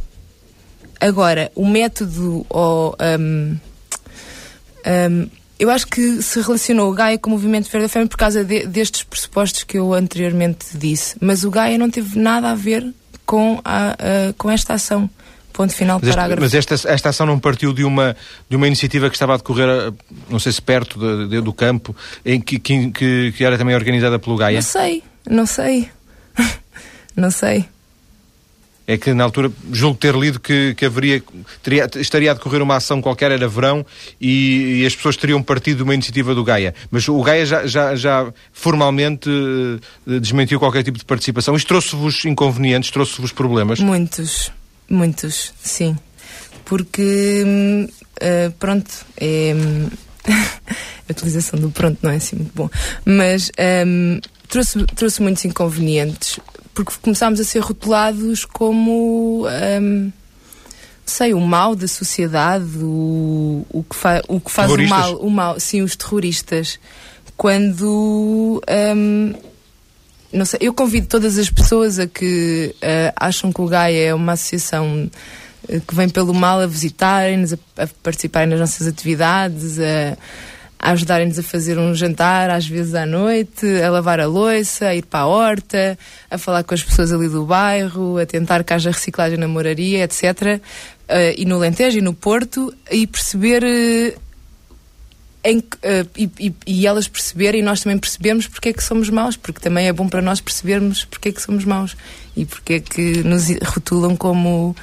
Agora, 0.99 1.51
o 1.55 1.67
método 1.67 2.45
ou. 2.49 2.95
Um, 3.19 3.57
um, 4.85 5.29
eu 5.59 5.69
acho 5.69 5.87
que 5.87 6.21
se 6.21 6.41
relacionou 6.41 6.91
o 6.91 6.93
Gaia 6.93 7.17
com 7.17 7.29
o 7.29 7.33
movimento 7.33 7.69
Verde 7.69 7.85
Eufémia 7.85 8.07
por 8.07 8.17
causa 8.17 8.43
de, 8.43 8.65
destes 8.65 9.03
pressupostos 9.03 9.63
que 9.63 9.77
eu 9.77 9.93
anteriormente 9.93 10.65
disse. 10.73 11.15
Mas 11.21 11.43
o 11.43 11.51
Gaia 11.51 11.77
não 11.77 11.89
teve 11.89 12.19
nada 12.19 12.49
a 12.51 12.55
ver 12.55 12.93
com, 13.25 13.61
a, 13.63 13.95
com 14.37 14.51
esta 14.51 14.73
ação. 14.73 15.09
Ponto 15.53 15.71
final, 15.71 15.99
mas 16.01 16.15
parágrafo. 16.15 16.41
mas 16.41 16.53
esta, 16.55 16.73
esta 16.73 17.09
ação 17.09 17.27
não 17.27 17.37
partiu 17.37 17.71
de 17.71 17.83
uma, 17.83 18.17
de 18.49 18.55
uma 18.55 18.65
iniciativa 18.65 19.07
que 19.07 19.15
estava 19.15 19.35
a 19.35 19.37
decorrer, 19.37 19.69
eh, 19.69 19.93
não 20.27 20.39
sei 20.39 20.51
se 20.51 20.61
perto 20.61 20.99
de, 20.99 21.27
de, 21.27 21.41
do 21.41 21.53
campo, 21.53 21.95
em 22.25 22.41
que, 22.41 22.57
que, 22.57 23.31
que 23.31 23.45
era 23.45 23.55
também 23.55 23.75
organizada 23.75 24.17
pelo 24.17 24.35
Gaia? 24.35 24.55
Não 24.55 24.63
sei, 24.63 25.03
não 25.29 25.45
sei. 25.45 25.89
não 27.15 27.29
sei. 27.29 27.65
É 28.85 28.97
que 28.97 29.13
na 29.13 29.23
altura 29.23 29.49
julgo 29.71 29.97
ter 29.97 30.13
lido 30.13 30.39
que, 30.39 30.73
que 30.75 30.85
haveria, 30.85 31.23
teria, 31.61 31.89
estaria 31.95 32.31
a 32.31 32.33
decorrer 32.33 32.61
uma 32.61 32.75
ação 32.75 33.01
qualquer, 33.01 33.31
era 33.31 33.47
verão, 33.47 33.85
e, 34.19 34.81
e, 34.81 34.85
as 34.85 34.93
pessoas 34.93 35.15
teriam 35.15 35.41
partido 35.41 35.77
de 35.77 35.83
uma 35.83 35.93
iniciativa 35.93 36.35
do 36.35 36.43
Gaia. 36.43 36.73
Mas 36.91 37.07
o 37.07 37.21
Gaia 37.21 37.45
já, 37.45 37.65
já, 37.65 37.95
já 37.95 38.33
formalmente 38.51 39.29
uh, 39.29 40.19
desmentiu 40.19 40.59
qualquer 40.59 40.83
tipo 40.83 40.97
de 40.97 41.05
participação. 41.05 41.55
Isto 41.55 41.67
trouxe-vos 41.67 42.25
inconvenientes, 42.25 42.91
trouxe-vos 42.91 43.31
problemas? 43.31 43.79
Muitos. 43.79 44.51
Muitos, 44.93 45.51
sim. 45.59 45.97
Porque, 46.65 47.43
uh, 48.21 48.51
pronto, 48.59 48.91
é. 49.17 49.53
a 51.09 51.11
utilização 51.11 51.59
do 51.59 51.71
pronto 51.71 51.97
não 52.03 52.11
é 52.11 52.17
assim 52.17 52.35
muito 52.35 52.53
bom. 52.53 52.69
Mas 53.03 53.51
um, 53.87 54.19
trouxe, 54.47 54.85
trouxe 54.95 55.19
muitos 55.19 55.43
inconvenientes. 55.45 56.39
Porque 56.75 56.93
começámos 57.01 57.39
a 57.39 57.43
ser 57.43 57.59
rotulados 57.59 58.45
como. 58.45 59.47
Um, 59.81 60.11
sei, 61.03 61.33
o 61.33 61.39
mal 61.39 61.75
da 61.75 61.87
sociedade, 61.87 62.77
o, 62.77 63.65
o 63.71 63.83
que, 63.83 63.95
fa, 63.95 64.21
o 64.27 64.39
que 64.39 64.51
faz 64.51 64.71
o 64.71 64.87
mal, 64.87 65.15
o 65.15 65.29
mal, 65.29 65.59
sim, 65.59 65.81
os 65.81 65.95
terroristas. 65.95 66.79
Quando. 67.35 68.61
Um, 68.95 69.33
não 70.33 70.45
sei, 70.45 70.59
eu 70.63 70.73
convido 70.73 71.07
todas 71.07 71.37
as 71.37 71.49
pessoas 71.49 71.99
a 71.99 72.07
que 72.07 72.75
uh, 72.77 73.13
acham 73.15 73.53
que 73.53 73.61
o 73.61 73.67
Gaia 73.67 74.07
é 74.07 74.13
uma 74.13 74.33
associação 74.33 75.09
uh, 75.69 75.81
que 75.81 75.95
vem 75.95 76.09
pelo 76.09 76.33
mal 76.33 76.59
a 76.59 76.65
visitarem-nos, 76.65 77.53
a, 77.53 77.57
a 77.77 77.87
participarem 78.01 78.49
nas 78.49 78.59
nossas 78.59 78.87
atividades, 78.87 79.79
a, 79.79 80.17
a 80.79 80.91
ajudarem-nos 80.91 81.37
a 81.37 81.43
fazer 81.43 81.77
um 81.77 81.93
jantar, 81.93 82.49
às 82.49 82.67
vezes 82.67 82.95
à 82.95 83.05
noite, 83.05 83.65
a 83.81 83.89
lavar 83.91 84.19
a 84.19 84.25
louça, 84.25 84.87
a 84.87 84.95
ir 84.95 85.05
para 85.05 85.21
a 85.21 85.27
horta, 85.27 85.97
a 86.29 86.37
falar 86.37 86.63
com 86.63 86.73
as 86.73 86.83
pessoas 86.83 87.11
ali 87.13 87.29
do 87.29 87.45
bairro, 87.45 88.17
a 88.17 88.25
tentar 88.25 88.63
que 88.63 88.73
haja 88.73 88.89
reciclagem 88.89 89.37
na 89.37 89.47
moraria, 89.47 90.03
etc. 90.03 90.59
Uh, 91.07 91.37
e 91.37 91.45
no 91.45 91.59
Lentejo 91.59 91.99
e 91.99 92.01
no 92.01 92.13
Porto, 92.13 92.73
e 92.91 93.05
perceber 93.05 94.17
em, 95.43 95.57
uh, 95.57 96.09
e, 96.15 96.31
e, 96.39 96.53
e, 96.65 96.87
elas 96.87 97.07
perceberem 97.07 97.61
e 97.61 97.63
nós 97.63 97.81
também 97.81 97.97
percebemos 97.97 98.47
porque 98.47 98.69
é 98.69 98.73
que 98.73 98.83
somos 98.83 99.09
maus, 99.09 99.35
porque 99.35 99.59
também 99.59 99.87
é 99.87 99.93
bom 99.93 100.07
para 100.07 100.21
nós 100.21 100.39
percebermos 100.39 101.03
porque 101.03 101.29
é 101.29 101.31
que 101.31 101.41
somos 101.41 101.65
maus 101.65 101.97
e 102.35 102.45
porque 102.45 102.73
é 102.73 102.79
que 102.79 103.23
nos 103.23 103.47
rotulam 103.65 104.15
como. 104.15 104.75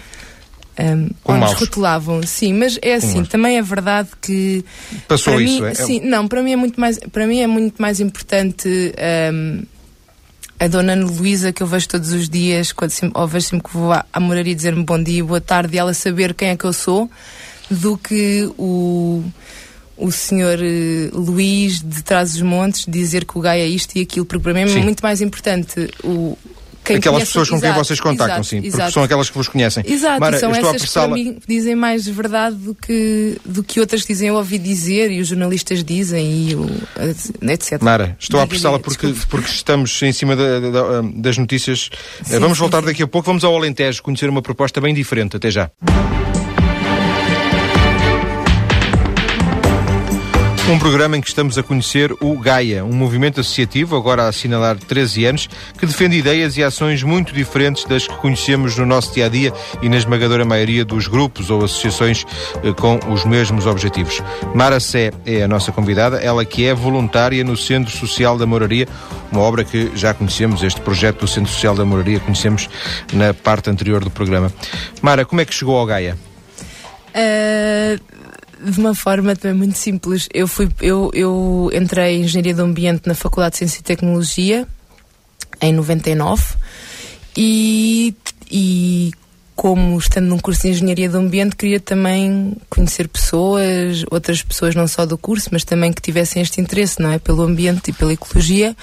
Um, 0.78 1.10
ou 1.24 1.36
nos 1.36 1.52
rotulavam, 1.54 2.22
sim, 2.22 2.54
mas 2.54 2.78
é 2.80 2.94
assim, 2.94 3.22
também 3.24 3.58
é 3.58 3.62
verdade 3.62 4.08
que 4.22 4.64
passou 5.06 5.34
para 5.34 5.42
isso, 5.42 5.62
mim, 5.62 5.68
é? 5.68 5.74
Sim, 5.74 6.00
não, 6.00 6.26
para 6.26 6.42
mim 6.42 6.52
é 6.52 6.56
muito 6.56 6.80
mais, 6.80 6.98
para 7.12 7.26
mim 7.26 7.40
é 7.40 7.46
muito 7.46 7.82
mais 7.82 8.00
importante 8.00 8.66
um, 9.30 9.62
a 10.58 10.68
dona 10.68 10.94
Ana 10.94 11.04
Luísa 11.04 11.52
que 11.52 11.62
eu 11.62 11.66
vejo 11.66 11.86
todos 11.86 12.12
os 12.12 12.30
dias, 12.30 12.72
quando 12.72 12.92
sempre, 12.92 13.20
ou 13.20 13.26
vejo 13.26 13.48
sempre 13.48 13.68
que 13.68 13.76
vou 13.76 13.92
à, 13.92 14.06
à 14.10 14.20
moraria 14.20 14.54
dizer-me 14.54 14.82
bom 14.82 15.02
dia, 15.02 15.22
boa 15.22 15.40
tarde, 15.40 15.74
e 15.74 15.78
ela 15.78 15.92
saber 15.92 16.32
quem 16.32 16.48
é 16.48 16.56
que 16.56 16.64
eu 16.64 16.72
sou, 16.72 17.10
do 17.70 17.98
que 17.98 18.50
o 18.56 19.22
o 20.00 20.10
senhor 20.10 20.58
uh, 20.58 21.18
Luís 21.18 21.80
de 21.80 22.02
Trás-os-Montes 22.02 22.86
dizer 22.88 23.24
que 23.24 23.38
o 23.38 23.40
Gaia 23.40 23.62
é 23.62 23.68
isto 23.68 23.96
e 23.96 24.00
aquilo, 24.00 24.24
porque 24.24 24.42
para 24.42 24.54
mim 24.54 24.60
é 24.60 24.82
muito 24.82 25.00
mais 25.00 25.20
importante 25.20 25.88
o. 26.02 26.36
Quem 26.82 26.96
aquelas 26.96 27.24
pessoas 27.24 27.50
com 27.50 27.56
exato, 27.56 27.74
quem 27.74 27.84
vocês 27.84 28.00
contactam, 28.00 28.38
exato, 28.38 28.48
sim, 28.48 28.56
exato. 28.58 28.78
porque 28.78 28.92
são 28.92 29.02
aquelas 29.02 29.28
que 29.28 29.36
vos 29.36 29.48
conhecem. 29.48 29.84
Exato, 29.86 30.18
Mara, 30.18 30.38
são 30.38 30.50
estou 30.50 30.74
essas 30.74 30.88
que 30.88 30.92
para 30.92 31.08
mim 31.08 31.38
dizem 31.46 31.76
mais 31.76 32.08
verdade 32.08 32.56
do 32.56 32.74
que, 32.74 33.36
do 33.44 33.62
que 33.62 33.80
outras 33.80 34.04
dizem 34.06 34.28
eu 34.28 34.34
ouvi 34.34 34.58
dizer 34.58 35.10
e 35.10 35.20
os 35.20 35.28
jornalistas 35.28 35.84
dizem 35.84 36.48
e 36.48 36.54
o, 36.54 36.66
etc. 37.52 37.82
Mara, 37.82 38.16
estou 38.18 38.40
a 38.40 38.44
apressá-la 38.44 38.78
porque, 38.78 39.14
porque 39.28 39.50
estamos 39.50 40.02
em 40.02 40.12
cima 40.12 40.34
da, 40.34 40.58
da, 40.58 41.02
das 41.16 41.36
notícias. 41.36 41.90
Sim, 42.24 42.38
vamos 42.38 42.56
sim, 42.56 42.62
voltar 42.62 42.80
sim. 42.80 42.86
daqui 42.86 43.02
a 43.02 43.06
pouco, 43.06 43.26
vamos 43.26 43.44
ao 43.44 43.54
Alentejo 43.54 44.02
conhecer 44.02 44.30
uma 44.30 44.40
proposta 44.40 44.80
bem 44.80 44.94
diferente. 44.94 45.36
Até 45.36 45.50
já. 45.50 45.70
Um 50.70 50.78
programa 50.78 51.16
em 51.16 51.20
que 51.20 51.26
estamos 51.26 51.58
a 51.58 51.64
conhecer 51.64 52.12
o 52.20 52.38
Gaia, 52.38 52.84
um 52.84 52.92
movimento 52.92 53.40
associativo, 53.40 53.96
agora 53.96 54.22
a 54.22 54.28
assinalar 54.28 54.78
13 54.78 55.24
anos, 55.24 55.48
que 55.76 55.84
defende 55.84 56.16
ideias 56.16 56.56
e 56.56 56.62
ações 56.62 57.02
muito 57.02 57.34
diferentes 57.34 57.84
das 57.84 58.06
que 58.06 58.16
conhecemos 58.18 58.78
no 58.78 58.86
nosso 58.86 59.12
dia 59.12 59.26
a 59.26 59.28
dia 59.28 59.52
e 59.82 59.88
na 59.88 59.96
esmagadora 59.96 60.44
maioria 60.44 60.84
dos 60.84 61.08
grupos 61.08 61.50
ou 61.50 61.64
associações 61.64 62.24
eh, 62.62 62.72
com 62.72 63.00
os 63.12 63.24
mesmos 63.24 63.66
objetivos. 63.66 64.22
Mara 64.54 64.78
Sé 64.78 65.10
é 65.26 65.42
a 65.42 65.48
nossa 65.48 65.72
convidada, 65.72 66.18
ela 66.18 66.44
que 66.44 66.64
é 66.64 66.72
voluntária 66.72 67.42
no 67.42 67.56
Centro 67.56 67.90
Social 67.90 68.38
da 68.38 68.46
Moraria, 68.46 68.86
uma 69.32 69.40
obra 69.40 69.64
que 69.64 69.90
já 69.96 70.14
conhecemos, 70.14 70.62
este 70.62 70.80
projeto 70.82 71.22
do 71.22 71.26
Centro 71.26 71.50
Social 71.50 71.74
da 71.74 71.84
Moraria, 71.84 72.20
conhecemos 72.20 72.70
na 73.12 73.34
parte 73.34 73.68
anterior 73.68 74.04
do 74.04 74.10
programa. 74.10 74.52
Mara, 75.02 75.24
como 75.24 75.40
é 75.40 75.44
que 75.44 75.52
chegou 75.52 75.76
ao 75.76 75.84
Gaia? 75.84 76.16
Uh 77.08 78.19
de 78.62 78.78
uma 78.78 78.94
forma 78.94 79.34
também 79.34 79.56
muito 79.56 79.78
simples. 79.78 80.28
Eu, 80.32 80.46
fui, 80.46 80.68
eu, 80.80 81.10
eu 81.14 81.70
entrei 81.72 82.16
em 82.16 82.22
Engenharia 82.22 82.54
do 82.54 82.62
Ambiente 82.62 83.06
na 83.06 83.14
Faculdade 83.14 83.52
de 83.52 83.58
Ciência 83.58 83.80
e 83.80 83.82
Tecnologia 83.82 84.66
em 85.60 85.72
99 85.72 86.42
e, 87.36 88.14
e 88.50 89.12
como 89.54 89.98
estando 89.98 90.26
num 90.26 90.38
curso 90.38 90.62
de 90.62 90.68
Engenharia 90.68 91.08
do 91.08 91.18
Ambiente 91.18 91.56
queria 91.56 91.80
também 91.80 92.56
conhecer 92.68 93.08
pessoas, 93.08 94.04
outras 94.10 94.42
pessoas 94.42 94.74
não 94.74 94.86
só 94.86 95.04
do 95.04 95.18
curso, 95.18 95.50
mas 95.52 95.64
também 95.64 95.92
que 95.92 96.00
tivessem 96.00 96.40
este 96.40 96.60
interesse, 96.60 97.00
não 97.00 97.10
é? 97.10 97.18
Pelo 97.18 97.42
ambiente 97.42 97.90
e 97.90 97.92
pela 97.92 98.12
ecologia 98.12 98.76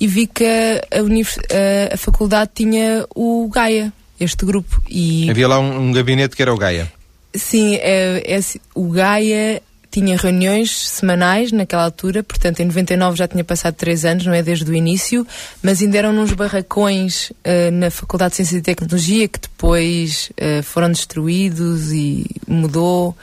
e 0.00 0.06
vi 0.06 0.26
que 0.26 0.44
a, 0.44 0.98
a, 0.98 1.94
a 1.94 1.96
faculdade 1.96 2.50
tinha 2.54 3.06
o 3.14 3.48
Gaia, 3.48 3.92
este 4.18 4.46
grupo. 4.46 4.82
E... 4.88 5.28
Havia 5.30 5.46
lá 5.46 5.60
um, 5.60 5.88
um 5.88 5.92
gabinete 5.92 6.34
que 6.34 6.42
era 6.42 6.52
o 6.52 6.56
Gaia. 6.56 6.90
Sim, 7.34 7.76
é, 7.76 8.22
é, 8.26 8.40
o 8.74 8.88
Gaia 8.90 9.62
tinha 9.90 10.16
reuniões 10.16 10.88
semanais 10.88 11.50
naquela 11.50 11.84
altura, 11.84 12.22
portanto 12.22 12.60
em 12.60 12.64
99 12.64 13.16
já 13.16 13.26
tinha 13.26 13.42
passado 13.42 13.74
três 13.74 14.04
anos, 14.04 14.24
não 14.24 14.32
é 14.32 14.42
desde 14.42 14.70
o 14.70 14.74
início, 14.74 15.26
mas 15.62 15.82
ainda 15.82 15.98
eram 15.98 16.12
nos 16.12 16.32
barracões 16.32 17.30
uh, 17.30 17.70
na 17.72 17.90
Faculdade 17.90 18.30
de 18.30 18.36
Ciência 18.36 18.58
e 18.58 18.62
Tecnologia 18.62 19.26
que 19.26 19.40
depois 19.40 20.30
uh, 20.30 20.62
foram 20.62 20.90
destruídos 20.90 21.92
e 21.92 22.24
mudou. 22.46 23.16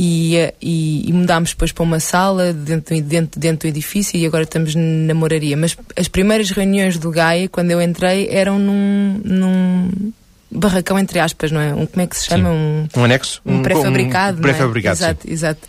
E, 0.00 0.36
eh, 0.36 0.54
e, 0.62 1.10
e, 1.10 1.12
mudámos 1.12 1.50
depois 1.50 1.72
para 1.72 1.82
uma 1.82 1.98
sala 1.98 2.52
dentro, 2.52 3.02
dentro, 3.02 3.40
dentro 3.40 3.68
do 3.68 3.72
edifício 3.72 4.16
e 4.16 4.24
agora 4.24 4.44
estamos 4.44 4.72
na 4.76 5.12
moraria. 5.12 5.56
Mas 5.56 5.76
as 5.96 6.06
primeiras 6.06 6.50
reuniões 6.50 6.96
do 6.98 7.10
Gaia, 7.10 7.48
quando 7.48 7.72
eu 7.72 7.82
entrei, 7.82 8.28
eram 8.30 8.60
num, 8.60 9.20
num 9.24 10.12
barracão 10.50 10.98
entre 10.98 11.18
aspas, 11.18 11.50
não 11.50 11.60
é? 11.60 11.74
Um, 11.74 11.86
como 11.86 12.02
é 12.02 12.06
que 12.06 12.16
se 12.16 12.26
chama? 12.26 12.50
Um, 12.50 12.88
um, 12.96 13.04
anexo? 13.04 13.40
Um, 13.44 13.62
pré-fabricado. 13.62 14.38
Um 14.38 14.42
pré-fabricado. 14.42 14.96
É? 14.96 15.06
Exato, 15.06 15.30
exato. 15.30 15.68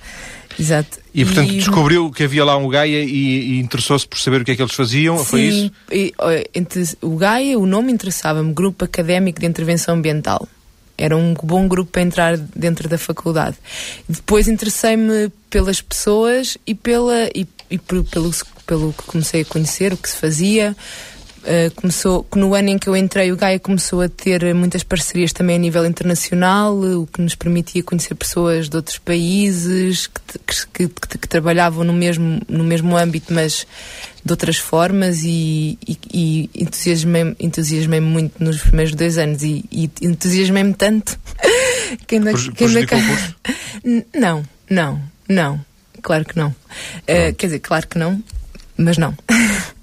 Exato. 0.59 0.99
E, 1.13 1.23
portanto, 1.23 1.51
e... 1.51 1.57
descobriu 1.57 2.11
que 2.11 2.23
havia 2.23 2.43
lá 2.43 2.57
um 2.57 2.67
Gaia 2.67 3.01
e, 3.01 3.07
e 3.07 3.59
interessou-se 3.59 4.05
por 4.05 4.19
saber 4.19 4.41
o 4.41 4.45
que 4.45 4.51
é 4.51 4.55
que 4.55 4.61
eles 4.61 4.73
faziam? 4.73 5.17
Sim, 5.17 5.23
foi 5.23 5.41
isso? 5.41 5.71
E, 5.91 6.13
entre, 6.53 6.83
o 7.01 7.15
Gaia, 7.15 7.57
o 7.57 7.65
nome 7.65 7.91
interessava-me, 7.91 8.53
Grupo 8.53 8.83
Académico 8.83 9.39
de 9.39 9.45
Intervenção 9.45 9.95
Ambiental. 9.95 10.47
Era 10.97 11.15
um 11.15 11.33
bom 11.33 11.65
grupo 11.65 11.91
para 11.91 12.01
entrar 12.01 12.37
dentro 12.37 12.89
da 12.89 12.97
faculdade. 12.97 13.55
Depois 14.07 14.49
interessei-me 14.49 15.31
pelas 15.49 15.81
pessoas 15.81 16.57
e, 16.67 16.75
pela, 16.75 17.29
e, 17.33 17.47
e 17.71 17.77
pelo, 17.77 18.03
pelo 18.65 18.91
que 18.91 19.03
comecei 19.03 19.41
a 19.43 19.45
conhecer, 19.45 19.93
o 19.93 19.97
que 19.97 20.09
se 20.09 20.17
fazia, 20.17 20.75
Uh, 21.39 21.73
começou, 21.75 22.27
no 22.35 22.53
ano 22.53 22.69
em 22.69 22.77
que 22.77 22.89
eu 22.89 22.95
entrei, 22.95 23.31
o 23.31 23.37
Gaia 23.37 23.59
começou 23.59 24.01
a 24.01 24.09
ter 24.09 24.53
muitas 24.53 24.83
parcerias 24.83 25.31
também 25.31 25.55
a 25.55 25.59
nível 25.59 25.85
internacional, 25.85 26.77
o 26.77 27.07
que 27.07 27.21
nos 27.21 27.33
permitia 27.33 27.81
conhecer 27.81 28.13
pessoas 28.15 28.67
de 28.67 28.75
outros 28.75 28.97
países 28.97 30.07
que, 30.07 30.39
que, 30.73 30.87
que, 30.87 31.17
que 31.17 31.27
trabalhavam 31.27 31.83
no 31.85 31.93
mesmo, 31.93 32.41
no 32.47 32.63
mesmo 32.63 32.97
âmbito, 32.97 33.33
mas 33.33 33.65
de 34.23 34.33
outras 34.33 34.57
formas 34.57 35.21
e, 35.23 35.77
e, 35.87 35.97
e 36.13 36.49
entusiasmei-me 36.53 37.35
entusiasmei 37.39 38.01
muito 38.01 38.43
nos 38.43 38.61
primeiros 38.61 38.93
dois 38.93 39.17
anos 39.17 39.41
e, 39.41 39.63
e 39.71 39.89
entusiasmei-me 40.01 40.73
tanto 40.73 41.17
que 42.05 42.15
ainda, 42.15 42.33
que 42.33 42.63
ainda... 42.65 42.85
Não, 44.13 44.43
não, 44.69 45.01
não, 45.27 45.65
claro 46.01 46.25
que 46.25 46.37
não. 46.37 46.49
Uh, 46.49 47.33
quer 47.37 47.47
dizer, 47.47 47.59
claro 47.59 47.87
que 47.87 47.97
não, 47.97 48.21
mas 48.77 48.97
não. 48.97 49.15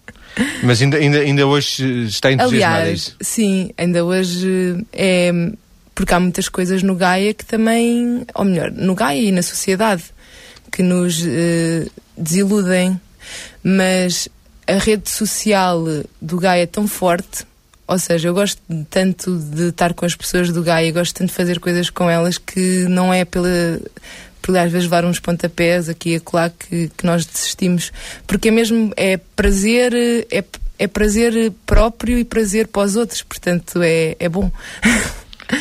Mas 0.62 0.82
ainda, 0.82 0.98
ainda, 0.98 1.18
ainda 1.18 1.46
hoje 1.46 2.04
está 2.06 2.30
entusiasmada 2.30 2.82
Aliás, 2.82 3.16
sim, 3.20 3.70
ainda 3.76 4.04
hoje 4.04 4.84
é 4.92 5.32
porque 5.96 6.12
há 6.12 6.20
muitas 6.20 6.46
coisas 6.50 6.82
no 6.82 6.94
Gaia 6.94 7.32
que 7.32 7.44
também, 7.44 8.26
ou 8.34 8.44
melhor, 8.44 8.70
no 8.70 8.94
Gaia 8.94 9.18
e 9.18 9.32
na 9.32 9.42
sociedade 9.42 10.04
que 10.70 10.82
nos 10.82 11.22
uh, 11.22 11.90
desiludem, 12.16 13.00
mas 13.64 14.28
a 14.66 14.74
rede 14.74 15.08
social 15.08 15.82
do 16.20 16.36
Gaia 16.38 16.64
é 16.64 16.66
tão 16.66 16.86
forte, 16.86 17.46
ou 17.88 17.98
seja, 17.98 18.28
eu 18.28 18.34
gosto 18.34 18.60
tanto 18.90 19.38
de 19.38 19.68
estar 19.68 19.94
com 19.94 20.04
as 20.04 20.14
pessoas 20.14 20.52
do 20.52 20.62
Gaia, 20.62 20.92
gosto 20.92 21.14
tanto 21.14 21.30
de 21.30 21.34
fazer 21.34 21.60
coisas 21.60 21.88
com 21.88 22.10
elas 22.10 22.36
que 22.36 22.84
não 22.88 23.12
é 23.12 23.24
pela 23.24 23.80
por 24.46 24.56
às 24.56 24.70
vezes 24.70 24.84
levar 24.84 25.04
uns 25.04 25.18
pontapés 25.18 25.88
aqui 25.88 26.10
e 26.10 26.16
acolá 26.16 26.48
que, 26.50 26.88
que 26.96 27.04
nós 27.04 27.26
desistimos. 27.26 27.92
Porque 28.28 28.46
é 28.46 28.50
mesmo, 28.52 28.92
é 28.96 29.16
prazer, 29.16 29.92
é, 30.30 30.44
é 30.78 30.86
prazer 30.86 31.52
próprio 31.66 32.16
e 32.16 32.22
prazer 32.22 32.68
para 32.68 32.82
os 32.82 32.94
outros, 32.94 33.22
portanto 33.22 33.82
é, 33.82 34.14
é 34.20 34.28
bom. 34.28 34.50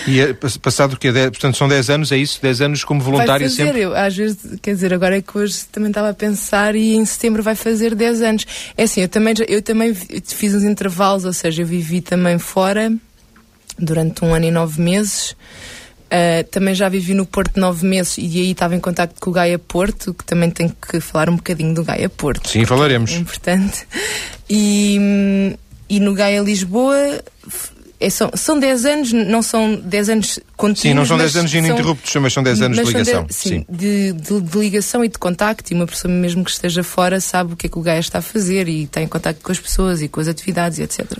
E 0.07 0.19
é, 0.19 0.33
passado 0.33 0.93
o 0.93 0.97
quê? 0.97 1.11
Portanto, 1.11 1.57
são 1.57 1.67
10 1.67 1.89
anos, 1.89 2.11
é 2.11 2.17
isso? 2.17 2.39
10 2.41 2.61
anos 2.61 2.83
como 2.83 3.01
voluntária 3.01 3.47
vai 3.47 3.49
fazer, 3.49 3.65
sempre? 3.65 3.81
Eu, 3.81 3.95
às 3.95 4.15
vezes, 4.15 4.37
quer 4.61 4.73
dizer, 4.73 4.93
agora 4.93 5.17
é 5.17 5.21
que 5.21 5.37
hoje 5.37 5.65
também 5.71 5.89
estava 5.89 6.09
a 6.09 6.13
pensar 6.13 6.75
e 6.75 6.95
em 6.95 7.05
setembro 7.05 7.43
vai 7.43 7.55
fazer 7.55 7.93
10 7.93 8.21
anos. 8.21 8.45
É 8.75 8.83
assim, 8.83 9.01
eu 9.01 9.09
também, 9.09 9.33
eu 9.47 9.61
também 9.61 9.93
fiz 9.93 10.55
uns 10.55 10.63
intervalos, 10.63 11.25
ou 11.25 11.33
seja, 11.33 11.61
eu 11.61 11.67
vivi 11.67 12.01
também 12.01 12.39
fora 12.39 12.91
durante 13.77 14.25
um 14.25 14.33
ano 14.33 14.45
e 14.45 14.51
nove 14.51 14.81
meses. 14.81 15.35
Uh, 16.05 16.43
também 16.51 16.75
já 16.75 16.87
vivi 16.87 17.13
no 17.13 17.25
Porto 17.25 17.59
nove 17.59 17.85
meses 17.85 18.17
e 18.17 18.39
aí 18.39 18.51
estava 18.51 18.75
em 18.75 18.79
contato 18.79 19.15
com 19.19 19.31
o 19.31 19.33
Gaia 19.33 19.57
Porto, 19.57 20.13
que 20.13 20.23
também 20.23 20.51
tem 20.51 20.69
que 20.69 20.99
falar 20.99 21.29
um 21.29 21.35
bocadinho 21.35 21.73
do 21.73 21.83
Gaia 21.83 22.07
Porto. 22.09 22.47
Sim, 22.47 22.63
falaremos. 22.63 23.11
É 23.11 23.15
importante. 23.15 23.87
E, 24.49 25.57
e 25.89 25.99
no 25.99 26.13
Gaia 26.13 26.41
Lisboa 26.41 26.95
é, 27.99 28.09
são, 28.09 28.29
são 28.35 28.59
10 28.59 28.85
anos, 28.85 29.13
não 29.13 29.41
são 29.41 29.75
10 29.75 30.09
anos 30.09 30.39
contínuos. 30.55 30.81
Sim, 30.81 30.93
não 30.93 31.05
são 31.05 31.17
10 31.17 31.35
anos 31.37 31.53
ininterruptos, 31.53 32.15
mas 32.17 32.33
são 32.33 32.43
10 32.43 32.61
anos 32.61 32.77
de 32.77 32.83
ligação. 32.83 33.25
De, 33.25 33.33
sim, 33.33 33.49
sim. 33.49 33.65
De, 33.69 34.13
de, 34.13 34.41
de, 34.41 34.57
ligação 34.59 35.03
e 35.03 35.07
de 35.07 35.17
contacto. 35.17 35.71
E 35.71 35.75
uma 35.75 35.87
pessoa, 35.87 36.13
mesmo 36.13 36.43
que 36.43 36.51
esteja 36.51 36.83
fora, 36.83 37.19
sabe 37.19 37.53
o 37.53 37.55
que 37.55 37.67
é 37.67 37.69
que 37.69 37.79
o 37.79 37.81
Gaia 37.81 37.99
está 37.99 38.19
a 38.19 38.21
fazer 38.21 38.67
e 38.67 38.83
está 38.83 39.01
em 39.01 39.07
contacto 39.07 39.41
com 39.41 39.51
as 39.51 39.59
pessoas 39.59 40.01
e 40.01 40.07
com 40.07 40.19
as 40.19 40.27
atividades 40.27 40.77
e 40.77 40.83
etc. 40.83 41.17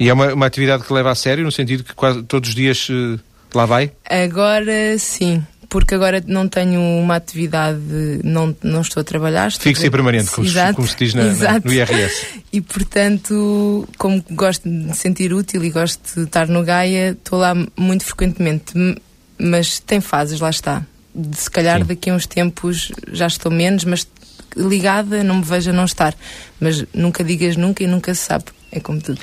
E 0.00 0.08
é 0.08 0.12
uma, 0.12 0.32
uma 0.32 0.46
atividade 0.46 0.82
que 0.82 0.92
leva 0.92 1.10
a 1.10 1.14
sério, 1.14 1.44
no 1.44 1.52
sentido 1.52 1.84
que 1.84 1.94
quase 1.94 2.22
todos 2.22 2.48
os 2.48 2.54
dias. 2.54 2.88
Uh 2.88 3.20
Lá 3.54 3.66
vai? 3.66 3.92
Agora 4.08 4.98
sim, 4.98 5.42
porque 5.74 5.94
agora 5.94 6.22
não 6.26 6.48
tenho 6.48 6.80
uma 6.80 7.16
atividade, 7.16 7.80
não, 8.22 8.54
não 8.62 8.80
estou 8.80 9.00
a 9.00 9.04
trabalhar. 9.04 9.50
Fixe 9.50 9.86
e 9.86 9.90
permanente, 9.90 10.30
como, 10.30 10.46
se, 10.46 10.72
como 10.72 10.86
se 10.86 10.96
diz 10.96 11.14
na, 11.14 11.24
na, 11.24 11.58
no 11.58 11.72
IRS. 11.72 12.26
E 12.54 12.60
portanto, 12.60 13.88
como 13.98 14.24
gosto 14.30 14.62
de 14.62 14.68
me 14.68 14.94
sentir 14.94 15.32
útil 15.32 15.64
e 15.64 15.70
gosto 15.70 16.14
de 16.14 16.26
estar 16.26 16.46
no 16.46 16.62
Gaia, 16.62 17.10
estou 17.10 17.40
lá 17.40 17.52
muito 17.76 18.04
frequentemente. 18.04 18.72
Mas 19.36 19.80
tem 19.80 20.00
fases, 20.00 20.38
lá 20.38 20.50
está. 20.50 20.86
De, 21.12 21.36
se 21.36 21.50
calhar 21.50 21.80
Sim. 21.80 21.86
daqui 21.86 22.10
a 22.10 22.14
uns 22.14 22.28
tempos 22.28 22.92
já 23.12 23.26
estou 23.26 23.50
menos, 23.50 23.84
mas 23.84 24.06
ligada 24.56 25.24
não 25.24 25.38
me 25.38 25.44
vejo 25.44 25.70
a 25.70 25.72
não 25.72 25.84
estar. 25.84 26.14
Mas 26.60 26.84
nunca 26.94 27.24
digas 27.24 27.56
nunca 27.56 27.82
e 27.82 27.88
nunca 27.88 28.14
se 28.14 28.24
sabe 28.24 28.44
é 28.74 28.80
como 28.80 29.00
tudo. 29.00 29.20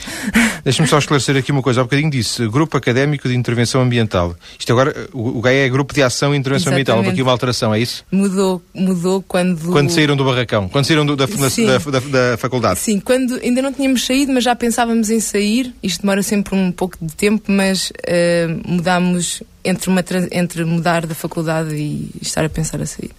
Deixa-me 0.64 0.88
só 0.88 0.98
esclarecer 0.98 1.36
aqui 1.36 1.52
uma 1.52 1.62
coisa. 1.62 1.82
Há 1.82 1.84
bocadinho 1.84 2.10
disse 2.10 2.48
Grupo 2.48 2.78
Académico 2.78 3.28
de 3.28 3.36
Intervenção 3.36 3.82
Ambiental. 3.82 4.36
Isto 4.58 4.72
agora, 4.72 5.10
o, 5.12 5.40
o 5.40 5.42
GAE 5.42 5.58
é 5.58 5.70
Grupo 5.70 5.94
de 5.94 6.02
Ação 6.02 6.34
e 6.34 6.38
Intervenção 6.38 6.72
Exatamente. 6.72 6.90
Ambiental. 6.90 6.98
Houve 6.98 7.10
aqui 7.10 7.22
uma 7.22 7.32
alteração, 7.32 7.74
é 7.74 7.80
isso? 7.80 8.06
Mudou, 8.10 8.62
mudou 8.74 9.22
quando... 9.22 9.72
Quando 9.72 9.90
saíram 9.90 10.16
do 10.16 10.24
barracão, 10.24 10.70
quando 10.70 10.86
saíram 10.86 11.06
do, 11.06 11.16
da, 11.18 11.26
da, 11.26 12.00
da, 12.00 12.00
da, 12.00 12.38
faculdade. 12.38 12.80
Sim, 12.80 13.00
quando 13.00 13.36
ainda 13.36 13.62
não 13.62 13.74
tínhamos 13.74 14.06
saído, 14.06 14.32
mas 14.32 14.44
já 14.44 14.56
pensávamos 14.56 15.10
em 15.10 15.20
sair. 15.20 15.74
Isto 15.84 16.02
demora 16.02 16.24
sempre 16.24 16.56
um 16.56 16.72
pouco 16.72 16.98
de 17.02 17.14
tempo, 17.14 17.52
mas 17.52 17.92
uh, 17.92 18.62
mudámos 18.66 19.44
entre, 19.66 19.90
uma, 19.90 20.04
entre 20.32 20.64
mudar 20.64 21.06
da 21.06 21.14
faculdade 21.14 21.76
e 21.76 22.10
estar 22.22 22.46
a 22.46 22.50
pensar 22.50 22.82
a 22.82 22.86
sair 22.86 23.12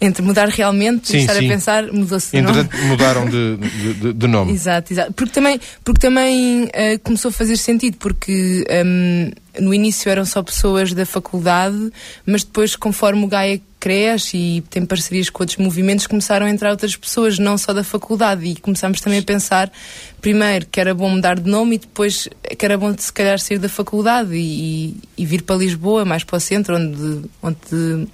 entre 0.00 0.22
mudar 0.22 0.48
realmente 0.48 1.08
sim, 1.08 1.16
e 1.16 1.20
estar 1.20 1.34
sim. 1.34 1.46
a 1.46 1.48
pensar, 1.48 1.92
mudou-se 1.92 2.30
de 2.30 2.42
nome. 2.42 2.68
mudaram 2.86 3.28
de, 3.28 3.56
de, 3.56 4.12
de, 4.12 4.26
nome. 4.26 4.52
exato, 4.52 4.92
exato. 4.92 5.12
Porque 5.14 5.32
também, 5.32 5.60
porque 5.82 6.00
também 6.00 6.64
uh, 6.64 6.98
começou 7.02 7.30
a 7.30 7.32
fazer 7.32 7.56
sentido, 7.56 7.96
porque 7.98 8.64
um, 8.84 9.30
no 9.58 9.72
início 9.72 10.10
eram 10.10 10.24
só 10.24 10.42
pessoas 10.42 10.92
da 10.92 11.06
faculdade, 11.06 11.90
mas 12.26 12.44
depois, 12.44 12.76
conforme 12.76 13.24
o 13.24 13.26
Gaia 13.26 13.60
cresce 13.80 14.36
e 14.36 14.60
tem 14.62 14.84
parcerias 14.84 15.30
com 15.30 15.42
outros 15.42 15.58
movimentos, 15.58 16.06
começaram 16.06 16.44
a 16.44 16.50
entrar 16.50 16.70
outras 16.70 16.96
pessoas, 16.96 17.38
não 17.38 17.56
só 17.56 17.72
da 17.72 17.84
faculdade, 17.84 18.44
e 18.44 18.56
começámos 18.56 19.00
também 19.00 19.20
a 19.20 19.22
pensar, 19.22 19.72
primeiro, 20.20 20.66
que 20.66 20.78
era 20.78 20.94
bom 20.94 21.08
mudar 21.08 21.38
de 21.38 21.48
nome 21.48 21.76
e 21.76 21.78
depois 21.78 22.28
que 22.58 22.64
era 22.64 22.76
bom, 22.76 22.94
se 22.98 23.12
calhar, 23.12 23.38
sair 23.38 23.58
da 23.58 23.68
faculdade 23.68 24.34
e, 24.34 24.96
e 25.16 25.24
vir 25.24 25.42
para 25.42 25.56
Lisboa, 25.56 26.04
mais 26.04 26.24
para 26.24 26.36
o 26.36 26.40
centro, 26.40 26.76
onde, 26.76 27.22
onde 27.42 28.08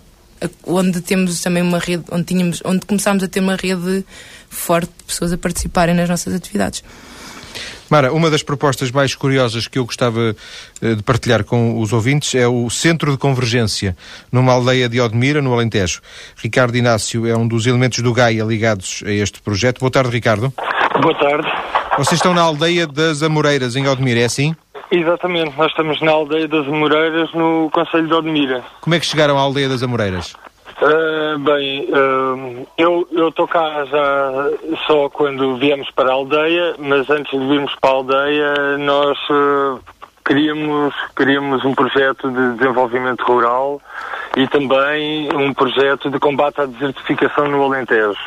onde 0.66 1.00
temos 1.00 1.40
também 1.40 1.62
uma 1.62 1.78
rede, 1.78 2.04
onde, 2.10 2.24
tínhamos, 2.24 2.62
onde 2.64 2.86
começámos 2.86 3.22
a 3.22 3.28
ter 3.28 3.40
uma 3.40 3.56
rede 3.56 4.04
forte 4.48 4.92
de 4.98 5.04
pessoas 5.04 5.32
a 5.32 5.38
participarem 5.38 5.94
nas 5.94 6.08
nossas 6.08 6.34
atividades. 6.34 6.82
Mara, 7.92 8.10
uma 8.10 8.30
das 8.30 8.42
propostas 8.42 8.90
mais 8.90 9.14
curiosas 9.14 9.68
que 9.68 9.78
eu 9.78 9.84
gostava 9.84 10.34
uh, 10.80 10.96
de 10.96 11.02
partilhar 11.02 11.44
com 11.44 11.78
os 11.78 11.92
ouvintes 11.92 12.34
é 12.34 12.48
o 12.48 12.70
Centro 12.70 13.12
de 13.12 13.18
Convergência, 13.18 13.94
numa 14.32 14.52
aldeia 14.52 14.88
de 14.88 14.98
Odmira, 14.98 15.42
no 15.42 15.52
Alentejo. 15.52 16.00
Ricardo 16.36 16.74
Inácio 16.74 17.26
é 17.26 17.36
um 17.36 17.46
dos 17.46 17.66
elementos 17.66 17.98
do 17.98 18.10
Gaia 18.14 18.44
ligados 18.44 19.02
a 19.04 19.10
este 19.10 19.42
projeto. 19.42 19.80
Boa 19.80 19.90
tarde, 19.90 20.10
Ricardo. 20.10 20.50
Boa 21.02 21.18
tarde. 21.18 21.46
Vocês 21.98 22.18
estão 22.18 22.32
na 22.32 22.40
aldeia 22.40 22.86
das 22.86 23.22
Amoreiras, 23.22 23.76
em 23.76 23.86
Odmira, 23.86 24.20
é 24.20 24.24
assim? 24.24 24.56
Exatamente, 24.92 25.56
nós 25.56 25.70
estamos 25.70 26.02
na 26.02 26.12
aldeia 26.12 26.46
das 26.46 26.66
Amoreiras, 26.68 27.32
no 27.32 27.70
Conselho 27.72 28.06
de 28.06 28.12
Odmira. 28.12 28.62
Como 28.82 28.94
é 28.94 29.00
que 29.00 29.06
chegaram 29.06 29.38
à 29.38 29.40
aldeia 29.40 29.66
das 29.66 29.82
Amoreiras? 29.82 30.34
Uh, 30.82 31.38
bem, 31.38 31.88
uh, 31.90 32.68
eu 32.76 33.08
estou 33.28 33.48
cá 33.48 33.86
já 33.86 34.50
só 34.86 35.08
quando 35.08 35.56
viemos 35.56 35.90
para 35.92 36.10
a 36.10 36.12
aldeia, 36.12 36.74
mas 36.78 37.08
antes 37.08 37.32
de 37.32 37.46
virmos 37.46 37.74
para 37.80 37.88
a 37.88 37.94
aldeia, 37.94 38.54
nós 38.80 39.18
uh, 39.30 39.80
queríamos, 40.26 40.94
queríamos 41.16 41.64
um 41.64 41.74
projeto 41.74 42.30
de 42.30 42.58
desenvolvimento 42.58 43.24
rural 43.24 43.80
e 44.36 44.46
também 44.48 45.28
um 45.34 45.52
projeto 45.52 46.10
de 46.10 46.18
combate 46.18 46.60
à 46.60 46.66
desertificação 46.66 47.48
no 47.48 47.62
Alentejo. 47.62 48.18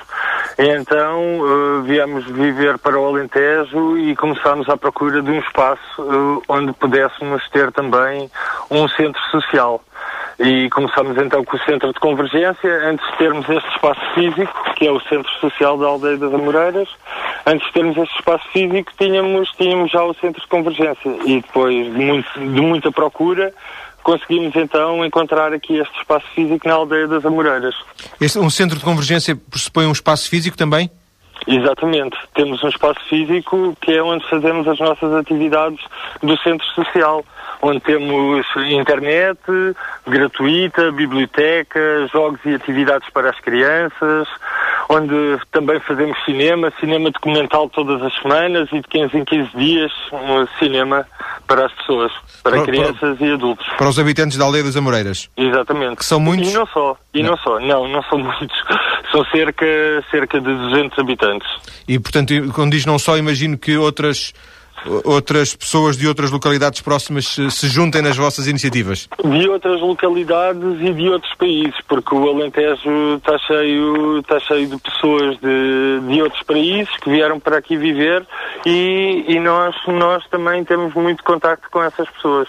Então 0.58 1.40
uh, 1.40 1.82
viemos 1.84 2.26
viver 2.26 2.78
para 2.78 3.00
o 3.00 3.06
Alentejo 3.06 3.98
e 3.98 4.16
começámos 4.16 4.70
à 4.70 4.78
procura 4.78 5.22
de 5.22 5.32
um 5.32 5.40
espaço 5.40 6.02
uh, 6.02 6.42
onde 6.48 6.74
pudéssemos 6.74 7.48
ter 7.50 7.72
também 7.72 8.30
um 8.70 8.88
centro 8.90 9.22
social. 9.32 9.82
E 10.38 10.70
começámos 10.70 11.18
então 11.18 11.46
com 11.46 11.56
o 11.56 11.60
Centro 11.62 11.94
de 11.94 12.00
Convergência, 12.00 12.90
antes 12.90 13.10
de 13.12 13.18
termos 13.18 13.48
este 13.48 13.70
espaço 13.70 14.02
físico, 14.14 14.74
que 14.76 14.86
é 14.86 14.92
o 14.92 15.00
Centro 15.00 15.32
Social 15.40 15.78
da 15.78 15.88
Aldeia 15.88 16.18
das 16.18 16.34
Amoreiras, 16.34 16.90
antes 17.46 17.66
de 17.68 17.74
termos 17.74 17.96
este 17.96 18.16
espaço 18.16 18.46
físico, 18.50 18.92
tínhamos, 18.98 19.50
tínhamos 19.54 19.90
já 19.90 20.04
o 20.04 20.14
Centro 20.16 20.42
de 20.42 20.48
Convergência. 20.48 21.18
E 21.26 21.40
depois 21.42 21.86
de, 21.86 21.92
muito, 21.92 22.30
de 22.34 22.62
muita 22.62 22.92
procura, 22.92 23.54
conseguimos 24.06 24.56
então 24.56 25.04
encontrar 25.04 25.52
aqui 25.52 25.78
este 25.78 25.98
espaço 25.98 26.28
físico 26.36 26.68
na 26.68 26.76
aldeia 26.76 27.08
das 27.08 27.26
Amoreiras. 27.26 27.74
Este, 28.22 28.38
um 28.38 28.52
centro 28.52 28.78
de 28.78 28.86
convergência 28.86 29.36
pressupõe 29.36 29.88
um 29.88 29.92
espaço 29.92 30.30
físico 30.30 30.56
também? 30.56 30.90
Exatamente. 31.48 32.16
Temos 32.36 32.64
um 32.64 32.70
espaço 32.70 33.00
físico 33.10 33.76
que 33.82 33.92
é 33.92 34.04
onde 34.04 34.28
fazemos 34.30 34.68
as 34.68 34.80
nossas 34.80 35.12
atividades 35.12 35.80
do 36.22 36.38
centro 36.38 36.66
social, 36.68 37.26
onde 37.62 37.80
temos 37.80 38.46
internet 38.70 39.40
gratuita, 40.08 40.92
biblioteca, 40.92 42.08
jogos 42.12 42.40
e 42.46 42.54
atividades 42.54 43.10
para 43.12 43.30
as 43.30 43.40
crianças, 43.40 44.28
onde 44.90 45.40
também 45.52 45.80
fazemos 45.80 46.18
cinema, 46.26 46.72
cinema 46.80 47.10
documental 47.12 47.70
todas 47.70 48.02
as 48.02 48.14
semanas 48.22 48.70
e 48.72 48.80
de 48.82 48.88
15 48.88 49.18
em 49.18 49.26
15 49.26 49.50
dias 49.58 49.92
um 50.14 50.46
cinema 50.60 51.06
para 51.48 51.66
as 51.66 51.72
pessoas, 51.74 52.12
para, 52.44 52.58
Para- 52.58 52.66
crianças 52.66 53.18
e 53.20 53.32
adultos. 53.32 53.66
Para 53.78 53.90
os 53.90 54.00
habitantes 54.00 54.38
da 54.38 54.46
aldeia 54.46 54.64
das 54.64 54.76
Amoreiras. 54.76 55.30
Exatamente. 55.36 55.98
Que 55.98 56.06
são 56.06 56.20
muitos? 56.20 56.50
E 56.52 56.54
não 56.54 56.66
só, 56.68 56.98
e 57.14 57.24
não, 57.24 57.38
só, 57.38 57.60
não, 57.60 57.88
não 57.88 58.04
são 58.04 58.18
muitos. 58.20 58.58
São 59.12 59.24
cerca, 59.26 59.66
cerca 60.12 60.40
de 60.40 60.54
200 60.54 61.00
habitantes. 61.00 61.48
E, 61.88 61.98
portanto, 62.00 62.34
quando 62.54 62.72
diz 62.72 62.86
não 62.86 62.98
só, 63.00 63.18
imagino 63.18 63.58
que 63.58 63.78
outras, 63.78 64.34
outras 65.04 65.56
pessoas 65.56 65.98
de 65.98 66.08
outras 66.08 66.32
localidades 66.32 66.82
próximas 66.82 67.26
se, 67.28 67.68
juntem 67.68 68.02
nas 68.02 68.18
vossas 68.18 68.48
iniciativas. 68.48 69.10
De 69.24 69.50
outras 69.50 69.82
localidades 69.82 70.82
e 70.82 70.94
de 70.94 71.10
outros 71.10 71.34
países, 71.36 71.76
porque 71.88 72.14
o 72.14 72.30
Alentejo 72.30 73.16
está 73.18 73.38
cheio, 73.40 74.20
está 74.20 74.40
cheio 74.40 74.68
de 74.68 74.78
pessoas 74.78 75.38
de, 75.40 76.00
de 76.08 76.22
outros 76.22 76.44
países 76.44 76.96
que 76.98 77.10
vieram 77.10 77.40
para 77.40 77.58
aqui 77.58 77.78
viver 77.78 78.26
e, 78.66 79.26
e 79.28 79.40
nós, 79.40 79.76
nós 79.88 80.26
também 80.28 80.64
temos 80.64 80.94
muito 80.94 81.24
contacto 81.24 81.70
com 81.72 81.82
essas 81.84 82.10
pessoas. 82.10 82.48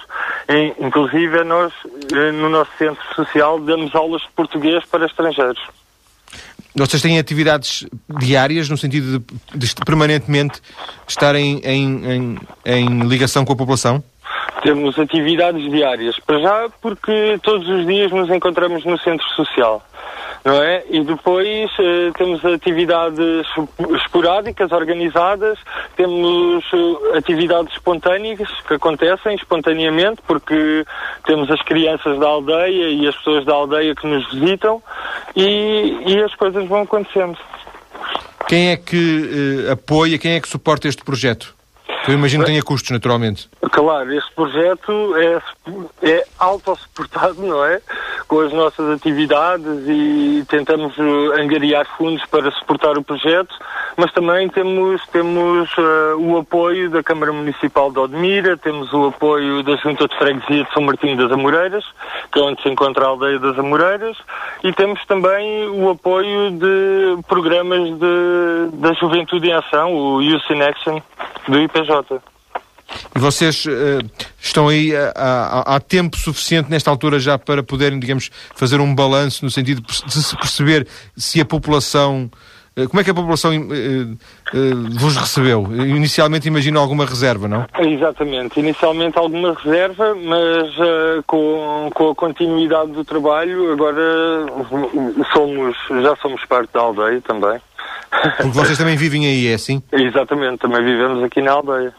Inclusive, 0.81 1.45
nós, 1.45 1.73
eh, 2.13 2.33
no 2.33 2.49
nosso 2.49 2.71
centro 2.79 3.03
social, 3.15 3.59
damos 3.61 3.95
aulas 3.95 4.23
de 4.23 4.29
português 4.35 4.85
para 4.87 5.07
estrangeiros. 5.07 5.61
Vocês 6.79 7.01
têm 7.01 7.19
atividades 7.19 7.87
diárias, 8.19 8.69
no 8.69 8.77
sentido 8.77 9.19
de, 9.55 9.59
de 9.59 9.75
permanentemente 9.87 10.61
estarem 11.09 11.61
em, 11.65 12.05
em, 12.05 12.39
em 12.67 13.01
ligação 13.09 13.47
com 13.47 13.55
a 13.55 13.57
população? 13.57 14.05
Temos 14.63 14.99
atividades 14.99 15.71
diárias, 15.71 16.19
para 16.21 16.39
já 16.39 16.69
porque 16.83 17.39
todos 17.43 17.67
os 17.69 17.87
dias 17.87 18.11
nos 18.13 18.29
encontramos 18.29 18.85
no 18.85 18.99
centro 18.99 19.27
social, 19.31 19.83
não 20.45 20.63
é? 20.63 20.85
E 20.91 21.03
depois 21.03 21.71
eh, 21.79 22.11
temos 22.17 22.45
atividades 22.45 23.47
esporádicas, 24.03 24.73
organizadas, 24.73 25.59
temos 25.97 26.65
eh, 26.73 27.19
atividades 27.19 27.73
espontâneas 27.75 28.49
que 28.67 28.75
acontecem 28.75 29.35
espontaneamente, 29.35 30.21
porque 30.27 30.85
temos 31.27 31.51
as 31.51 31.61
crianças 31.63 32.19
da 32.19 32.27
aldeia 32.27 32.89
e 32.89 33.07
as 33.07 33.17
pessoas 33.17 33.45
da 33.45 33.53
aldeia 33.53 33.95
que 33.95 34.07
nos 34.07 34.33
visitam 34.33 34.83
e, 35.35 35.99
e 36.07 36.23
as 36.23 36.35
coisas 36.35 36.67
vão 36.67 36.83
acontecendo. 36.83 37.37
Quem 38.49 38.71
é 38.71 38.77
que 38.77 39.67
eh, 39.67 39.73
apoia, 39.73 40.19
quem 40.19 40.35
é 40.35 40.41
que 40.41 40.49
suporta 40.49 40.87
este 40.87 41.05
projeto? 41.05 41.55
Eu 42.07 42.15
imagino 42.15 42.45
que 42.45 42.51
tenha 42.51 42.63
custos, 42.63 42.93
naturalmente. 42.93 43.49
Claro, 43.73 44.13
este 44.15 44.33
projeto 44.33 45.17
é, 45.17 45.43
é 46.03 46.25
autossuportado, 46.39 47.43
não 47.43 47.65
é? 47.65 47.81
Com 48.29 48.41
as 48.41 48.53
nossas 48.53 48.91
atividades 48.91 49.87
e 49.87 50.45
tentamos 50.49 50.93
eh, 50.99 51.41
angariar 51.41 51.87
fundos 51.97 52.25
para 52.27 52.51
suportar 52.51 52.99
o 52.99 53.03
projeto, 53.03 53.55
mas 53.97 54.13
também 54.13 54.49
temos, 54.49 55.01
temos 55.13 55.71
eh, 55.79 56.15
o 56.19 56.37
apoio 56.39 56.91
da 56.91 57.05
Câmara 57.05 57.33
Municipal 57.33 57.93
de 57.93 58.01
Odmira, 58.01 58.57
temos 58.57 58.93
o 58.93 59.07
apoio 59.07 59.63
da 59.63 59.77
Junta 59.77 60.09
de 60.09 60.19
Freguesia 60.19 60.65
de 60.65 60.73
São 60.73 60.83
Martinho 60.83 61.17
das 61.17 61.31
Amoreiras, 61.31 61.85
que 62.33 62.41
é 62.41 62.43
onde 62.43 62.61
se 62.63 62.69
encontra 62.69 63.05
a 63.05 63.09
aldeia 63.09 63.39
das 63.39 63.57
Amoreiras, 63.59 64.17
e 64.65 64.73
temos 64.73 65.05
também 65.07 65.69
o 65.69 65.91
apoio 65.91 66.51
de 66.51 67.23
programas 67.29 67.89
de, 67.97 68.77
da 68.79 68.93
Juventude 68.95 69.49
em 69.49 69.53
Ação, 69.53 69.95
o 69.95 70.21
Youth 70.21 70.51
in 70.51 70.63
Action, 70.63 71.01
do 71.47 71.61
IPJ. 71.61 72.36
E 73.15 73.19
vocês 73.19 73.65
eh, 73.67 73.99
estão 74.41 74.69
aí 74.69 74.93
eh, 74.93 75.13
há, 75.17 75.81
tempo 75.81 76.17
suficiente 76.17 76.71
nesta 76.71 76.91
altura 76.91 77.19
já 77.19 77.39
para 77.39 77.63
poderem, 77.63 77.99
digamos, 77.99 78.31
fazer 78.55 78.81
um 78.81 78.95
balanço 78.95 79.45
no 79.45 79.51
sentido 79.51 79.83
de, 79.83 80.13
se 80.13 80.37
perceber 80.37 80.87
se 81.17 81.41
a 81.41 81.45
população. 81.45 82.31
eh, 82.77 82.87
como 82.87 83.01
é 83.01 83.05
que 83.05 83.11
a 83.11 83.15
população 83.15 83.53
eh, 83.53 83.57
eh, 84.55 84.75
vos 84.99 85.17
recebeu? 85.17 85.67
Inicialmente 85.75 86.47
imagino 86.49 86.79
alguma 86.79 87.07
reserva, 87.07 87.49
não? 87.49 87.67
Exatamente. 87.79 88.61
Inicialmente 88.61 89.19
alguma 89.19 89.55
reserva, 89.55 90.15
mas 90.15 90.69
eh, 90.79 91.23
com, 91.27 91.91
com 91.95 92.11
a 92.11 92.15
continuidade 92.15 92.93
do 92.93 93.05
trabalho, 93.05 93.73
agora 93.73 94.47
uh, 94.47 95.25
somos, 95.33 95.77
já 96.03 96.15
somos 96.17 96.45
parte 96.45 96.71
da 96.75 96.81
aldeia 96.81 97.21
também. 97.23 97.59
Porque 98.37 98.57
vocês 98.57 98.79
também 98.79 98.97
vivem 98.97 99.27
aí, 99.27 99.49
é 99.49 99.55
assim? 99.55 99.83
Exatamente, 99.93 100.59
também 100.59 100.83
vivemos 100.85 101.23
aqui 101.25 101.43
na 101.43 101.53
aldeia. 101.53 101.93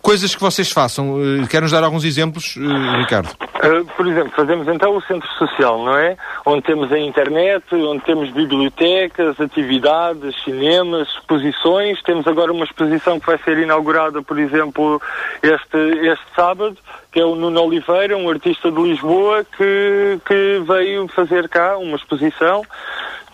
Coisas 0.00 0.34
que 0.34 0.40
vocês 0.40 0.70
façam. 0.70 1.18
eh, 1.42 1.46
Quer-nos 1.48 1.70
dar 1.70 1.84
alguns 1.84 2.04
exemplos, 2.04 2.56
eh, 2.56 2.96
Ricardo? 2.98 3.28
Uh, 3.62 3.84
por 3.96 4.06
exemplo, 4.06 4.32
fazemos 4.34 4.66
então 4.66 4.96
o 4.96 5.00
centro 5.02 5.28
social, 5.38 5.84
não 5.84 5.96
é? 5.96 6.16
Onde 6.44 6.62
temos 6.62 6.90
a 6.92 6.98
internet, 6.98 7.64
onde 7.72 8.02
temos 8.04 8.30
bibliotecas, 8.30 9.40
atividades, 9.40 10.34
cinemas, 10.42 11.08
exposições. 11.08 12.02
Temos 12.02 12.26
agora 12.26 12.52
uma 12.52 12.64
exposição 12.64 13.20
que 13.20 13.26
vai 13.26 13.38
ser 13.38 13.58
inaugurada, 13.58 14.20
por 14.20 14.38
exemplo, 14.38 15.00
este, 15.42 15.78
este 16.08 16.26
sábado, 16.34 16.76
que 17.12 17.20
é 17.20 17.24
o 17.24 17.36
Nuno 17.36 17.62
Oliveira, 17.62 18.16
um 18.16 18.28
artista 18.28 18.70
de 18.70 18.82
Lisboa, 18.82 19.44
que, 19.56 20.18
que 20.26 20.62
veio 20.66 21.06
fazer 21.08 21.48
cá 21.48 21.76
uma 21.76 21.96
exposição. 21.96 22.62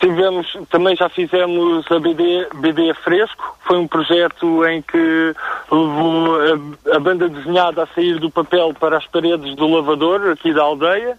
Tivemos, 0.00 0.56
também 0.70 0.94
já 0.94 1.08
fizemos 1.08 1.84
a 1.90 1.98
BD, 1.98 2.46
BD 2.54 2.94
Fresco, 2.94 3.58
foi 3.66 3.78
um 3.78 3.88
projeto 3.88 4.64
em 4.66 4.80
que 4.80 5.34
levou 5.70 6.36
a, 6.36 6.96
a 6.96 7.00
banda 7.00 7.28
desenhada 7.28 7.82
a 7.82 7.86
sair 7.88 8.18
do 8.18 8.30
papel 8.30 8.72
para 8.78 8.98
as 8.98 9.06
paredes 9.06 9.56
do 9.56 9.66
lavador 9.66 10.30
aqui 10.30 10.52
da 10.52 10.62
aldeia. 10.62 11.18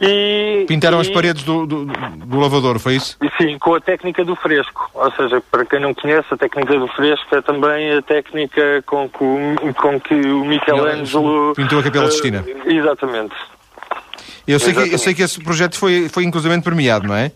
E, 0.00 0.64
Pintaram 0.68 0.98
e, 0.98 1.00
as 1.00 1.08
paredes 1.08 1.42
do, 1.42 1.66
do, 1.66 1.84
do 1.84 2.38
lavador, 2.38 2.78
foi 2.78 2.96
isso? 2.96 3.16
Sim, 3.36 3.58
com 3.58 3.74
a 3.74 3.80
técnica 3.80 4.24
do 4.24 4.36
fresco. 4.36 4.90
Ou 4.94 5.10
seja, 5.12 5.40
para 5.50 5.64
quem 5.64 5.80
não 5.80 5.92
conhece, 5.92 6.26
a 6.30 6.36
técnica 6.36 6.78
do 6.78 6.86
fresco 6.88 7.34
é 7.34 7.42
também 7.42 7.92
a 7.92 8.02
técnica 8.02 8.82
com 8.86 9.08
que 9.08 9.24
o, 9.24 9.74
com 9.74 10.00
que 10.00 10.14
o 10.14 10.44
Michelangelo... 10.44 11.52
Pintou 11.54 11.80
a 11.80 11.82
Capela 11.82 12.06
eh, 12.06 12.10
Sistina. 12.10 12.44
Exatamente. 12.64 13.34
Eu 14.46 14.58
sei, 14.58 14.72
que, 14.72 14.78
eu 14.78 14.82
Exatamente. 14.84 14.98
sei 14.98 15.14
que 15.14 15.22
esse 15.22 15.42
projeto 15.42 15.76
foi, 15.76 16.08
foi 16.08 16.24
inclusivamente 16.24 16.62
premiado, 16.62 17.06
não 17.06 17.14
é? 17.14 17.32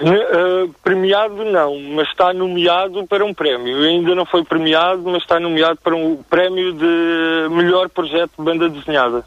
Uh, 0.00 0.74
premiado 0.82 1.44
não, 1.44 1.78
mas 1.94 2.08
está 2.08 2.32
nomeado 2.32 3.06
para 3.06 3.24
um 3.24 3.32
prémio. 3.32 3.76
Ainda 3.84 4.14
não 4.14 4.26
foi 4.26 4.44
premiado, 4.44 5.02
mas 5.04 5.22
está 5.22 5.38
nomeado 5.38 5.78
para 5.82 5.94
um 5.94 6.16
prémio 6.28 6.72
de 6.72 7.48
melhor 7.54 7.88
projeto 7.88 8.30
de 8.38 8.44
banda 8.44 8.68
desenhada. 8.68 9.24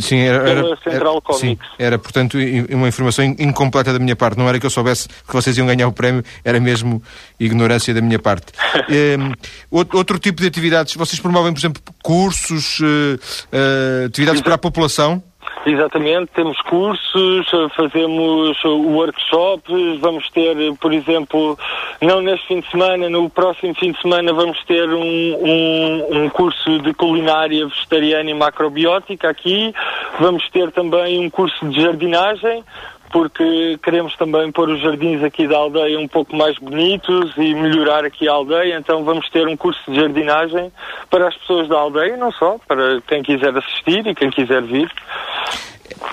Sim, 0.00 0.20
era, 0.20 0.48
era, 0.48 0.76
Central 0.78 1.12
era- 1.12 1.20
Comics. 1.20 1.40
sim, 1.40 1.58
era, 1.78 1.98
portanto, 1.98 2.38
uma 2.70 2.88
informação 2.88 3.22
in- 3.24 3.36
incompleta 3.38 3.92
da 3.92 3.98
minha 3.98 4.16
parte. 4.16 4.38
Não 4.38 4.48
era 4.48 4.58
que 4.58 4.64
eu 4.64 4.70
soubesse 4.70 5.06
que 5.06 5.32
vocês 5.34 5.56
iam 5.58 5.66
ganhar 5.66 5.86
o 5.86 5.92
prémio, 5.92 6.24
era 6.42 6.58
mesmo 6.58 7.02
ignorância 7.38 7.92
da 7.92 8.00
minha 8.00 8.18
parte. 8.18 8.52
Em, 8.88 9.32
out- 9.70 9.94
outro 9.94 10.18
tipo 10.18 10.40
de 10.40 10.48
atividades, 10.48 10.94
vocês 10.94 11.20
promovem, 11.20 11.52
por 11.52 11.58
exemplo, 11.60 11.82
cursos, 12.02 12.78
eh, 12.82 13.18
eh, 13.52 14.04
atividades 14.06 14.40
para 14.40 14.54
a 14.54 14.58
população? 14.58 15.22
Exatamente, 15.66 16.30
temos 16.34 16.58
cursos, 16.62 17.46
fazemos 17.76 18.64
workshops, 18.64 20.00
vamos 20.00 20.28
ter, 20.30 20.56
por 20.80 20.90
exemplo, 20.90 21.58
não 22.00 22.22
neste 22.22 22.46
fim 22.46 22.60
de 22.60 22.70
semana, 22.70 23.10
no 23.10 23.28
próximo 23.28 23.74
fim 23.74 23.92
de 23.92 24.00
semana 24.00 24.32
vamos 24.32 24.62
ter 24.64 24.88
um, 24.88 25.02
um, 25.02 26.22
um 26.22 26.30
curso 26.30 26.78
de 26.78 26.94
culinária 26.94 27.66
vegetariana 27.66 28.30
e 28.30 28.34
macrobiótica 28.34 29.28
aqui, 29.28 29.74
vamos 30.18 30.48
ter 30.48 30.72
também 30.72 31.20
um 31.20 31.28
curso 31.28 31.68
de 31.68 31.82
jardinagem, 31.82 32.64
porque 33.12 33.78
queremos 33.82 34.14
também 34.16 34.50
pôr 34.52 34.68
os 34.68 34.80
jardins 34.80 35.22
aqui 35.22 35.46
da 35.48 35.56
aldeia 35.56 35.98
um 35.98 36.06
pouco 36.08 36.34
mais 36.36 36.56
bonitos 36.58 37.32
e 37.36 37.54
melhorar 37.54 38.04
aqui 38.04 38.28
a 38.28 38.32
aldeia, 38.32 38.78
então 38.78 39.04
vamos 39.04 39.28
ter 39.30 39.46
um 39.48 39.56
curso 39.56 39.80
de 39.90 39.96
jardinagem 40.00 40.70
para 41.10 41.28
as 41.28 41.36
pessoas 41.36 41.68
da 41.68 41.76
aldeia, 41.76 42.16
não 42.16 42.30
só, 42.32 42.56
para 42.68 43.00
quem 43.08 43.22
quiser 43.22 43.56
assistir 43.56 44.06
e 44.06 44.14
quem 44.14 44.30
quiser 44.30 44.62
vir. 44.62 44.90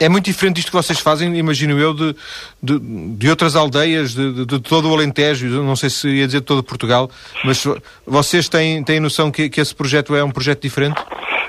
É 0.01 0.09
muito 0.09 0.25
diferente 0.25 0.57
isto 0.59 0.69
que 0.71 0.75
vocês 0.77 0.99
fazem, 0.99 1.35
imagino 1.37 1.79
eu, 1.79 1.93
de, 1.93 2.15
de, 2.61 2.79
de 3.15 3.29
outras 3.29 3.55
aldeias, 3.55 4.13
de, 4.13 4.45
de- 4.45 4.59
todo 4.59 4.89
o 4.89 4.93
Alentejo, 4.93 5.47
não 5.63 5.75
sei 5.75 5.89
se 5.89 6.07
ia 6.09 6.25
dizer 6.25 6.39
de 6.39 6.45
todo 6.45 6.61
Portugal, 6.63 7.09
mas 7.43 7.63
vocês 8.05 8.49
têm, 8.49 8.83
têm 8.83 8.99
noção 8.99 9.31
que, 9.31 9.49
que 9.49 9.61
esse 9.61 9.73
projeto 9.73 10.15
é 10.15 10.23
um 10.23 10.31
projeto 10.31 10.61
diferente? 10.61 11.01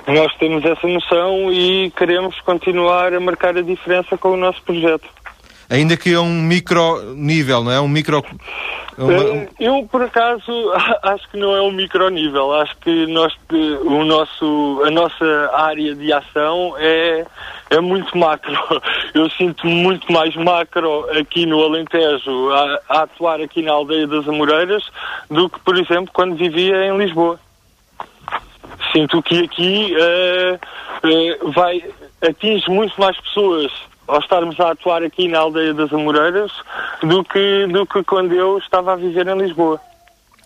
Nós 0.07 0.33
temos 0.37 0.65
essa 0.65 0.87
noção 0.87 1.53
e 1.53 1.91
queremos 1.97 2.39
continuar 2.41 3.13
a 3.13 3.21
marcar 3.21 3.57
a 3.57 3.63
diferença 3.63 4.17
com 4.17 4.31
o 4.31 4.37
nosso 4.37 4.63
projeto. 4.63 5.07
Ainda 5.71 5.99
que 5.99 6.15
a 6.15 6.21
um 6.23 6.43
micro 6.43 7.15
nível, 7.15 7.63
não 7.63 7.71
é? 7.71 7.79
Um 7.79 7.89
micro. 7.89 8.25
Eh, 8.99 9.49
Eu, 9.61 9.87
por 9.91 10.03
acaso, 10.03 10.73
acho 11.03 11.29
que 11.31 11.37
não 11.37 11.55
é 11.55 11.61
um 11.61 11.71
micronível. 11.71 12.55
Acho 12.55 12.75
que 12.79 13.07
nós, 13.07 13.35
o 13.85 14.03
nosso, 14.05 14.83
a 14.87 14.91
nossa 14.91 15.51
área 15.53 15.95
de 15.95 16.11
ação 16.11 16.75
é, 16.79 17.27
é 17.69 17.81
muito 17.81 18.17
macro. 18.17 18.57
Eu 19.13 19.29
sinto 19.31 19.67
muito 19.67 20.11
mais 20.11 20.35
macro 20.37 21.07
aqui 21.19 21.45
no 21.45 21.63
Alentejo 21.63 22.51
a, 22.51 22.81
a, 22.89 23.03
atuar 23.03 23.41
aqui 23.43 23.61
na 23.61 23.73
aldeia 23.73 24.07
das 24.07 24.27
Amoreiras 24.27 24.83
do 25.31 25.51
que, 25.51 25.61
por 25.61 25.77
exemplo, 25.77 26.11
quando 26.15 26.35
vivia 26.35 26.87
em 26.87 26.97
Lisboa. 26.97 27.39
Sinto 28.91 29.23
que 29.23 29.45
aqui 29.45 29.95
uh, 29.95 30.55
uh, 31.45 31.53
vai 31.53 31.85
atinge 32.23 32.71
muito 32.71 32.99
mais 32.99 33.21
pessoas 33.21 33.71
ao 34.09 34.19
estarmos 34.19 34.59
a 34.59 34.71
atuar 34.71 35.03
aqui 35.03 35.29
na 35.29 35.39
aldeia 35.39 35.75
das 35.75 35.93
Amoreiras 35.93 36.51
do 37.03 37.23
que, 37.23 37.67
do 37.69 37.87
que 37.87 38.03
quando 38.03 38.33
eu 38.35 38.59
estava 38.59 38.95
a 38.95 38.97
viver 38.97 39.27
em 39.29 39.39
Lisboa. 39.39 39.81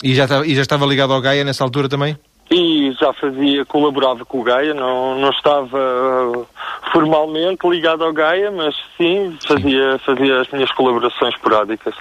E 0.03 0.15
já, 0.15 0.25
estava, 0.25 0.47
e 0.47 0.55
já 0.55 0.63
estava 0.63 0.85
ligado 0.85 1.13
ao 1.13 1.21
Gaia 1.21 1.45
nessa 1.45 1.63
altura 1.63 1.89
também? 1.89 2.19
E 2.51 2.93
já 3.01 3.13
fazia, 3.15 3.65
colaborava 3.65 4.25
com 4.25 4.41
o 4.41 4.43
Gaia, 4.43 4.75
não, 4.75 5.19
não 5.19 5.31
estava 5.31 5.79
uh, 5.79 6.47
formalmente 6.93 7.67
ligado 7.67 8.05
ao 8.05 8.13
Gaia, 8.13 8.51
mas 8.51 8.75
sim, 8.99 9.39
fazia, 9.47 9.99
fazia 10.05 10.41
as 10.41 10.51
minhas 10.51 10.71
colaborações 10.73 11.35
esporádicas. 11.35 11.95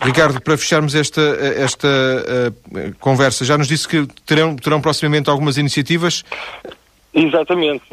Ricardo, 0.00 0.40
para 0.40 0.56
fecharmos 0.56 0.94
esta, 0.94 1.20
esta 1.20 1.86
uh, 1.86 2.94
conversa, 2.98 3.44
já 3.44 3.58
nos 3.58 3.68
disse 3.68 3.86
que 3.86 4.06
terão, 4.24 4.56
terão 4.56 4.80
proximamente 4.80 5.28
algumas 5.28 5.58
iniciativas. 5.58 6.24
Exatamente. 7.20 7.84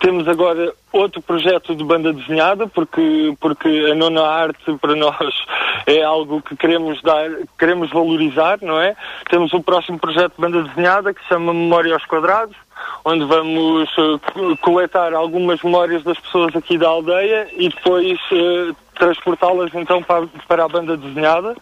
Temos 0.00 0.26
agora 0.26 0.72
outro 0.90 1.20
projeto 1.20 1.74
de 1.74 1.84
banda 1.84 2.14
desenhada, 2.14 2.66
porque, 2.66 3.34
porque 3.38 3.68
a 3.92 3.94
nona 3.94 4.22
arte 4.22 4.74
para 4.80 4.96
nós 4.96 5.34
é 5.86 6.02
algo 6.02 6.40
que 6.40 6.56
queremos 6.56 7.02
dar, 7.02 7.28
queremos 7.58 7.90
valorizar, 7.90 8.58
não 8.62 8.80
é? 8.80 8.96
Temos 9.28 9.52
o 9.52 9.62
próximo 9.62 9.98
projeto 9.98 10.34
de 10.36 10.40
banda 10.40 10.62
desenhada 10.62 11.12
que 11.12 11.20
se 11.20 11.28
chama 11.28 11.52
Memória 11.52 11.92
aos 11.92 12.06
Quadrados, 12.06 12.56
onde 13.04 13.26
vamos 13.26 13.90
uh, 13.98 14.56
coletar 14.62 15.12
algumas 15.12 15.62
memórias 15.62 16.02
das 16.02 16.18
pessoas 16.18 16.56
aqui 16.56 16.78
da 16.78 16.88
aldeia 16.88 17.46
e 17.58 17.68
depois 17.68 18.18
uh, 18.32 18.74
transportá-las 18.94 19.74
então 19.74 20.02
para, 20.02 20.26
para 20.48 20.64
a 20.64 20.68
banda 20.68 20.96
desenhada. 20.96 21.54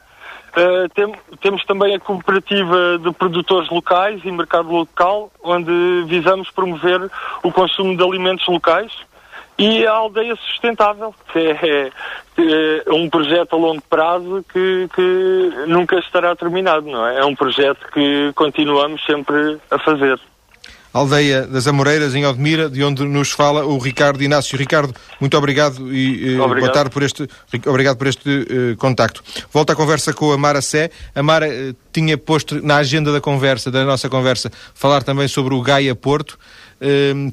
Uh, 0.53 0.87
tem, 0.95 1.15
temos 1.41 1.65
também 1.65 1.95
a 1.95 2.01
cooperativa 2.01 2.99
de 2.99 3.11
produtores 3.13 3.71
locais 3.71 4.21
e 4.23 4.31
mercado 4.31 4.71
local, 4.71 5.31
onde 5.43 6.05
visamos 6.07 6.51
promover 6.51 7.11
o 7.43 7.51
consumo 7.51 7.97
de 7.97 8.03
alimentos 8.03 8.47
locais 8.47 8.93
e 9.59 9.87
a 9.87 9.93
aldeia 9.93 10.37
sustentável, 10.37 11.15
que 11.33 11.39
é, 11.39 11.91
é 12.87 12.93
um 12.93 13.09
projeto 13.09 13.55
a 13.55 13.59
longo 13.59 13.83
prazo 13.89 14.45
que, 14.53 14.89
que 14.95 15.53
nunca 15.69 15.99
estará 15.99 16.35
terminado, 16.37 16.87
não 16.87 17.07
é? 17.07 17.21
É 17.21 17.25
um 17.25 17.35
projeto 17.35 17.87
que 17.93 18.33
continuamos 18.35 19.05
sempre 19.05 19.59
a 19.71 19.79
fazer 19.79 20.21
aldeia 20.93 21.47
das 21.47 21.67
Amoreiras, 21.67 22.15
em 22.15 22.27
Odmira, 22.27 22.69
de 22.69 22.83
onde 22.85 23.05
nos 23.05 23.31
fala 23.31 23.65
o 23.65 23.79
Ricardo 23.79 24.23
Inácio. 24.23 24.59
Ricardo, 24.59 24.95
muito 25.21 25.37
obrigado 25.37 25.93
e 25.93 26.37
uh, 26.37 26.49
boa 26.49 26.73
tarde 26.73 26.91
por 26.91 27.03
este, 27.03 27.29
obrigado 27.67 27.97
por 27.97 28.07
este 28.07 28.29
uh, 28.29 28.77
contacto. 28.77 29.23
Volto 29.53 29.71
à 29.71 29.77
conversa 29.77 30.13
com 30.13 30.33
a 30.33 30.39
Mara 30.39 30.61
Sé. 30.61 30.91
A 31.15 31.23
Mara 31.23 31.49
uh, 31.49 31.75
tinha 31.93 32.19
posto 32.19 32.65
na 32.65 32.77
agenda 32.77 33.13
da 33.13 33.21
conversa, 33.21 33.71
da 33.71 33.85
nossa 33.85 34.09
conversa, 34.09 34.51
falar 34.75 35.03
também 35.03 35.29
sobre 35.29 35.55
o 35.55 35.63
Gaia 35.63 35.95
Porto, 35.95 36.39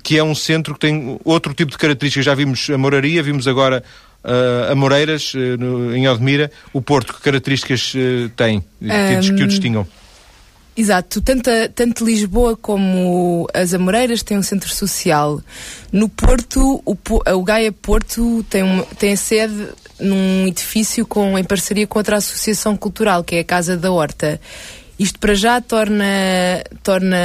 que 0.04 0.16
é 0.16 0.24
um 0.24 0.36
centro 0.36 0.76
que 0.76 0.82
tem 0.82 1.20
outro 1.26 1.56
tipo 1.56 1.72
de 1.72 1.78
características. 1.78 2.24
Já 2.24 2.36
vimos 2.36 2.70
a 2.70 2.78
Moraria, 2.78 3.24
vimos 3.24 3.48
agora 3.48 3.84
uh, 4.24 4.72
Amoreiras, 4.72 5.34
uh, 5.34 5.58
no, 5.58 5.96
em 5.96 6.08
Odmira. 6.08 6.52
O 6.74 6.82
Porto, 6.82 7.14
que 7.14 7.22
características 7.22 7.94
uh, 7.96 8.30
tem 8.36 8.64
um... 8.82 9.36
que 9.36 9.44
o 9.44 9.48
distingam? 9.48 9.88
Exato, 10.80 11.20
tanto, 11.20 11.50
tanto 11.76 12.06
Lisboa 12.06 12.56
como 12.56 13.46
as 13.54 13.74
Amoreiras 13.74 14.24
têm 14.24 14.38
um 14.38 14.42
centro 14.42 14.74
social. 14.74 15.42
No 15.92 16.08
Porto, 16.08 16.82
o, 16.86 16.98
o 17.34 17.44
Gaia 17.44 17.70
Porto 17.70 18.46
tem, 18.50 18.64
tem 18.98 19.14
sede 19.18 19.68
num 20.00 20.48
edifício 20.48 21.06
com, 21.06 21.38
em 21.38 21.44
parceria 21.44 21.86
com 21.86 22.00
outra 22.00 22.16
associação 22.16 22.78
cultural, 22.78 23.26
que 23.26 23.36
é 23.36 23.40
a 23.40 23.44
Casa 23.44 23.76
da 23.76 23.92
Horta. 23.92 24.40
Isto 25.00 25.18
para 25.18 25.34
já 25.34 25.62
torna, 25.62 26.04
torna, 26.84 27.18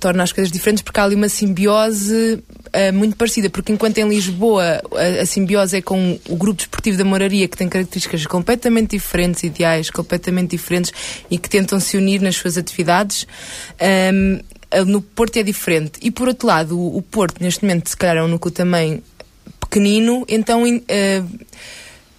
torna 0.00 0.22
as 0.22 0.32
coisas 0.32 0.50
diferentes 0.50 0.82
porque 0.82 0.98
há 0.98 1.04
ali 1.04 1.14
uma 1.14 1.28
simbiose 1.28 2.42
uh, 2.68 2.92
muito 2.94 3.16
parecida, 3.16 3.50
porque 3.50 3.70
enquanto 3.70 3.98
em 3.98 4.08
Lisboa 4.08 4.80
a, 4.96 5.22
a, 5.22 5.26
simbiose 5.26 5.76
é 5.76 5.82
com 5.82 6.18
o 6.26 6.36
grupo 6.36 6.56
desportivo 6.56 6.96
da 6.96 7.04
Moraria, 7.04 7.46
que 7.46 7.56
tem 7.56 7.68
características 7.68 8.24
completamente 8.26 8.92
diferentes, 8.92 9.42
ideais 9.42 9.90
completamente 9.90 10.52
diferentes 10.52 10.90
e 11.30 11.36
que 11.36 11.50
tentam 11.50 11.78
se 11.78 11.98
unir 11.98 12.22
nas 12.22 12.36
suas 12.36 12.56
atividades, 12.56 13.26
um, 13.78 14.40
ehm, 14.70 14.84
no 14.86 15.02
Porto 15.02 15.36
é 15.36 15.42
diferente. 15.42 16.00
E 16.00 16.10
por 16.10 16.28
outro 16.28 16.46
lado, 16.46 16.78
o, 16.78 16.96
o 16.96 17.02
Porto, 17.02 17.42
neste 17.42 17.62
momento, 17.62 17.90
se 17.90 17.96
calhar 17.96 18.16
é 18.16 18.22
um 18.22 18.28
núcleo 18.28 18.54
também 18.54 19.02
pequenino, 19.60 20.24
então. 20.28 20.64
Uh, 20.64 21.42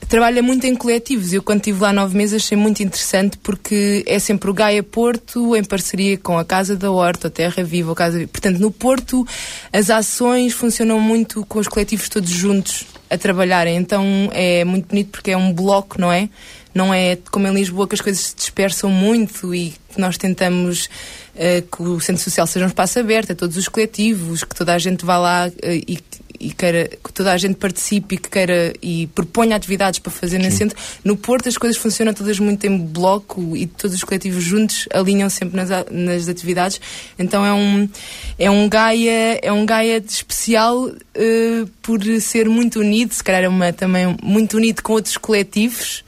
trabalha 0.08 0.42
muito 0.42 0.66
em 0.66 0.76
coletivos. 0.76 1.34
Eu, 1.34 1.42
quando 1.42 1.60
estive 1.60 1.82
lá 1.82 1.94
nove 1.94 2.16
meses, 2.18 2.44
achei 2.44 2.58
muito 2.58 2.82
interessante 2.84 3.38
porque 3.38 4.04
é 4.06 4.20
sempre 4.20 4.50
o 4.50 4.54
Gaia 4.54 4.84
Porto 4.84 5.56
em 5.56 5.64
parceria 5.64 6.18
com 6.18 6.38
a 6.38 6.46
Casa 6.46 6.76
da 6.76 6.92
Horta, 6.92 7.28
a 7.28 7.32
Terra 7.32 7.64
Viva, 7.64 7.92
a 7.92 7.96
Casa 7.96 8.28
Portanto, 8.28 8.60
no 8.60 8.72
Porto, 8.72 9.26
as 9.72 9.90
ações 9.90 10.54
funcionam 10.54 11.00
muito 11.00 11.46
com 11.46 11.60
os 11.60 11.68
coletivos 11.68 12.10
todos 12.10 12.30
juntos 12.30 12.86
a 13.10 13.18
trabalharem. 13.18 13.78
Então, 13.78 14.04
é 14.34 14.64
muito 14.64 14.88
bonito 14.88 15.10
porque 15.10 15.32
é 15.32 15.38
um 15.38 15.54
bloco, 15.54 16.00
não 16.00 16.12
é? 16.12 16.30
Não 16.74 16.92
é 16.92 17.18
como 17.32 17.48
em 17.48 17.54
Lisboa 17.54 17.88
que 17.88 17.94
as 17.94 18.02
coisas 18.02 18.22
se 18.22 18.36
dispersam 18.36 18.90
muito 18.90 19.54
e 19.54 19.74
nós 19.96 20.18
tentamos 20.18 20.90
uh, 21.36 21.62
que 21.62 21.84
o 21.84 22.00
centro 22.00 22.24
social 22.24 22.48
seja 22.48 22.66
um 22.66 22.70
espaço 22.70 22.98
aberto 22.98 23.32
a 23.34 23.36
todos 23.36 23.58
os 23.58 23.68
coletivos, 23.68 24.44
que 24.44 24.56
toda 24.56 24.74
a 24.74 24.80
gente 24.80 25.06
vá 25.06 25.18
lá 25.18 25.48
uh, 25.48 25.52
e 25.88 26.00
e 26.44 26.52
queira 26.52 26.90
que 27.04 27.14
toda 27.14 27.32
a 27.32 27.38
gente 27.38 27.56
participe 27.56 28.16
e 28.16 28.18
que 28.18 28.30
queira 28.30 28.74
e 28.82 29.08
proponha 29.08 29.56
atividades 29.56 30.00
para 30.00 30.12
fazer 30.12 30.38
Sim. 30.38 30.44
nesse 30.44 30.58
centro. 30.58 30.78
No 31.04 31.16
Porto 31.16 31.48
as 31.48 31.58
coisas 31.58 31.78
funcionam 31.78 32.14
todas 32.14 32.38
muito 32.40 32.66
em 32.66 32.78
bloco 32.78 33.56
e 33.56 33.66
todos 33.66 33.96
os 33.96 34.04
coletivos 34.04 34.44
juntos 34.44 34.88
alinham 34.94 35.30
sempre 35.30 35.56
nas, 35.56 35.70
nas 35.90 36.28
atividades. 36.28 36.82
Então 37.18 37.46
é 37.46 37.54
um 37.54 37.90
é 38.38 38.52
um 38.52 38.68
Gaia 38.68 39.40
é 39.42 39.52
um 39.52 39.66
Gaia 39.66 40.04
especial 40.06 40.86
uh, 40.86 41.68
por 41.82 42.04
ser 42.20 42.50
muito 42.50 42.80
unido, 42.80 43.14
se 43.14 43.24
calhar 43.24 43.44
é 43.44 43.48
uma 43.48 43.72
também 43.72 44.16
muito 44.22 44.58
unido 44.58 44.82
com 44.82 44.94
outros 44.94 45.18
coletivos. 45.18 46.04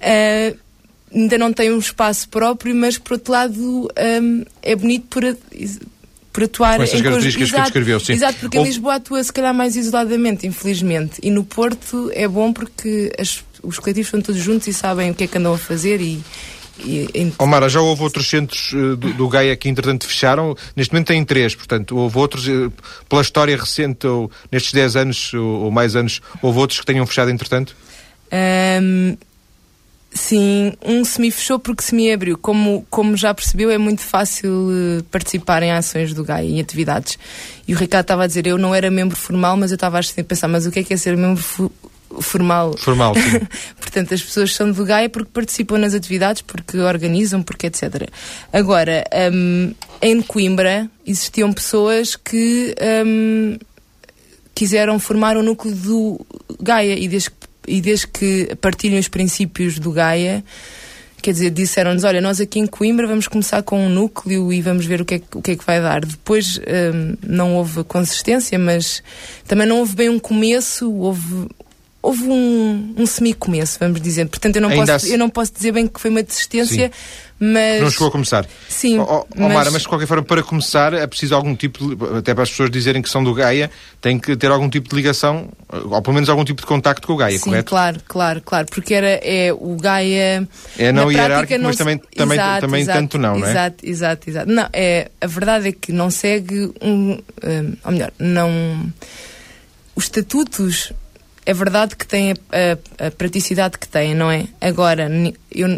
Uh, 0.00 0.56
ainda 1.14 1.38
não 1.38 1.52
tem 1.52 1.72
um 1.72 1.78
espaço 1.78 2.28
próprio, 2.28 2.74
mas 2.74 2.98
por 2.98 3.14
outro 3.14 3.32
lado 3.32 3.88
um, 4.22 4.44
é 4.62 4.74
bonito 4.74 5.06
por 5.08 5.24
por 6.34 6.42
atuar 6.42 6.76
Com 6.78 6.82
essas 6.82 6.98
em 6.98 7.02
características 7.04 7.48
exato, 7.48 7.62
que 7.62 7.66
descreveu, 7.68 8.00
sim. 8.00 8.12
Exato, 8.12 8.38
porque 8.40 8.58
Ou... 8.58 8.64
Lisboa 8.64 8.96
atua 8.96 9.22
se 9.22 9.32
calhar 9.32 9.54
mais 9.54 9.76
isoladamente, 9.76 10.46
infelizmente. 10.48 11.20
E 11.22 11.30
no 11.30 11.44
Porto 11.44 12.10
é 12.12 12.26
bom 12.26 12.52
porque 12.52 13.12
as, 13.16 13.44
os 13.62 13.78
coletivos 13.78 14.08
estão 14.08 14.20
todos 14.20 14.42
juntos 14.42 14.66
e 14.66 14.74
sabem 14.74 15.12
o 15.12 15.14
que 15.14 15.24
é 15.24 15.26
que 15.28 15.38
andam 15.38 15.54
a 15.54 15.58
fazer 15.58 16.00
e, 16.00 16.20
e, 16.80 17.32
Omara, 17.38 17.68
já 17.68 17.80
houve 17.80 18.02
outros 18.02 18.28
centros 18.28 18.72
uh, 18.72 18.96
do, 18.96 19.12
do 19.12 19.28
Gaia 19.28 19.54
que 19.54 19.68
entretanto 19.68 20.08
fecharam, 20.08 20.56
neste 20.74 20.92
momento 20.92 21.06
tem 21.06 21.24
três, 21.24 21.54
portanto, 21.54 21.96
houve 21.96 22.18
outros, 22.18 22.48
uh, 22.48 22.72
pela 23.08 23.22
história 23.22 23.56
recente, 23.56 24.04
ou 24.04 24.28
nestes 24.50 24.72
10 24.72 24.96
anos 24.96 25.32
ou, 25.34 25.62
ou, 25.62 25.70
mais 25.70 25.94
anos, 25.94 26.20
houve 26.42 26.58
outros 26.58 26.80
que 26.80 26.86
tenham 26.86 27.06
fechado 27.06 27.30
entretanto? 27.30 27.76
Um, 28.32 29.16
Sim, 30.14 30.74
um 30.84 31.04
semi 31.04 31.28
fechou 31.32 31.58
porque 31.58 31.82
semi 31.82 32.12
abriu. 32.12 32.38
Como, 32.38 32.86
como 32.88 33.16
já 33.16 33.34
percebeu, 33.34 33.68
é 33.68 33.76
muito 33.76 34.00
fácil 34.00 34.50
uh, 34.52 35.02
participar 35.10 35.60
em 35.64 35.72
ações 35.72 36.14
do 36.14 36.22
GAI, 36.24 36.46
em 36.46 36.60
atividades. 36.60 37.18
E 37.66 37.74
o 37.74 37.76
Ricardo 37.76 38.04
estava 38.04 38.22
a 38.22 38.26
dizer, 38.28 38.46
eu 38.46 38.56
não 38.56 38.72
era 38.72 38.88
membro 38.92 39.16
formal, 39.16 39.56
mas 39.56 39.72
eu 39.72 39.74
estava 39.74 39.98
a 39.98 40.24
pensar, 40.24 40.46
mas 40.46 40.66
o 40.66 40.70
que 40.70 40.78
é 40.78 40.84
que 40.84 40.94
é 40.94 40.96
ser 40.96 41.16
membro 41.16 41.42
formal? 42.20 42.76
Formal, 42.78 43.14
sim. 43.16 43.40
Portanto, 43.80 44.14
as 44.14 44.22
pessoas 44.22 44.54
são 44.54 44.70
do 44.70 44.84
GAI 44.84 45.08
porque 45.08 45.30
participam 45.32 45.78
nas 45.78 45.94
atividades, 45.94 46.42
porque 46.42 46.78
organizam, 46.78 47.42
porque 47.42 47.66
etc. 47.66 48.08
Agora, 48.52 49.04
um, 49.32 49.74
em 50.00 50.22
Coimbra 50.22 50.88
existiam 51.04 51.52
pessoas 51.52 52.14
que 52.14 52.72
um, 53.04 53.58
quiseram 54.54 55.00
formar 55.00 55.36
o 55.36 55.40
um 55.40 55.42
núcleo 55.42 55.74
do 55.74 56.26
Gaia 56.60 56.96
e 56.96 57.08
desde 57.08 57.30
que 57.30 57.43
e 57.66 57.80
desde 57.80 58.06
que 58.06 58.54
partilhem 58.60 58.98
os 58.98 59.08
princípios 59.08 59.78
do 59.78 59.90
Gaia, 59.92 60.44
quer 61.24 61.32
dizer, 61.32 61.50
disseram-nos, 61.50 62.04
olha, 62.04 62.20
nós 62.20 62.38
aqui 62.38 62.58
em 62.58 62.66
Coimbra 62.66 63.06
vamos 63.06 63.26
começar 63.26 63.62
com 63.62 63.86
um 63.86 63.88
núcleo 63.88 64.52
e 64.52 64.60
vamos 64.60 64.84
ver 64.84 65.00
o 65.00 65.06
que 65.06 65.14
é, 65.14 65.20
o 65.34 65.40
que, 65.40 65.52
é 65.52 65.56
que 65.56 65.64
vai 65.64 65.80
dar. 65.80 66.04
Depois 66.04 66.58
hum, 66.58 67.16
não 67.22 67.56
houve 67.56 67.82
consistência, 67.84 68.58
mas 68.58 69.02
também 69.48 69.66
não 69.66 69.78
houve 69.78 69.96
bem 69.96 70.10
um 70.10 70.18
começo, 70.18 70.92
houve, 70.92 71.48
houve 72.02 72.24
um, 72.24 72.94
um 72.98 73.06
semi-começo, 73.06 73.78
vamos 73.80 74.02
dizer. 74.02 74.28
Portanto, 74.28 74.56
eu 74.56 74.62
não, 74.62 74.70
posso, 74.70 75.06
eu 75.06 75.18
não 75.18 75.30
posso 75.30 75.54
dizer 75.54 75.72
bem 75.72 75.86
que 75.86 75.98
foi 75.98 76.10
uma 76.10 76.22
desistência, 76.22 76.88
Sim. 76.88 77.23
Mas... 77.44 77.82
Não 77.82 77.90
chegou 77.90 78.08
a 78.08 78.10
começar. 78.10 78.46
Sim, 78.68 78.98
oh, 78.98 79.26
oh, 79.36 79.48
Mara, 79.48 79.70
mas... 79.70 79.82
de 79.82 79.88
qualquer 79.88 80.06
forma, 80.06 80.22
para 80.22 80.42
começar, 80.42 80.94
é 80.94 81.06
preciso 81.06 81.34
algum 81.34 81.54
tipo, 81.54 81.94
de, 81.94 82.18
até 82.18 82.32
para 82.32 82.42
as 82.42 82.50
pessoas 82.50 82.70
dizerem 82.70 83.02
que 83.02 83.08
são 83.08 83.22
do 83.22 83.34
Gaia, 83.34 83.70
tem 84.00 84.18
que 84.18 84.36
ter 84.36 84.50
algum 84.50 84.68
tipo 84.68 84.88
de 84.88 84.96
ligação, 84.96 85.48
ou 85.68 86.00
pelo 86.00 86.14
menos 86.14 86.28
algum 86.28 86.44
tipo 86.44 86.60
de 86.60 86.66
contacto 86.66 87.06
com 87.06 87.12
o 87.12 87.16
Gaia, 87.16 87.38
Sim, 87.38 87.44
correto? 87.44 87.68
claro, 87.68 88.00
claro, 88.06 88.40
claro, 88.40 88.66
porque 88.70 88.94
era, 88.94 89.20
é 89.22 89.52
o 89.52 89.76
Gaia... 89.76 90.48
É 90.78 90.92
não 90.92 91.10
hierárquico, 91.10 91.60
não 91.60 91.68
mas 91.68 91.76
também, 91.76 91.98
também, 92.16 92.38
exato, 92.38 92.60
também 92.60 92.80
exato, 92.80 92.98
tanto 92.98 93.18
não, 93.18 93.38
não 93.38 93.46
é? 93.46 93.50
Exato, 93.50 93.76
exato, 93.82 94.30
exato. 94.30 94.50
Não, 94.50 94.68
é, 94.72 95.10
a 95.20 95.26
verdade 95.26 95.68
é 95.68 95.72
que 95.72 95.92
não 95.92 96.10
segue 96.10 96.72
um, 96.80 97.18
um 97.42 97.76
ou 97.84 97.92
melhor, 97.92 98.12
não 98.18 98.92
os 99.96 100.04
estatutos 100.04 100.92
é 101.46 101.52
verdade 101.52 101.96
que 101.96 102.06
têm 102.06 102.32
a, 102.32 102.34
a, 103.04 103.06
a, 103.06 103.10
praticidade 103.10 103.78
que 103.78 103.86
têm, 103.86 104.14
não 104.14 104.30
é? 104.30 104.46
Agora, 104.60 105.08
eu, 105.50 105.68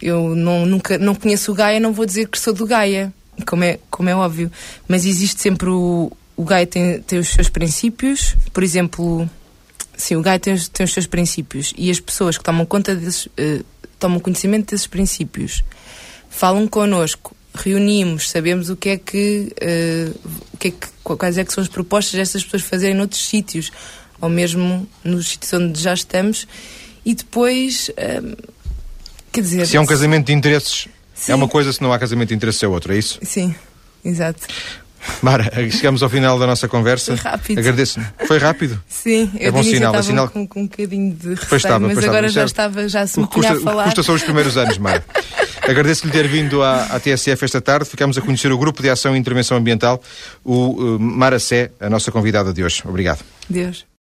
eu 0.00 0.34
não, 0.34 0.66
nunca 0.66 0.98
não 0.98 1.14
conheço 1.14 1.52
o 1.52 1.54
Gaia, 1.54 1.78
não 1.78 1.92
vou 1.92 2.04
dizer 2.04 2.28
que 2.28 2.38
sou 2.38 2.52
do 2.52 2.66
Gaia, 2.66 3.12
como 3.46 3.64
é, 3.64 3.78
como 3.90 4.08
é 4.08 4.14
óbvio, 4.14 4.50
mas 4.88 5.04
existe 5.04 5.40
sempre 5.40 5.68
o. 5.68 6.10
O 6.34 6.44
Gaia 6.44 6.66
tem, 6.66 7.00
tem 7.02 7.18
os 7.18 7.28
seus 7.28 7.50
princípios, 7.50 8.34
por 8.54 8.62
exemplo, 8.62 9.28
sim, 9.96 10.16
o 10.16 10.22
Gaia 10.22 10.38
tem, 10.40 10.56
tem 10.56 10.84
os 10.84 10.92
seus 10.92 11.06
princípios 11.06 11.74
e 11.76 11.90
as 11.90 12.00
pessoas 12.00 12.38
que 12.38 12.42
tomam 12.42 12.64
conta 12.64 12.96
desses, 12.96 13.26
uh, 13.26 13.64
tomam 13.98 14.18
conhecimento 14.18 14.70
desses 14.70 14.86
princípios, 14.86 15.62
falam 16.30 16.66
connosco, 16.66 17.36
reunimos, 17.54 18.30
sabemos 18.30 18.70
o 18.70 18.76
que 18.76 18.88
é 18.88 18.96
que, 18.96 19.52
uh, 19.62 20.30
o 20.54 20.56
que, 20.56 20.68
é 20.68 20.70
que 20.70 20.88
quais 21.04 21.36
é 21.36 21.44
que 21.44 21.52
são 21.52 21.62
as 21.62 21.68
propostas 21.68 22.14
destas 22.14 22.42
pessoas 22.42 22.62
fazerem 22.62 22.96
noutros 22.96 23.24
sítios 23.28 23.70
ou 24.22 24.28
mesmo 24.28 24.88
nos 25.04 25.30
sítios 25.30 25.52
onde 25.52 25.78
já 25.78 25.92
estamos, 25.92 26.46
e 27.04 27.14
depois, 27.14 27.90
hum, 27.90 28.34
quer 29.32 29.40
dizer... 29.40 29.66
Se 29.66 29.76
é 29.76 29.80
um 29.80 29.84
casamento 29.84 30.26
de 30.26 30.32
interesses, 30.32 30.88
sim. 31.12 31.32
é 31.32 31.34
uma 31.34 31.48
coisa, 31.48 31.72
se 31.72 31.82
não 31.82 31.92
há 31.92 31.98
casamento 31.98 32.28
de 32.28 32.34
interesses 32.36 32.62
é 32.62 32.68
outra, 32.68 32.94
é 32.94 32.98
isso? 32.98 33.18
Sim, 33.22 33.54
exato. 34.04 34.46
Mara, 35.20 35.50
chegamos 35.70 36.00
ao 36.02 36.08
final 36.08 36.38
da 36.38 36.46
nossa 36.46 36.68
conversa. 36.68 37.16
Foi 37.16 37.30
rápido. 37.30 37.58
Agradeço. 37.58 38.00
Foi 38.26 38.38
rápido? 38.38 38.80
Sim, 38.88 39.32
é 39.40 39.50
bom 39.50 39.60
sinal. 39.60 39.94
É 39.96 40.02
sinal... 40.02 40.28
Com, 40.28 40.46
com, 40.46 40.60
um 40.60 40.66
bocadinho 40.66 41.12
de 41.12 41.34
receio, 41.34 41.56
estava, 41.56 41.88
mas 41.88 42.04
agora 42.04 42.28
já 42.28 42.44
estava, 42.44 42.88
já 42.88 43.04
se 43.04 43.18
me 43.18 43.26
custa, 43.26 43.54
a 43.54 43.60
falar. 43.60 43.84
Custa 43.84 44.04
só 44.04 44.12
os 44.12 44.22
primeiros 44.22 44.56
anos, 44.56 44.78
Mara. 44.78 45.04
Agradeço-lhe 45.68 46.12
ter 46.12 46.28
vindo 46.28 46.62
à, 46.62 46.84
à, 46.84 47.00
TSF 47.00 47.44
esta 47.44 47.60
tarde. 47.60 47.88
Ficamos 47.88 48.16
a 48.16 48.20
conhecer 48.20 48.52
o 48.52 48.58
Grupo 48.58 48.80
de 48.80 48.90
Ação 48.90 49.16
e 49.16 49.18
Intervenção 49.18 49.56
Ambiental, 49.56 50.00
o 50.44 50.70
uh, 50.70 51.00
Mara 51.00 51.40
Sé, 51.40 51.72
a 51.80 51.90
nossa 51.90 52.12
convidada 52.12 52.52
de 52.52 52.62
hoje. 52.62 52.82
Obrigado. 52.84 53.20
Deus. 53.48 53.91